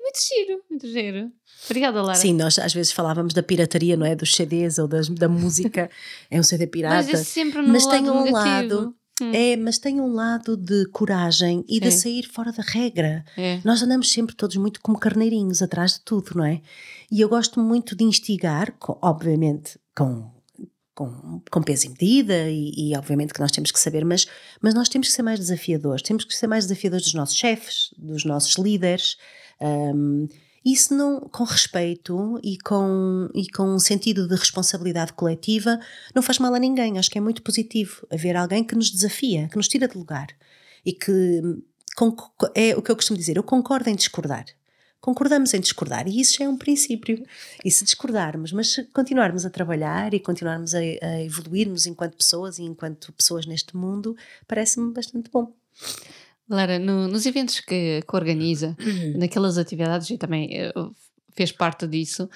muito 0.00 0.18
giro, 0.18 0.62
muito 0.68 0.88
giro. 0.88 1.30
Obrigada, 1.66 2.02
Lara. 2.02 2.18
Sim, 2.18 2.34
nós 2.34 2.58
às 2.58 2.72
vezes 2.72 2.90
falávamos 2.90 3.34
da 3.34 3.42
pirataria, 3.42 3.96
não 3.96 4.06
é? 4.06 4.16
Dos 4.16 4.34
CDs 4.34 4.78
ou 4.78 4.88
das, 4.88 5.08
da 5.08 5.28
música. 5.28 5.90
é 6.30 6.40
um 6.40 6.42
CD 6.42 6.66
pirata. 6.66 7.06
Mas, 7.12 7.28
sempre 7.28 7.62
no 7.62 7.68
mas 7.68 7.86
tem 7.86 8.08
um 8.08 8.24
negativo. 8.24 8.32
lado 8.32 8.97
Hum. 9.20 9.32
É, 9.32 9.56
mas 9.56 9.78
tem 9.78 10.00
um 10.00 10.12
lado 10.12 10.56
de 10.56 10.86
coragem 10.86 11.64
e 11.68 11.80
de 11.80 11.88
é. 11.88 11.90
sair 11.90 12.24
fora 12.24 12.52
da 12.52 12.62
regra. 12.62 13.24
É. 13.36 13.60
Nós 13.64 13.82
andamos 13.82 14.12
sempre 14.12 14.34
todos 14.34 14.56
muito 14.56 14.80
como 14.80 14.98
carneirinhos 14.98 15.62
atrás 15.62 15.94
de 15.94 16.00
tudo, 16.00 16.32
não 16.36 16.44
é? 16.44 16.60
E 17.10 17.20
eu 17.20 17.28
gosto 17.28 17.60
muito 17.60 17.96
de 17.96 18.04
instigar, 18.04 18.72
com, 18.78 18.98
obviamente 19.02 19.78
com, 19.96 20.30
com, 20.94 21.42
com 21.50 21.62
peso 21.62 21.86
e 21.86 21.88
medida, 21.90 22.50
e, 22.50 22.72
e, 22.76 22.96
obviamente 22.96 23.32
que 23.32 23.40
nós 23.40 23.50
temos 23.50 23.70
que 23.70 23.80
saber, 23.80 24.04
mas, 24.04 24.26
mas 24.60 24.74
nós 24.74 24.88
temos 24.88 25.08
que 25.08 25.14
ser 25.14 25.22
mais 25.22 25.38
desafiadores, 25.38 26.02
temos 26.02 26.24
que 26.24 26.34
ser 26.34 26.46
mais 26.46 26.66
desafiadores 26.66 27.06
dos 27.06 27.14
nossos 27.14 27.36
chefes, 27.36 27.94
dos 27.96 28.24
nossos 28.24 28.56
líderes. 28.56 29.16
Um, 29.60 30.28
isso 30.72 30.94
não, 30.94 31.20
com 31.20 31.44
respeito 31.44 32.40
e 32.42 32.58
com, 32.58 33.28
e 33.34 33.48
com 33.50 33.74
um 33.74 33.78
sentido 33.78 34.26
de 34.26 34.34
responsabilidade 34.34 35.12
coletiva, 35.12 35.78
não 36.14 36.22
faz 36.22 36.38
mal 36.38 36.54
a 36.54 36.58
ninguém. 36.58 36.98
Acho 36.98 37.10
que 37.10 37.18
é 37.18 37.20
muito 37.20 37.42
positivo 37.42 38.06
haver 38.10 38.36
alguém 38.36 38.64
que 38.64 38.74
nos 38.74 38.90
desafia, 38.90 39.48
que 39.48 39.56
nos 39.56 39.68
tira 39.68 39.86
de 39.86 39.96
lugar 39.96 40.28
e 40.84 40.92
que 40.92 41.42
é 42.54 42.76
o 42.76 42.82
que 42.82 42.90
eu 42.90 42.96
costumo 42.96 43.18
dizer, 43.18 43.36
eu 43.36 43.42
concordo 43.42 43.90
em 43.90 43.96
discordar. 43.96 44.44
Concordamos 45.00 45.54
em 45.54 45.60
discordar 45.60 46.08
e 46.08 46.20
isso 46.20 46.38
já 46.38 46.44
é 46.44 46.48
um 46.48 46.56
princípio. 46.56 47.24
E 47.64 47.70
se 47.70 47.84
discordarmos, 47.84 48.52
mas 48.52 48.72
se 48.72 48.84
continuarmos 48.84 49.46
a 49.46 49.50
trabalhar 49.50 50.12
e 50.12 50.20
continuarmos 50.20 50.74
a, 50.74 50.78
a 50.78 51.22
evoluirmos 51.22 51.86
enquanto 51.86 52.16
pessoas 52.16 52.58
e 52.58 52.62
enquanto 52.62 53.12
pessoas 53.12 53.46
neste 53.46 53.76
mundo, 53.76 54.16
parece-me 54.46 54.92
bastante 54.92 55.30
bom. 55.30 55.52
Lara, 56.48 56.78
no, 56.78 57.06
nos 57.08 57.26
eventos 57.26 57.60
que, 57.60 58.02
que 58.02 58.16
organiza, 58.16 58.76
uhum. 58.80 59.18
naquelas 59.18 59.58
atividades, 59.58 60.08
e 60.10 60.16
também 60.16 60.50
uh, 60.74 60.94
fez 61.32 61.52
parte 61.52 61.86
disso, 61.86 62.28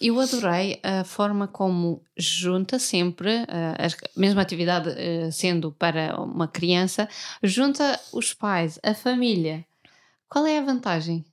eu 0.00 0.18
adorei 0.18 0.80
a 0.82 1.04
forma 1.04 1.46
como 1.46 2.02
junta 2.16 2.78
sempre, 2.78 3.42
uh, 3.42 4.16
a 4.16 4.18
mesma 4.18 4.40
atividade 4.40 4.88
uh, 4.88 5.30
sendo 5.32 5.72
para 5.72 6.18
uma 6.20 6.48
criança, 6.48 7.08
junta 7.42 7.98
os 8.12 8.32
pais, 8.32 8.78
a 8.82 8.94
família. 8.94 9.64
Qual 10.28 10.46
é 10.46 10.58
a 10.58 10.64
vantagem? 10.64 11.24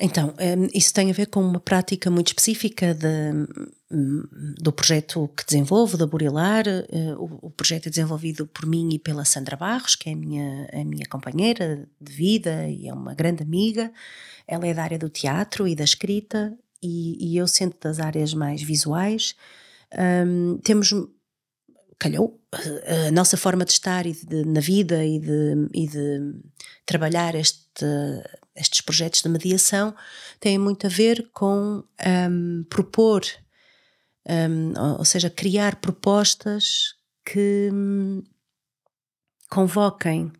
Então, 0.00 0.30
hum, 0.30 0.68
isso 0.74 0.92
tem 0.92 1.10
a 1.10 1.14
ver 1.14 1.26
com 1.26 1.40
uma 1.40 1.60
prática 1.60 2.10
muito 2.10 2.28
específica 2.28 2.92
de, 2.94 3.06
hum, 3.92 4.24
do 4.60 4.72
projeto 4.72 5.28
que 5.36 5.46
desenvolvo, 5.46 5.96
da 5.96 6.06
Burilar. 6.06 6.66
Eh, 6.66 7.14
o, 7.16 7.50
projeto 7.50 7.86
é 7.86 7.90
desenvolvido 7.90 8.46
por 8.46 8.66
mim 8.66 8.88
e 8.92 8.98
pela 8.98 9.24
Sandra 9.24 9.56
Barros, 9.56 9.94
que 9.94 10.10
é 10.10 10.12
a 10.12 10.16
minha, 10.16 10.68
a 10.72 10.84
minha 10.84 11.06
companheira 11.06 11.88
de 12.00 12.12
vida 12.12 12.68
e 12.68 12.88
é 12.88 12.92
uma 12.92 13.14
grande 13.14 13.44
amiga. 13.44 13.92
Ela 14.48 14.66
é 14.66 14.74
da 14.74 14.82
área 14.82 14.98
do 14.98 15.08
teatro 15.08 15.68
e 15.68 15.76
da 15.76 15.84
escrita, 15.84 16.52
e, 16.82 17.32
e 17.32 17.36
eu 17.36 17.46
sento 17.46 17.78
das 17.80 18.00
áreas 18.00 18.34
mais 18.34 18.62
visuais. 18.62 19.36
Um, 20.26 20.58
temos 20.58 20.92
calhou 21.98 22.40
a 23.06 23.10
nossa 23.10 23.36
forma 23.36 23.64
de 23.64 23.72
estar 23.72 24.06
e 24.06 24.12
de, 24.12 24.44
na 24.44 24.60
vida 24.60 25.04
e 25.04 25.18
de, 25.18 25.68
e 25.74 25.86
de 25.86 26.34
trabalhar 26.86 27.34
este, 27.34 27.84
estes 28.54 28.80
projetos 28.80 29.22
de 29.22 29.28
mediação 29.28 29.94
têm 30.40 30.58
muito 30.58 30.86
a 30.86 30.90
ver 30.90 31.28
com 31.32 31.82
um, 32.06 32.64
propor, 32.68 33.22
um, 34.28 34.98
ou 34.98 35.04
seja, 35.04 35.28
criar 35.28 35.76
propostas 35.76 36.94
que 37.24 37.70
um, 37.72 38.22
convoquem 39.50 40.32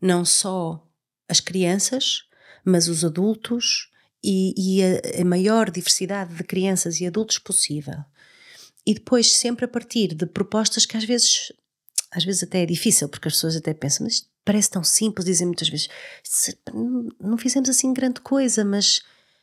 não 0.00 0.24
só 0.24 0.86
as 1.28 1.40
crianças, 1.40 2.24
mas 2.64 2.88
os 2.88 3.04
adultos 3.04 3.90
e, 4.22 4.54
e 4.56 4.82
a, 4.82 5.22
a 5.22 5.24
maior 5.24 5.70
diversidade 5.70 6.34
de 6.34 6.44
crianças 6.44 7.00
e 7.00 7.06
adultos 7.06 7.38
possível 7.38 8.04
e 8.86 8.94
depois 8.94 9.32
sempre 9.36 9.64
a 9.64 9.68
partir 9.68 10.14
de 10.14 10.26
propostas 10.26 10.86
que 10.86 10.96
às 10.96 11.04
vezes 11.04 11.52
às 12.10 12.24
vezes 12.24 12.42
até 12.42 12.62
é 12.62 12.66
difícil 12.66 13.08
porque 13.08 13.28
as 13.28 13.34
pessoas 13.34 13.56
até 13.56 13.72
pensam 13.72 14.04
mas 14.04 14.28
parece 14.44 14.70
tão 14.70 14.82
simples, 14.82 15.26
dizem 15.26 15.46
muitas 15.46 15.68
vezes, 15.68 15.88
não 17.20 17.36
fizemos 17.38 17.68
assim 17.68 17.92
grande 17.92 18.20
coisa, 18.20 18.64
mas, 18.64 19.00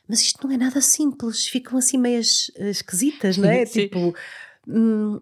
mas 0.08 0.22
isto 0.22 0.46
não 0.46 0.54
é 0.54 0.58
nada 0.58 0.82
simples, 0.82 1.48
ficam 1.48 1.78
assim 1.78 1.98
meias 1.98 2.52
eh, 2.56 2.70
esquisitas, 2.70 3.38
não 3.38 3.48
é? 3.48 3.64
tipo, 3.66 4.14
hum, 4.68 5.20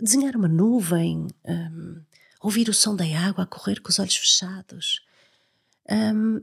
desenhar 0.00 0.36
uma 0.36 0.48
nuvem, 0.48 1.28
hum, 1.46 2.00
ouvir 2.42 2.68
o 2.68 2.74
som 2.74 2.96
da 2.96 3.04
água 3.04 3.44
a 3.44 3.46
correr 3.46 3.80
com 3.80 3.90
os 3.90 3.98
olhos 3.98 4.16
fechados. 4.16 5.00
Hum, 5.88 6.42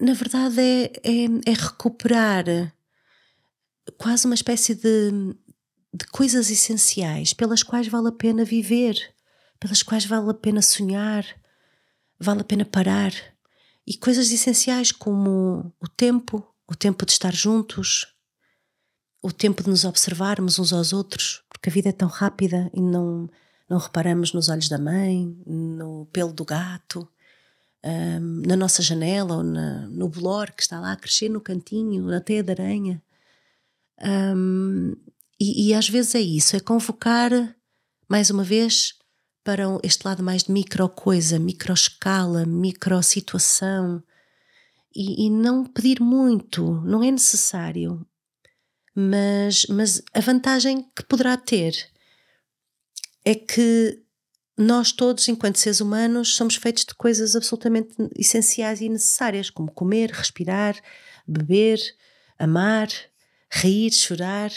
na 0.00 0.12
verdade, 0.12 0.60
é, 0.60 0.84
é, 1.02 1.24
é, 1.46 1.52
recuperar 1.52 2.44
quase 3.96 4.26
uma 4.26 4.34
espécie 4.34 4.74
de, 4.76 5.34
de 5.92 6.06
coisas 6.06 6.50
essenciais 6.50 7.32
pelas 7.32 7.62
quais 7.62 7.88
vale 7.88 8.08
a 8.08 8.12
pena 8.12 8.44
viver, 8.44 8.96
pelas 9.58 9.82
quais 9.82 10.04
vale 10.04 10.30
a 10.30 10.34
pena 10.34 10.62
sonhar, 10.62 11.24
vale 12.18 12.40
a 12.40 12.44
pena 12.44 12.64
parar. 12.64 13.12
E 13.86 13.96
coisas 13.96 14.30
essenciais 14.30 14.92
como 14.92 15.72
o 15.80 15.88
tempo, 15.88 16.46
o 16.66 16.74
tempo 16.74 17.06
de 17.06 17.12
estar 17.12 17.34
juntos, 17.34 18.06
o 19.22 19.32
tempo 19.32 19.62
de 19.62 19.70
nos 19.70 19.84
observarmos 19.84 20.58
uns 20.58 20.72
aos 20.72 20.92
outros, 20.92 21.42
porque 21.48 21.68
a 21.68 21.72
vida 21.72 21.88
é 21.88 21.92
tão 21.92 22.08
rápida 22.08 22.70
e 22.74 22.80
não, 22.80 23.28
não 23.68 23.78
reparamos 23.78 24.32
nos 24.32 24.48
olhos 24.48 24.68
da 24.68 24.78
mãe, 24.78 25.36
no 25.46 26.06
pelo 26.12 26.32
do 26.32 26.44
gato, 26.44 27.08
um, 27.84 28.42
na 28.46 28.56
nossa 28.56 28.82
janela 28.82 29.36
ou 29.36 29.42
na, 29.42 29.88
no 29.88 30.08
bolor 30.08 30.52
que 30.52 30.62
está 30.62 30.78
lá 30.80 30.92
a 30.92 30.96
crescer 30.96 31.28
no 31.28 31.40
cantinho, 31.40 32.04
na 32.04 32.20
teia 32.20 32.42
de 32.42 32.52
aranha. 32.52 33.02
Um, 34.00 34.94
e, 35.40 35.68
e 35.68 35.74
às 35.74 35.88
vezes 35.88 36.14
é 36.14 36.20
isso, 36.20 36.56
é 36.56 36.60
convocar 36.60 37.30
mais 38.08 38.30
uma 38.30 38.44
vez 38.44 38.94
para 39.44 39.64
este 39.82 40.06
lado 40.06 40.22
mais 40.22 40.44
de 40.44 40.52
micro 40.52 40.88
coisa, 40.88 41.38
micro 41.38 41.72
escala, 41.72 42.44
micro 42.44 43.02
situação 43.02 44.02
e, 44.94 45.26
e 45.26 45.30
não 45.30 45.64
pedir 45.64 46.00
muito, 46.00 46.80
não 46.82 47.02
é 47.02 47.10
necessário. 47.10 48.06
Mas, 48.94 49.64
mas 49.66 50.02
a 50.12 50.20
vantagem 50.20 50.82
que 50.94 51.04
poderá 51.04 51.36
ter 51.36 51.72
é 53.24 53.34
que 53.34 54.02
nós 54.58 54.90
todos, 54.90 55.28
enquanto 55.28 55.56
seres 55.56 55.80
humanos, 55.80 56.34
somos 56.34 56.56
feitos 56.56 56.84
de 56.84 56.94
coisas 56.94 57.36
absolutamente 57.36 57.94
essenciais 58.16 58.80
e 58.80 58.88
necessárias, 58.88 59.50
como 59.50 59.70
comer, 59.70 60.10
respirar, 60.10 60.76
beber, 61.26 61.78
amar, 62.36 62.88
rir, 63.52 63.92
chorar. 63.92 64.50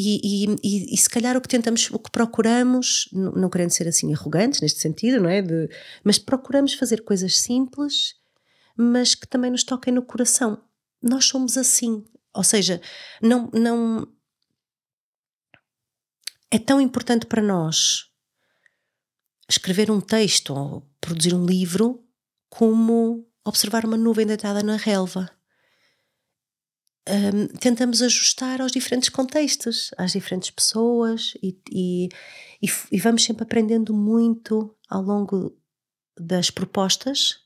E, 0.00 0.46
e, 0.62 0.94
e, 0.94 0.96
se 0.96 1.10
calhar 1.10 1.36
o 1.36 1.40
que 1.40 1.48
tentamos, 1.48 1.90
o 1.90 1.98
que 1.98 2.08
procuramos, 2.08 3.08
não, 3.12 3.32
não 3.32 3.50
querendo 3.50 3.70
ser 3.70 3.88
assim 3.88 4.14
arrogantes 4.14 4.60
neste 4.60 4.78
sentido, 4.78 5.20
não 5.20 5.28
é? 5.28 5.42
De, 5.42 5.68
mas 6.04 6.20
procuramos 6.20 6.74
fazer 6.74 7.02
coisas 7.02 7.36
simples, 7.36 8.14
mas 8.76 9.16
que 9.16 9.26
também 9.26 9.50
nos 9.50 9.64
toquem 9.64 9.92
no 9.92 10.02
coração. 10.02 10.62
Nós 11.02 11.24
somos 11.24 11.58
assim, 11.58 12.04
ou 12.32 12.44
seja, 12.44 12.80
não, 13.20 13.50
não 13.52 14.06
é 16.48 16.60
tão 16.60 16.80
importante 16.80 17.26
para 17.26 17.42
nós 17.42 18.08
escrever 19.50 19.90
um 19.90 20.00
texto 20.00 20.54
ou 20.54 20.88
produzir 21.00 21.34
um 21.34 21.44
livro 21.44 22.04
como 22.48 23.26
observar 23.44 23.84
uma 23.84 23.96
nuvem 23.96 24.26
deitada 24.26 24.62
na 24.62 24.76
relva. 24.76 25.28
Um, 27.08 27.46
tentamos 27.58 28.02
ajustar 28.02 28.60
aos 28.60 28.70
diferentes 28.70 29.08
contextos, 29.08 29.90
às 29.96 30.12
diferentes 30.12 30.50
pessoas 30.50 31.32
e, 31.42 31.58
e, 31.70 32.08
e, 32.62 32.68
e, 32.92 33.00
vamos 33.00 33.24
sempre 33.24 33.44
aprendendo 33.44 33.94
muito 33.94 34.76
ao 34.90 35.00
longo 35.00 35.56
das 36.18 36.50
propostas. 36.50 37.38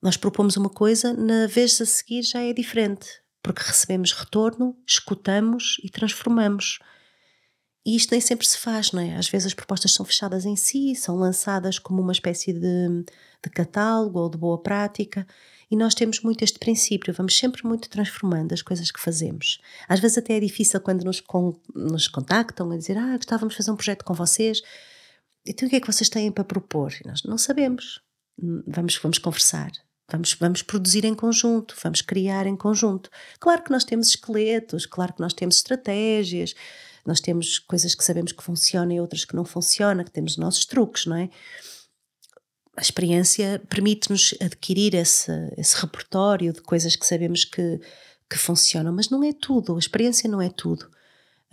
Nós 0.00 0.16
propomos 0.16 0.56
uma 0.56 0.70
coisa, 0.70 1.12
na 1.12 1.48
vez 1.48 1.80
a 1.80 1.86
seguir 1.86 2.22
já 2.22 2.40
é 2.40 2.52
diferente, 2.52 3.08
porque 3.42 3.62
recebemos 3.62 4.12
retorno, 4.12 4.76
escutamos 4.86 5.76
e 5.82 5.90
transformamos. 5.90 6.78
E 7.84 7.96
isto 7.96 8.12
nem 8.12 8.20
sempre 8.20 8.46
se 8.46 8.58
faz, 8.58 8.92
não 8.92 9.02
é? 9.02 9.16
Às 9.16 9.28
vezes 9.28 9.48
as 9.48 9.54
propostas 9.54 9.92
são 9.92 10.06
fechadas 10.06 10.44
em 10.44 10.56
si, 10.56 10.94
são 10.94 11.16
lançadas 11.16 11.78
como 11.78 12.00
uma 12.00 12.12
espécie 12.12 12.52
de, 12.52 13.04
de 13.42 13.50
catálogo 13.50 14.20
ou 14.20 14.30
de 14.30 14.38
boa 14.38 14.62
prática. 14.62 15.26
E 15.70 15.76
nós 15.76 15.94
temos 15.94 16.20
muito 16.20 16.42
este 16.42 16.58
princípio, 16.58 17.12
vamos 17.14 17.36
sempre 17.36 17.66
muito 17.66 17.88
transformando 17.88 18.52
as 18.52 18.62
coisas 18.62 18.90
que 18.90 19.00
fazemos. 19.00 19.58
Às 19.88 20.00
vezes 20.00 20.18
até 20.18 20.36
é 20.36 20.40
difícil 20.40 20.80
quando 20.80 21.04
nos, 21.04 21.20
con 21.20 21.54
nos 21.74 22.08
contactam 22.08 22.70
a 22.70 22.76
dizer: 22.76 22.96
Ah, 22.98 23.16
gostávamos 23.16 23.54
de 23.54 23.58
fazer 23.58 23.70
um 23.70 23.76
projeto 23.76 24.04
com 24.04 24.14
vocês. 24.14 24.62
Então 25.46 25.66
o 25.66 25.70
que 25.70 25.76
é 25.76 25.80
que 25.80 25.86
vocês 25.86 26.08
têm 26.08 26.30
para 26.32 26.44
propor? 26.44 26.92
E 27.04 27.06
nós 27.06 27.22
não 27.24 27.38
sabemos. 27.38 28.00
Vamos, 28.66 28.96
vamos 28.96 29.18
conversar. 29.18 29.70
Vamos, 30.10 30.34
vamos 30.34 30.62
produzir 30.62 31.04
em 31.04 31.14
conjunto, 31.14 31.74
vamos 31.82 32.02
criar 32.02 32.46
em 32.46 32.56
conjunto. 32.56 33.10
Claro 33.40 33.62
que 33.62 33.70
nós 33.70 33.84
temos 33.84 34.08
esqueletos, 34.08 34.84
claro 34.84 35.14
que 35.14 35.20
nós 35.20 35.32
temos 35.32 35.56
estratégias, 35.56 36.54
nós 37.06 37.20
temos 37.20 37.58
coisas 37.58 37.94
que 37.94 38.04
sabemos 38.04 38.32
que 38.32 38.42
funcionam 38.42 38.92
e 38.92 39.00
outras 39.00 39.24
que 39.24 39.34
não 39.34 39.44
funcionam, 39.44 40.04
que 40.04 40.10
temos 40.10 40.36
nossos 40.36 40.66
truques, 40.66 41.06
não 41.06 41.16
é? 41.16 41.30
A 42.76 42.80
experiência 42.80 43.62
permite-nos 43.68 44.34
adquirir 44.40 44.94
esse, 44.94 45.30
esse 45.56 45.76
repertório 45.76 46.52
de 46.52 46.60
coisas 46.60 46.96
que 46.96 47.06
sabemos 47.06 47.44
que, 47.44 47.80
que 48.28 48.38
funcionam, 48.38 48.92
mas 48.92 49.10
não 49.10 49.22
é 49.22 49.32
tudo, 49.32 49.76
a 49.76 49.78
experiência 49.78 50.28
não 50.28 50.42
é 50.42 50.48
tudo. 50.48 50.90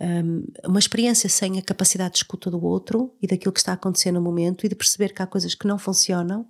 Um, 0.00 0.44
uma 0.64 0.80
experiência 0.80 1.28
sem 1.28 1.58
a 1.58 1.62
capacidade 1.62 2.14
de 2.14 2.18
escuta 2.18 2.50
do 2.50 2.64
outro 2.64 3.14
e 3.22 3.26
daquilo 3.28 3.52
que 3.52 3.60
está 3.60 3.70
a 3.70 3.74
acontecer 3.74 4.10
no 4.10 4.20
momento 4.20 4.66
e 4.66 4.68
de 4.68 4.74
perceber 4.74 5.10
que 5.14 5.22
há 5.22 5.26
coisas 5.26 5.54
que 5.54 5.66
não 5.66 5.78
funcionam, 5.78 6.48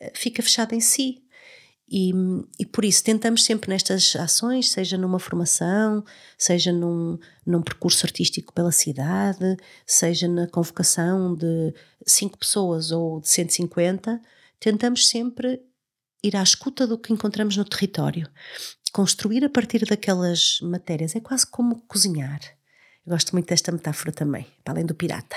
eh, 0.00 0.12
fica 0.16 0.42
fechada 0.42 0.74
em 0.74 0.80
si. 0.80 1.22
E, 1.94 2.10
e, 2.58 2.64
por 2.64 2.86
isso 2.86 3.04
tentamos 3.04 3.44
sempre 3.44 3.68
nestas 3.68 4.16
ações, 4.16 4.70
seja 4.70 4.96
numa 4.96 5.18
formação, 5.18 6.02
seja 6.38 6.72
num, 6.72 7.18
num 7.44 7.60
percurso 7.60 8.06
artístico 8.06 8.50
pela 8.50 8.72
cidade, 8.72 9.58
seja 9.86 10.26
na 10.26 10.46
convocação 10.46 11.34
de 11.34 11.74
cinco 12.06 12.38
pessoas 12.38 12.92
ou 12.92 13.20
de 13.20 13.28
150, 13.28 14.18
tentamos 14.58 15.06
sempre 15.06 15.60
ir 16.24 16.34
à 16.34 16.42
escuta 16.42 16.86
do 16.86 16.96
que 16.96 17.12
encontramos 17.12 17.58
no 17.58 17.64
território. 17.64 18.26
Construir 18.90 19.44
a 19.44 19.50
partir 19.50 19.84
daquelas 19.84 20.60
matérias 20.62 21.14
é 21.14 21.20
quase 21.20 21.46
como 21.46 21.82
cozinhar. 21.82 22.40
Eu 23.04 23.12
gosto 23.12 23.32
muito 23.32 23.48
desta 23.48 23.72
metáfora 23.72 24.12
também, 24.12 24.46
para 24.62 24.74
além 24.74 24.86
do 24.86 24.94
pirata. 24.94 25.36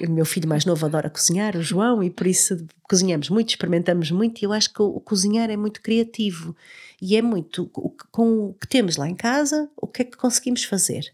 o 0.00 0.10
meu 0.10 0.24
filho 0.24 0.48
mais 0.48 0.64
novo 0.64 0.86
adora 0.86 1.10
cozinhar, 1.10 1.56
o 1.56 1.62
João, 1.62 2.02
e 2.02 2.10
por 2.10 2.26
isso 2.26 2.66
cozinhamos 2.84 3.28
muito, 3.28 3.50
experimentamos 3.50 4.10
muito, 4.10 4.40
e 4.40 4.44
eu 4.44 4.52
acho 4.52 4.72
que 4.72 4.80
o, 4.80 4.98
cozinhar 5.00 5.50
é 5.50 5.56
muito 5.56 5.82
criativo 5.82 6.56
e 7.02 7.16
é 7.16 7.22
muito 7.22 7.66
com 8.10 8.46
o 8.48 8.54
que 8.54 8.66
temos 8.66 8.96
lá 8.96 9.08
em 9.08 9.14
casa, 9.14 9.70
o 9.76 9.86
que 9.86 10.02
é 10.02 10.04
que 10.06 10.16
conseguimos 10.16 10.64
fazer. 10.64 11.12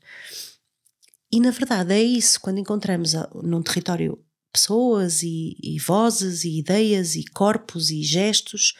E 1.32 1.40
na 1.40 1.50
verdade 1.50 1.94
é 1.94 2.02
isso, 2.02 2.40
quando 2.40 2.58
encontramos 2.58 3.14
num 3.42 3.62
território 3.62 4.18
pessoas 4.52 5.22
e, 5.22 5.56
e 5.62 5.78
vozes 5.78 6.44
e 6.44 6.58
ideias 6.58 7.16
e 7.16 7.24
corpos 7.24 7.90
e 7.90 8.02
gestos, 8.02 8.74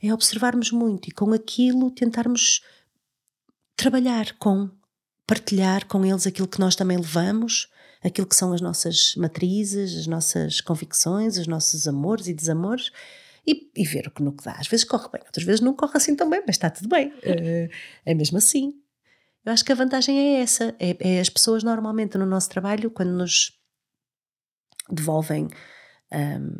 é 0.00 0.12
observarmos 0.12 0.70
muito 0.70 1.08
e 1.08 1.12
com 1.12 1.32
aquilo 1.32 1.90
tentarmos 1.90 2.62
trabalhar 3.76 4.36
com 4.38 4.68
partilhar 5.26 5.86
com 5.86 6.04
eles 6.04 6.26
aquilo 6.26 6.48
que 6.48 6.60
nós 6.60 6.76
também 6.76 6.96
levamos, 6.96 7.68
aquilo 8.02 8.26
que 8.26 8.36
são 8.36 8.52
as 8.52 8.60
nossas 8.60 9.14
matrizes, 9.16 9.96
as 10.00 10.06
nossas 10.06 10.60
convicções, 10.60 11.38
os 11.38 11.46
nossos 11.46 11.86
amores 11.86 12.26
e 12.26 12.34
desamores. 12.34 12.90
E, 13.44 13.68
e 13.74 13.84
ver 13.84 14.06
o 14.06 14.10
que 14.12 14.22
no 14.22 14.32
que 14.32 14.44
dá. 14.44 14.52
Às 14.52 14.68
vezes 14.68 14.84
corre 14.84 15.08
bem, 15.12 15.20
outras 15.26 15.44
vezes 15.44 15.60
não 15.60 15.74
corre 15.74 15.96
assim 15.96 16.14
tão 16.14 16.30
bem, 16.30 16.40
mas 16.46 16.54
está 16.54 16.70
tudo 16.70 16.88
bem. 16.88 17.12
É, 17.24 17.68
é 18.06 18.14
mesmo 18.14 18.38
assim. 18.38 18.72
Eu 19.44 19.52
acho 19.52 19.64
que 19.64 19.72
a 19.72 19.74
vantagem 19.74 20.16
é 20.16 20.40
essa: 20.40 20.74
é, 20.78 20.96
é, 21.00 21.20
as 21.20 21.28
pessoas 21.28 21.64
normalmente 21.64 22.16
no 22.16 22.24
nosso 22.24 22.48
trabalho, 22.48 22.88
quando 22.88 23.10
nos 23.10 23.52
devolvem 24.88 25.48
um, 26.12 26.54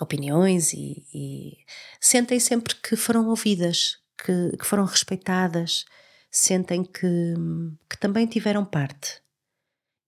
opiniões 0.00 0.72
e, 0.72 1.06
e, 1.14 1.56
sentem 2.00 2.38
sempre 2.38 2.74
que 2.74 2.96
foram 2.96 3.28
ouvidas, 3.28 3.96
que, 4.22 4.56
que 4.56 4.66
foram 4.66 4.84
respeitadas, 4.84 5.84
sentem 6.36 6.84
que, 6.84 7.34
que 7.88 7.98
também 7.98 8.26
tiveram 8.26 8.64
parte. 8.64 9.22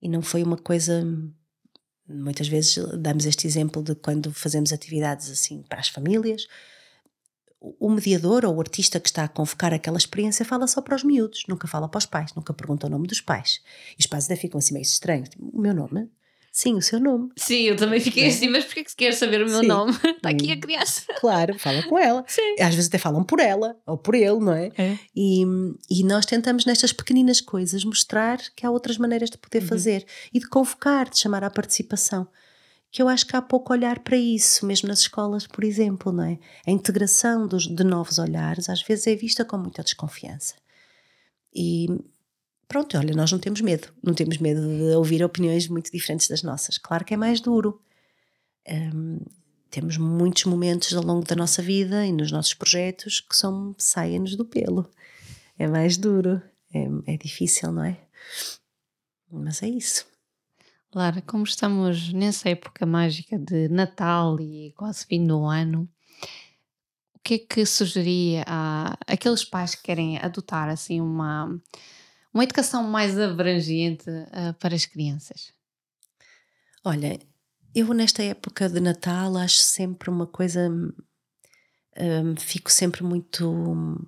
E 0.01 0.07
não 0.07 0.21
foi 0.21 0.43
uma 0.43 0.57
coisa. 0.57 1.03
Muitas 2.07 2.47
vezes 2.47 2.77
damos 2.99 3.25
este 3.25 3.47
exemplo 3.47 3.83
de 3.83 3.95
quando 3.95 4.31
fazemos 4.33 4.71
atividades 4.71 5.29
assim 5.29 5.63
para 5.63 5.79
as 5.79 5.89
famílias, 5.89 6.47
o 7.59 7.89
mediador 7.89 8.45
ou 8.45 8.55
o 8.55 8.59
artista 8.61 8.99
que 8.99 9.09
está 9.09 9.23
a 9.23 9.27
convocar 9.27 9.73
aquela 9.73 9.97
experiência 9.97 10.45
fala 10.45 10.65
só 10.65 10.81
para 10.81 10.95
os 10.95 11.03
miúdos, 11.03 11.43
nunca 11.47 11.67
fala 11.67 11.89
para 11.89 11.97
os 11.97 12.05
pais, 12.05 12.33
nunca 12.33 12.53
pergunta 12.53 12.87
o 12.87 12.89
nome 12.89 13.07
dos 13.07 13.21
pais. 13.21 13.61
E 13.97 14.01
os 14.01 14.07
pais 14.07 14.25
até 14.25 14.35
ficam 14.35 14.57
assim 14.57 14.73
meio 14.73 14.83
estranhos. 14.83 15.29
Tipo, 15.29 15.45
o 15.45 15.59
meu 15.59 15.73
nome? 15.73 16.09
Sim, 16.51 16.75
o 16.75 16.81
seu 16.81 16.99
nome. 16.99 17.29
Sim, 17.37 17.63
eu 17.63 17.75
também 17.75 17.99
fiquei 17.99 18.25
é. 18.25 18.27
assim, 18.27 18.49
mas 18.49 18.65
porquê 18.65 18.83
que 18.83 18.95
quer 18.95 19.13
saber 19.13 19.41
o 19.41 19.49
meu 19.49 19.61
Sim. 19.61 19.67
nome? 19.67 19.91
Está 19.91 20.29
aqui 20.29 20.51
a 20.51 20.55
hum. 20.55 20.59
criança. 20.59 21.03
Claro, 21.19 21.57
fala 21.57 21.83
com 21.83 21.97
ela. 21.97 22.23
Sim. 22.27 22.55
Às 22.59 22.75
vezes 22.75 22.87
até 22.87 22.97
falam 22.97 23.23
por 23.23 23.39
ela 23.39 23.77
ou 23.85 23.97
por 23.97 24.15
ele, 24.15 24.39
não 24.39 24.53
é? 24.53 24.71
é. 24.77 24.97
E, 25.15 25.43
e 25.89 26.03
nós 26.03 26.25
tentamos 26.25 26.65
nestas 26.65 26.91
pequeninas 26.91 27.39
coisas 27.39 27.83
mostrar 27.83 28.39
que 28.55 28.65
há 28.65 28.71
outras 28.71 28.97
maneiras 28.97 29.29
de 29.29 29.37
poder 29.37 29.61
uhum. 29.61 29.67
fazer 29.67 30.05
e 30.33 30.39
de 30.39 30.47
convocar, 30.47 31.09
de 31.09 31.19
chamar 31.19 31.43
à 31.43 31.49
participação. 31.49 32.27
que 32.91 33.01
eu 33.01 33.07
acho 33.07 33.25
que 33.25 33.35
há 33.35 33.41
pouco 33.41 33.71
olhar 33.71 33.99
para 33.99 34.17
isso, 34.17 34.65
mesmo 34.65 34.87
nas 34.87 34.99
escolas, 34.99 35.45
por 35.45 35.63
exemplo, 35.63 36.11
não 36.11 36.23
é? 36.23 36.39
A 36.65 36.71
integração 36.71 37.47
dos, 37.47 37.67
de 37.67 37.83
novos 37.83 38.17
olhares 38.17 38.69
às 38.69 38.81
vezes 38.81 39.07
é 39.07 39.15
vista 39.15 39.45
com 39.45 39.57
muita 39.57 39.83
desconfiança. 39.83 40.55
E 41.53 41.87
pronto, 42.69 42.97
olha, 42.97 43.13
nós 43.13 43.31
não 43.31 43.39
temos 43.39 43.59
medo, 43.59 43.89
não 44.01 44.13
temos 44.13 44.37
medo 44.37 44.61
de 44.61 44.95
ouvir 44.95 45.23
opiniões 45.23 45.67
muito 45.67 45.91
diferentes 45.91 46.27
das 46.29 46.43
nossas. 46.43 46.77
Claro 46.77 47.03
que 47.03 47.15
é 47.15 47.17
mais 47.17 47.41
duro. 47.41 47.81
Um, 48.69 49.19
temos 49.71 49.97
muitos 49.97 50.45
momentos 50.45 50.93
ao 50.93 51.03
longo 51.03 51.25
da 51.25 51.35
nossa 51.35 51.61
vida 51.61 52.05
e 52.05 52.13
nos 52.13 52.31
nossos 52.31 52.53
projetos 52.53 53.19
que 53.19 53.35
são 53.35 53.75
saem-nos 53.77 54.35
do 54.35 54.45
pelo. 54.45 54.89
É 55.57 55.67
mais 55.67 55.97
duro, 55.97 56.41
é, 56.73 57.13
é 57.13 57.17
difícil, 57.17 57.71
não 57.71 57.83
é? 57.83 57.97
Mas 59.31 59.61
é 59.63 59.67
isso. 59.67 60.05
Lara, 60.93 61.21
como 61.21 61.43
estamos 61.43 62.13
nessa 62.13 62.49
época 62.49 62.85
mágica 62.85 63.37
de 63.37 63.67
Natal 63.67 64.39
e 64.39 64.73
quase 64.75 65.05
fim 65.05 65.25
do 65.25 65.45
ano, 65.45 65.89
o 67.13 67.19
que 67.23 67.33
é 67.35 67.39
que 67.39 67.65
sugeria 67.65 68.43
a 68.47 68.97
aqueles 69.07 69.43
pais 69.43 69.75
que 69.75 69.83
querem 69.83 70.17
adotar 70.17 70.69
assim 70.69 70.99
uma, 70.99 71.59
uma 72.33 72.43
educação 72.43 72.83
mais 72.83 73.19
abrangente 73.19 74.09
uh, 74.09 74.53
para 74.59 74.75
as 74.75 74.85
crianças? 74.85 75.53
Olha, 76.83 77.19
eu 77.73 77.93
nesta 77.93 78.23
época 78.23 78.69
de 78.69 78.79
Natal 78.79 79.35
acho 79.37 79.57
sempre 79.57 80.09
uma 80.09 80.25
coisa. 80.25 80.69
Um, 81.97 82.35
fico 82.37 82.71
sempre 82.71 83.03
muito 83.03 84.07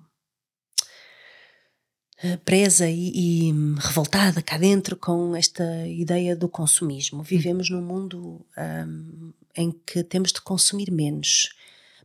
eh, 2.24 2.36
presa 2.36 2.88
e, 2.88 3.10
e, 3.48 3.52
revoltada 3.80 4.40
cá 4.40 4.56
dentro 4.56 4.96
com 4.96 5.34
esta 5.34 5.64
ideia 5.88 6.36
do 6.36 6.48
consumismo. 6.48 7.20
Hum. 7.20 7.24
Vivemos 7.24 7.68
num 7.68 7.82
mundo 7.82 8.46
um, 8.56 9.32
em 9.56 9.72
que 9.72 10.04
temos 10.04 10.32
de 10.32 10.40
consumir 10.40 10.92
menos, 10.92 11.52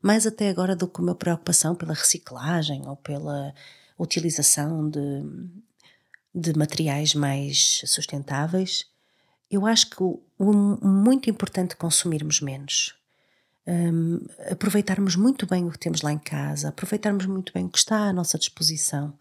mais 0.02 0.26
até 0.26 0.50
agora 0.50 0.76
do 0.76 0.88
que 0.88 1.00
uma 1.00 1.14
preocupação 1.14 1.76
pela 1.76 1.94
reciclagem 1.94 2.82
ou 2.88 2.96
pela 2.96 3.54
utilização 4.00 4.90
de, 4.90 5.00
de 6.38 6.58
materiais 6.58 7.16
mais 7.16 7.82
sustentáveis. 7.86 8.86
Eu 9.50 9.66
acho 9.66 9.90
que 9.90 10.04
o, 10.04 10.22
o 10.38 10.54
muito 10.54 11.30
importante 11.30 11.76
consumirmos 11.76 12.42
menos. 12.42 12.96
Um, 13.66 14.26
aproveitarmos 14.50 15.16
muito 15.16 15.46
bem 15.46 15.66
o 15.66 15.72
que 15.72 15.80
temos 15.80 16.02
lá 16.02 16.12
em 16.12 16.20
casa, 16.20 16.70
aproveitarmos 16.70 17.26
muito 17.26 17.52
bem 17.52 17.66
o 17.66 17.70
que 17.70 17.78
está 17.78 17.98
à 17.98 18.14
nossa 18.14 18.38
disposição 18.38 19.14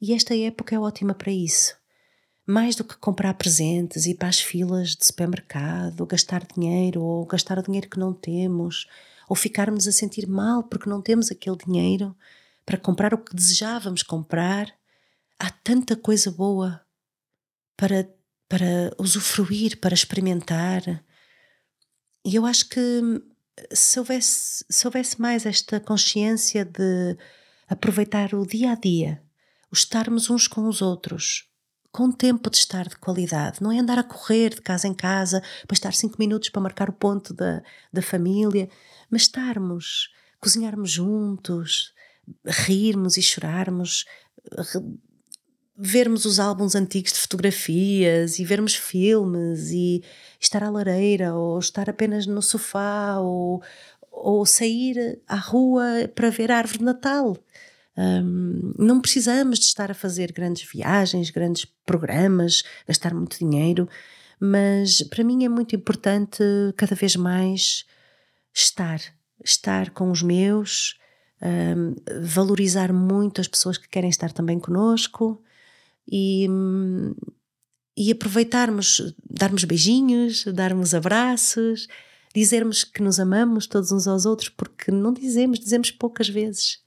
e 0.00 0.14
esta 0.14 0.34
época 0.34 0.74
é 0.74 0.78
ótima 0.78 1.12
para 1.12 1.30
isso. 1.30 1.76
Mais 2.46 2.74
do 2.74 2.84
que 2.84 2.96
comprar 2.96 3.34
presentes, 3.34 4.06
ir 4.06 4.14
para 4.14 4.28
as 4.28 4.40
filas 4.40 4.96
de 4.96 5.04
supermercado, 5.04 6.06
gastar 6.06 6.46
dinheiro 6.46 7.02
ou 7.02 7.26
gastar 7.26 7.58
o 7.58 7.62
dinheiro 7.62 7.88
que 7.88 7.98
não 7.98 8.14
temos, 8.14 8.88
ou 9.28 9.36
ficarmos 9.36 9.86
a 9.86 9.92
sentir 9.92 10.26
mal 10.26 10.62
porque 10.62 10.88
não 10.88 11.02
temos 11.02 11.30
aquele 11.30 11.58
dinheiro 11.58 12.16
para 12.64 12.78
comprar 12.78 13.12
o 13.12 13.18
que 13.18 13.34
desejávamos 13.34 14.02
comprar, 14.02 14.72
há 15.40 15.50
tanta 15.50 15.96
coisa 15.96 16.30
boa 16.30 16.84
para, 17.76 18.06
para 18.46 18.94
usufruir, 18.98 19.80
para 19.80 19.94
experimentar. 19.94 21.02
E 22.24 22.34
eu 22.34 22.44
acho 22.44 22.68
que 22.68 23.00
se 23.72 23.98
houvesse, 23.98 24.64
se 24.68 24.86
houvesse 24.86 25.18
mais 25.18 25.46
esta 25.46 25.80
consciência 25.80 26.64
de 26.64 27.16
aproveitar 27.66 28.34
o 28.34 28.46
dia 28.46 28.72
a 28.72 28.74
dia, 28.74 29.22
o 29.72 29.74
estarmos 29.74 30.28
uns 30.28 30.46
com 30.46 30.68
os 30.68 30.82
outros, 30.82 31.48
com 31.90 32.12
tempo 32.12 32.50
de 32.50 32.58
estar 32.58 32.86
de 32.86 32.96
qualidade, 32.96 33.62
não 33.62 33.72
é 33.72 33.78
andar 33.78 33.98
a 33.98 34.04
correr 34.04 34.50
de 34.50 34.60
casa 34.60 34.86
em 34.86 34.94
casa 34.94 35.42
para 35.66 35.74
estar 35.74 35.94
cinco 35.94 36.16
minutos 36.18 36.50
para 36.50 36.60
marcar 36.60 36.90
o 36.90 36.92
ponto 36.92 37.32
da, 37.32 37.62
da 37.92 38.02
família, 38.02 38.68
mas 39.08 39.22
estarmos, 39.22 40.10
cozinharmos 40.38 40.90
juntos, 40.90 41.94
rirmos 42.46 43.16
e 43.16 43.22
chorarmos, 43.22 44.04
vermos 45.82 46.26
os 46.26 46.38
álbuns 46.38 46.74
antigos 46.74 47.14
de 47.14 47.18
fotografias 47.18 48.38
e 48.38 48.44
vermos 48.44 48.74
filmes 48.74 49.70
e 49.70 50.04
estar 50.38 50.62
à 50.62 50.68
lareira 50.68 51.34
ou 51.34 51.58
estar 51.58 51.88
apenas 51.88 52.26
no 52.26 52.42
sofá 52.42 53.18
ou, 53.18 53.62
ou 54.12 54.44
sair 54.44 55.18
à 55.26 55.36
rua 55.36 56.06
para 56.14 56.28
ver 56.28 56.52
a 56.52 56.58
árvore 56.58 56.80
de 56.80 56.84
Natal. 56.84 57.36
Um, 57.96 58.74
não 58.78 59.00
precisamos 59.00 59.58
de 59.58 59.64
estar 59.64 59.90
a 59.90 59.94
fazer 59.94 60.32
grandes 60.32 60.68
viagens, 60.70 61.30
grandes 61.30 61.64
programas, 61.86 62.62
gastar 62.86 63.14
muito 63.14 63.38
dinheiro, 63.38 63.88
mas 64.38 65.02
para 65.04 65.24
mim 65.24 65.44
é 65.44 65.48
muito 65.48 65.74
importante 65.74 66.42
cada 66.76 66.94
vez 66.94 67.16
mais 67.16 67.86
estar, 68.54 69.00
estar 69.42 69.90
com 69.90 70.10
os 70.10 70.22
meus, 70.22 70.98
um, 71.42 71.94
valorizar 72.22 72.92
muito 72.92 73.40
as 73.40 73.48
pessoas 73.48 73.78
que 73.78 73.88
querem 73.88 74.10
estar 74.10 74.30
também 74.30 74.58
conosco 74.58 75.42
e, 76.06 76.46
e 77.96 78.10
aproveitarmos, 78.12 79.14
darmos 79.28 79.64
beijinhos, 79.64 80.44
darmos 80.46 80.94
abraços, 80.94 81.86
dizermos 82.34 82.84
que 82.84 83.02
nos 83.02 83.18
amamos 83.18 83.66
todos 83.66 83.92
uns 83.92 84.06
aos 84.06 84.26
outros, 84.26 84.48
porque 84.48 84.90
não 84.90 85.12
dizemos, 85.12 85.58
dizemos 85.58 85.90
poucas 85.90 86.28
vezes 86.28 86.80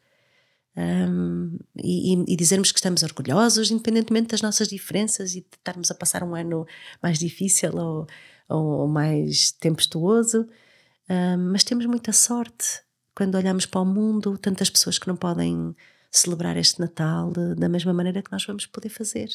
um, 0.75 1.59
e, 1.77 2.13
e, 2.33 2.35
dizermos 2.35 2.71
que 2.71 2.79
estamos 2.79 3.03
orgulhosos, 3.03 3.69
independentemente 3.69 4.29
das 4.29 4.41
nossas 4.41 4.67
diferenças 4.67 5.35
e 5.35 5.41
de 5.41 5.47
estarmos 5.55 5.91
a 5.91 5.95
passar 5.95 6.23
um 6.23 6.35
ano 6.35 6.65
mais 7.01 7.19
difícil 7.19 7.71
ou, 7.77 8.07
ou 8.49 8.87
mais 8.87 9.51
tempestuoso. 9.51 10.47
Um, 11.09 11.51
mas 11.51 11.63
temos 11.63 11.85
muita 11.85 12.11
sorte 12.11 12.81
quando 13.15 13.35
olhamos 13.35 13.65
para 13.65 13.81
o 13.81 13.85
mundo, 13.85 14.37
tantas 14.37 14.69
pessoas 14.69 14.97
que 14.97 15.07
não 15.07 15.15
podem 15.15 15.75
celebrar 16.17 16.55
este 16.57 16.79
Natal 16.79 17.31
da 17.57 17.67
mesma 17.67 17.91
maneira 17.91 18.21
que 18.21 18.31
nós 18.31 18.45
vamos 18.45 18.65
poder 18.65 18.89
fazer. 18.89 19.29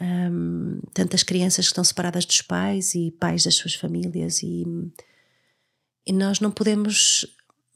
Um, 0.00 0.80
tantas 0.92 1.22
crianças 1.22 1.66
que 1.66 1.70
estão 1.70 1.84
separadas 1.84 2.26
dos 2.26 2.42
pais 2.42 2.94
e 2.94 3.10
pais 3.12 3.44
das 3.44 3.54
suas 3.54 3.74
famílias, 3.74 4.42
e, 4.42 4.64
e 6.06 6.12
nós 6.12 6.40
não 6.40 6.50
podemos 6.50 7.26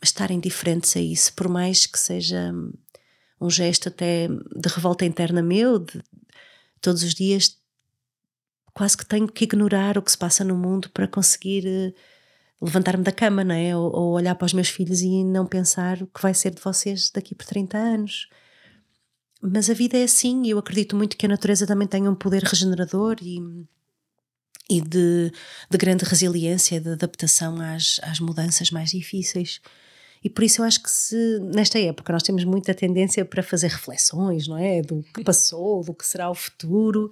estarem 0.03 0.40
diferentes 0.40 0.96
a 0.96 1.00
isso, 1.00 1.32
por 1.34 1.48
mais 1.48 1.86
que 1.86 1.98
seja 1.98 2.53
um 3.40 3.48
gesto 3.48 3.88
até 3.88 4.28
de 4.28 4.68
revolta 4.68 5.05
interna 5.05 5.42
meu, 5.42 5.78
de, 5.78 6.03
todos 6.80 7.03
os 7.03 7.14
dias 7.14 7.57
quase 8.74 8.96
que 8.96 9.07
tenho 9.07 9.28
que 9.28 9.44
ignorar 9.44 9.96
o 9.96 10.03
que 10.03 10.11
se 10.11 10.18
passa 10.18 10.44
no 10.44 10.57
mundo 10.57 10.90
para 10.90 11.07
conseguir 11.07 11.64
uh, 11.66 11.94
levantar-me 12.62 13.02
da 13.02 13.10
cama, 13.10 13.42
não 13.42 13.54
é? 13.54 13.76
Ou, 13.76 13.92
ou, 13.92 14.12
olhar 14.12 14.36
para 14.36 14.46
os 14.46 14.52
meus 14.52 14.68
filhos 14.68 15.02
e 15.02 15.24
não 15.24 15.44
pensar 15.44 16.00
o 16.00 16.06
que 16.06 16.22
vai 16.22 16.32
ser 16.32 16.54
de 16.54 16.62
vocês 16.62 17.10
daqui 17.10 17.34
por 17.34 17.44
30 17.44 17.76
anos. 17.76 18.28
Mas 19.42 19.68
a 19.68 19.74
vida 19.74 19.98
é 19.98 20.04
assim 20.04 20.44
e 20.44 20.50
eu 20.50 20.58
acredito 20.58 20.94
muito 20.94 21.16
que 21.16 21.26
a 21.26 21.28
natureza 21.28 21.66
também 21.66 21.88
tem 21.88 22.06
um 22.08 22.14
poder 22.14 22.44
regenerador 22.44 23.16
e, 23.20 23.40
e 24.70 24.80
de, 24.80 25.32
de 25.68 25.78
grande 25.78 26.04
resiliência, 26.04 26.80
de 26.80 26.90
adaptação 26.90 27.60
às, 27.60 27.98
às 28.04 28.20
mudanças 28.20 28.70
mais 28.70 28.90
difíceis. 28.90 29.60
E 30.22 30.30
por 30.30 30.44
isso 30.44 30.62
eu 30.62 30.64
acho 30.64 30.80
que 30.80 30.90
se 30.90 31.40
nesta 31.40 31.80
época 31.80 32.12
nós 32.12 32.22
temos 32.22 32.44
muita 32.44 32.72
tendência 32.72 33.24
para 33.24 33.42
fazer 33.42 33.66
reflexões, 33.68 34.46
não 34.46 34.56
é? 34.56 34.80
Do 34.80 35.02
que 35.12 35.24
passou, 35.24 35.82
do 35.82 35.92
que 35.92 36.06
será 36.06 36.30
o 36.30 36.34
futuro, 36.34 37.10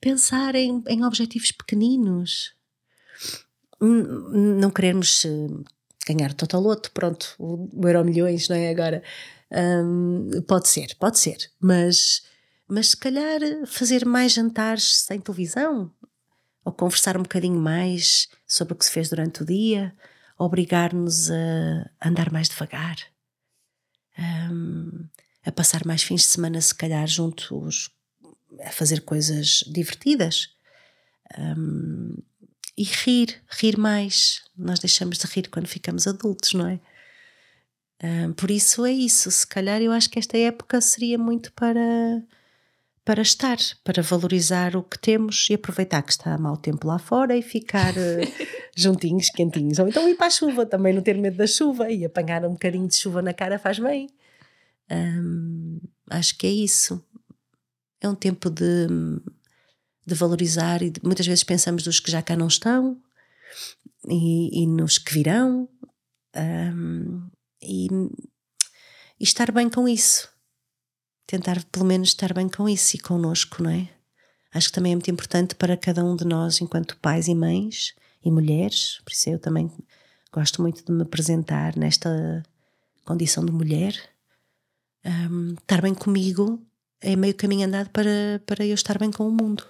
pensar 0.00 0.54
em, 0.54 0.82
em 0.88 1.04
objetivos 1.04 1.52
pequeninos. 1.52 2.54
Não 3.80 4.70
queremos 4.70 5.24
eh, 5.24 5.48
ganhar 6.06 6.32
totaloto, 6.32 6.90
pronto, 6.92 7.34
o, 7.38 7.68
Euro 7.86 8.04
Milhões, 8.04 8.48
não 8.48 8.56
é? 8.56 8.70
Agora, 8.70 9.02
um, 9.52 10.30
pode 10.46 10.68
ser, 10.68 10.94
pode 10.98 11.18
ser, 11.18 11.50
mas, 11.60 12.22
mas 12.66 12.90
se 12.90 12.96
calhar 12.96 13.40
fazer 13.66 14.06
mais 14.06 14.32
jantares 14.32 14.98
sem 15.00 15.20
televisão, 15.20 15.90
ou 16.64 16.72
conversar 16.72 17.16
um 17.16 17.22
bocadinho 17.22 17.60
mais 17.60 18.28
sobre 18.46 18.74
o 18.74 18.76
que 18.76 18.84
se 18.84 18.90
fez 18.90 19.08
durante 19.08 19.42
o 19.42 19.46
dia, 19.46 19.94
obrigar-nos 20.38 21.30
a 21.30 22.08
andar 22.08 22.32
mais 22.32 22.48
devagar, 22.48 22.96
a 25.44 25.52
passar 25.52 25.86
mais 25.86 26.02
fins 26.02 26.22
de 26.22 26.26
semana, 26.28 26.60
se 26.60 26.74
calhar, 26.74 27.06
juntos, 27.06 27.90
a 28.60 28.70
fazer 28.70 29.02
coisas 29.02 29.62
divertidas. 29.66 30.56
Um, 31.38 32.16
e 32.76 32.82
rir, 32.82 33.42
rir 33.48 33.78
mais. 33.78 34.42
Nós 34.56 34.78
deixamos 34.78 35.18
de 35.18 35.26
rir 35.26 35.48
quando 35.48 35.66
ficamos 35.66 36.06
adultos, 36.06 36.52
não 36.52 36.68
é? 36.68 36.80
Um, 38.02 38.32
por 38.32 38.50
isso 38.50 38.84
é 38.84 38.92
isso. 38.92 39.30
Se 39.30 39.46
calhar 39.46 39.80
eu 39.80 39.92
acho 39.92 40.10
que 40.10 40.18
esta 40.18 40.36
época 40.36 40.80
seria 40.80 41.18
muito 41.18 41.52
para 41.52 41.80
para 43.06 43.22
estar, 43.22 43.56
para 43.84 44.02
valorizar 44.02 44.74
o 44.74 44.82
que 44.82 44.98
temos 44.98 45.46
e 45.48 45.54
aproveitar 45.54 46.02
que 46.02 46.10
está 46.10 46.36
mau 46.36 46.56
tempo 46.56 46.88
lá 46.88 46.98
fora 46.98 47.36
e 47.36 47.40
ficar 47.40 47.94
uh, 47.94 48.46
juntinhos, 48.76 49.30
quentinhos. 49.30 49.78
Ou 49.78 49.86
então 49.86 50.08
ir 50.08 50.16
para 50.16 50.26
a 50.26 50.30
chuva, 50.30 50.66
também 50.66 50.92
não 50.92 51.00
ter 51.00 51.16
medo 51.16 51.36
da 51.36 51.46
chuva 51.46 51.88
e 51.88 52.04
apanhar 52.04 52.44
um 52.44 52.54
bocadinho 52.54 52.88
de 52.88 52.96
chuva 52.96 53.22
na 53.22 53.32
cara 53.32 53.60
faz 53.60 53.78
bem. 53.78 54.08
Um, 54.90 55.78
acho 56.10 56.36
que 56.36 56.48
é 56.48 56.50
isso. 56.50 57.00
É 58.00 58.08
um 58.08 58.14
tempo 58.16 58.50
de, 58.50 58.88
de 60.06 60.14
valorizar 60.14 60.82
e 60.82 60.90
de, 60.90 61.00
muitas 61.02 61.26
vezes 61.26 61.42
pensamos 61.42 61.82
dos 61.82 61.98
que 61.98 62.10
já 62.10 62.22
cá 62.22 62.36
não 62.36 62.46
estão, 62.46 62.96
e, 64.08 64.62
e, 64.62 64.66
nos 64.66 64.98
que 64.98 65.12
virão 65.12 65.68
um, 66.36 67.28
e, 67.60 67.88
e 69.18 69.24
estar 69.24 69.50
bem 69.50 69.68
com 69.68 69.88
isso. 69.88 70.28
Tentar 71.26 71.64
pelo 71.64 71.84
menos 71.84 72.08
estar 72.08 72.32
bem 72.32 72.48
com 72.48 72.68
isso 72.68 72.96
e 72.96 73.00
connosco, 73.00 73.62
não 73.62 73.70
é? 73.70 73.88
Acho 74.54 74.68
que 74.68 74.74
também 74.74 74.92
é 74.92 74.94
muito 74.94 75.10
importante 75.10 75.54
para 75.56 75.76
cada 75.76 76.04
um 76.04 76.14
de 76.14 76.24
nós, 76.24 76.60
enquanto 76.60 76.96
pais 76.98 77.26
e 77.26 77.34
mães 77.34 77.94
e 78.24 78.30
mulheres, 78.30 79.00
por 79.04 79.12
isso 79.12 79.28
eu 79.30 79.38
também 79.38 79.70
gosto 80.32 80.62
muito 80.62 80.84
de 80.84 80.92
me 80.92 81.02
apresentar 81.02 81.76
nesta 81.76 82.42
condição 83.04 83.44
de 83.44 83.52
mulher. 83.52 83.94
Um, 85.04 85.54
estar 85.54 85.82
bem 85.82 85.94
comigo 85.94 86.64
é 87.00 87.16
meio 87.16 87.34
caminho 87.34 87.66
andado 87.66 87.90
para, 87.90 88.42
para 88.46 88.64
eu 88.64 88.74
estar 88.74 88.98
bem 88.98 89.10
com 89.10 89.28
o 89.28 89.32
mundo. 89.32 89.64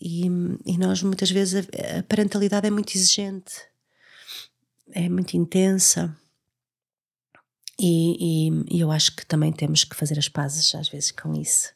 E, 0.00 0.26
e 0.66 0.78
nós 0.78 1.02
muitas 1.02 1.30
vezes 1.30 1.66
a, 1.66 1.98
a 1.98 2.02
parentalidade 2.02 2.66
é 2.66 2.70
muito 2.70 2.94
exigente, 2.96 3.54
é 4.92 5.08
muito 5.08 5.34
intensa. 5.36 6.16
E, 7.78 8.48
e, 8.48 8.76
e, 8.76 8.80
eu 8.80 8.90
acho 8.90 9.16
que 9.16 9.26
também 9.26 9.52
temos 9.52 9.82
que 9.82 9.96
fazer 9.96 10.18
as 10.18 10.28
pazes 10.28 10.74
às 10.74 10.88
vezes 10.88 11.10
com 11.10 11.34
isso 11.34 11.72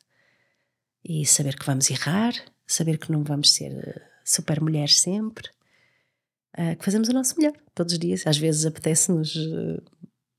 e 1.05 1.25
saber 1.27 1.59
que 1.59 1.66
vamos 1.66 1.91
errar, 1.91 2.35
saber 2.66 2.99
que 2.99 3.11
não 3.11 3.25
vamos 3.25 3.53
ser 3.53 3.73
eh, 3.73 4.03
super 4.25 4.61
mulheres 4.61 5.01
sempre, 5.01 5.49
uh, 6.59 6.77
que 6.77 6.85
fazemos 6.85 7.09
o 7.09 7.12
nosso 7.12 7.35
melhor 7.39 7.55
todos 7.75 7.95
os 7.95 7.99
dias. 7.99 8.27
Às 8.27 8.37
vezes 8.37 8.66
apetece-nos 8.66 9.35
uh, 9.35 9.83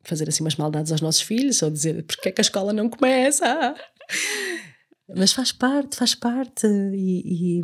fazer 0.04 0.30
assim 0.30 0.44
umas 0.44 0.56
maldades 0.56 0.92
aos 0.92 1.02
nossos 1.02 1.22
filhos 1.22 1.62
ou 1.62 1.72
dizer 1.72 2.04
porque 2.04 2.30
é 2.30 2.32
que 2.32 2.42
a 2.42 2.44
escola 2.44 2.72
não 2.72 2.88
começa. 2.88 3.76
Mas 5.16 5.34
faz 5.34 5.51
parte, 5.51 5.95
faz 5.95 6.16
parte, 6.16 6.68
e, 6.68 7.60
e, 7.60 7.62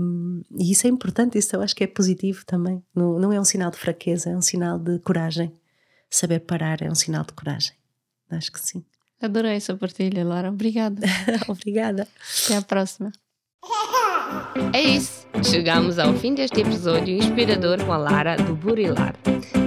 e, 0.58 0.72
isso 0.72 0.88
é 0.88 0.90
importante, 0.90 1.38
isso 1.38 1.56
eu 1.56 1.62
acho 1.62 1.76
que 1.76 1.84
é 1.84 1.88
positivo 1.88 2.46
também. 2.46 2.84
Não, 2.94 3.20
não 3.20 3.32
é 3.32 3.40
um 3.40 3.46
sinal 3.46 3.72
de 3.72 3.78
fraqueza, 3.78 4.30
é 4.30 4.38
um 4.38 4.42
sinal 4.42 4.80
de 4.80 5.00
coragem. 5.00 5.52
Saber 6.10 6.40
parar 6.40 6.82
é 6.82 6.90
um 6.90 6.96
sinal 6.96 7.24
de 7.24 7.34
coragem. 7.34 7.74
Acho 8.30 8.52
que 8.52 8.60
sim. 8.60 8.84
Adorei 9.22 9.56
essa 9.56 9.76
partilha, 9.76 10.24
Lara. 10.24 10.50
Obrigada. 10.50 11.02
Obrigada. 11.48 12.08
Até 12.46 12.58
a 12.58 12.62
próxima. 12.62 13.12
É 14.74 14.82
isso. 14.82 15.26
Chegamos 15.44 16.00
ao 16.00 16.14
fim 16.14 16.34
deste 16.34 16.62
episódio 16.62 17.16
inspirador 17.16 17.84
com 17.84 17.92
a 17.92 17.98
Lara 17.98 18.36
do 18.38 18.56
Burilar. 18.56 19.14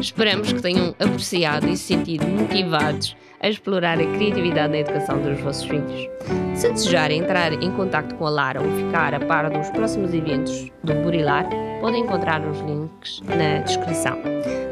Esperamos 0.00 0.52
que 0.52 0.62
tenham 0.62 0.94
apreciado 0.98 1.68
e 1.68 1.76
se 1.76 1.94
sentido 1.94 2.26
motivados 2.26 3.16
a 3.40 3.48
explorar 3.48 4.00
a 4.00 4.06
criatividade 4.16 4.72
na 4.72 4.78
educação 4.78 5.20
dos 5.22 5.40
vossos 5.40 5.64
filhos. 5.64 6.08
Se 6.54 6.70
desejarem 6.70 7.20
entrar 7.20 7.52
em 7.52 7.70
contato 7.72 8.14
com 8.16 8.26
a 8.26 8.30
Lara 8.30 8.60
ou 8.60 8.86
ficar 8.86 9.14
a 9.14 9.20
par 9.20 9.48
dos 9.50 9.70
próximos 9.70 10.12
eventos 10.12 10.70
do 10.82 10.94
Burilar, 10.94 11.46
podem 11.80 12.02
encontrar 12.02 12.40
os 12.46 12.58
links 12.60 13.20
na 13.26 13.60
descrição. 13.62 14.18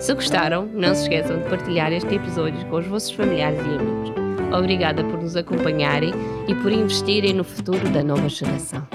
Se 0.01 0.12
gostaram, 0.14 0.66
não 0.72 0.95
se 0.95 1.03
esqueçam 1.03 1.39
de 1.39 1.49
partilhar 1.49 1.93
este 1.93 2.14
episódio 2.14 2.64
com 2.66 2.76
os 2.76 2.87
vossos 2.87 3.12
familiares 3.12 3.61
e 3.61 3.78
amigos. 3.78 4.12
Obrigada 4.57 5.05
por 5.05 5.20
nos 5.22 5.37
acompanharem 5.37 6.12
e 6.49 6.55
por 6.55 6.72
investirem 6.72 7.34
no 7.34 7.45
futuro 7.45 7.89
da 7.91 8.03
nova 8.03 8.28
geração. 8.28 8.87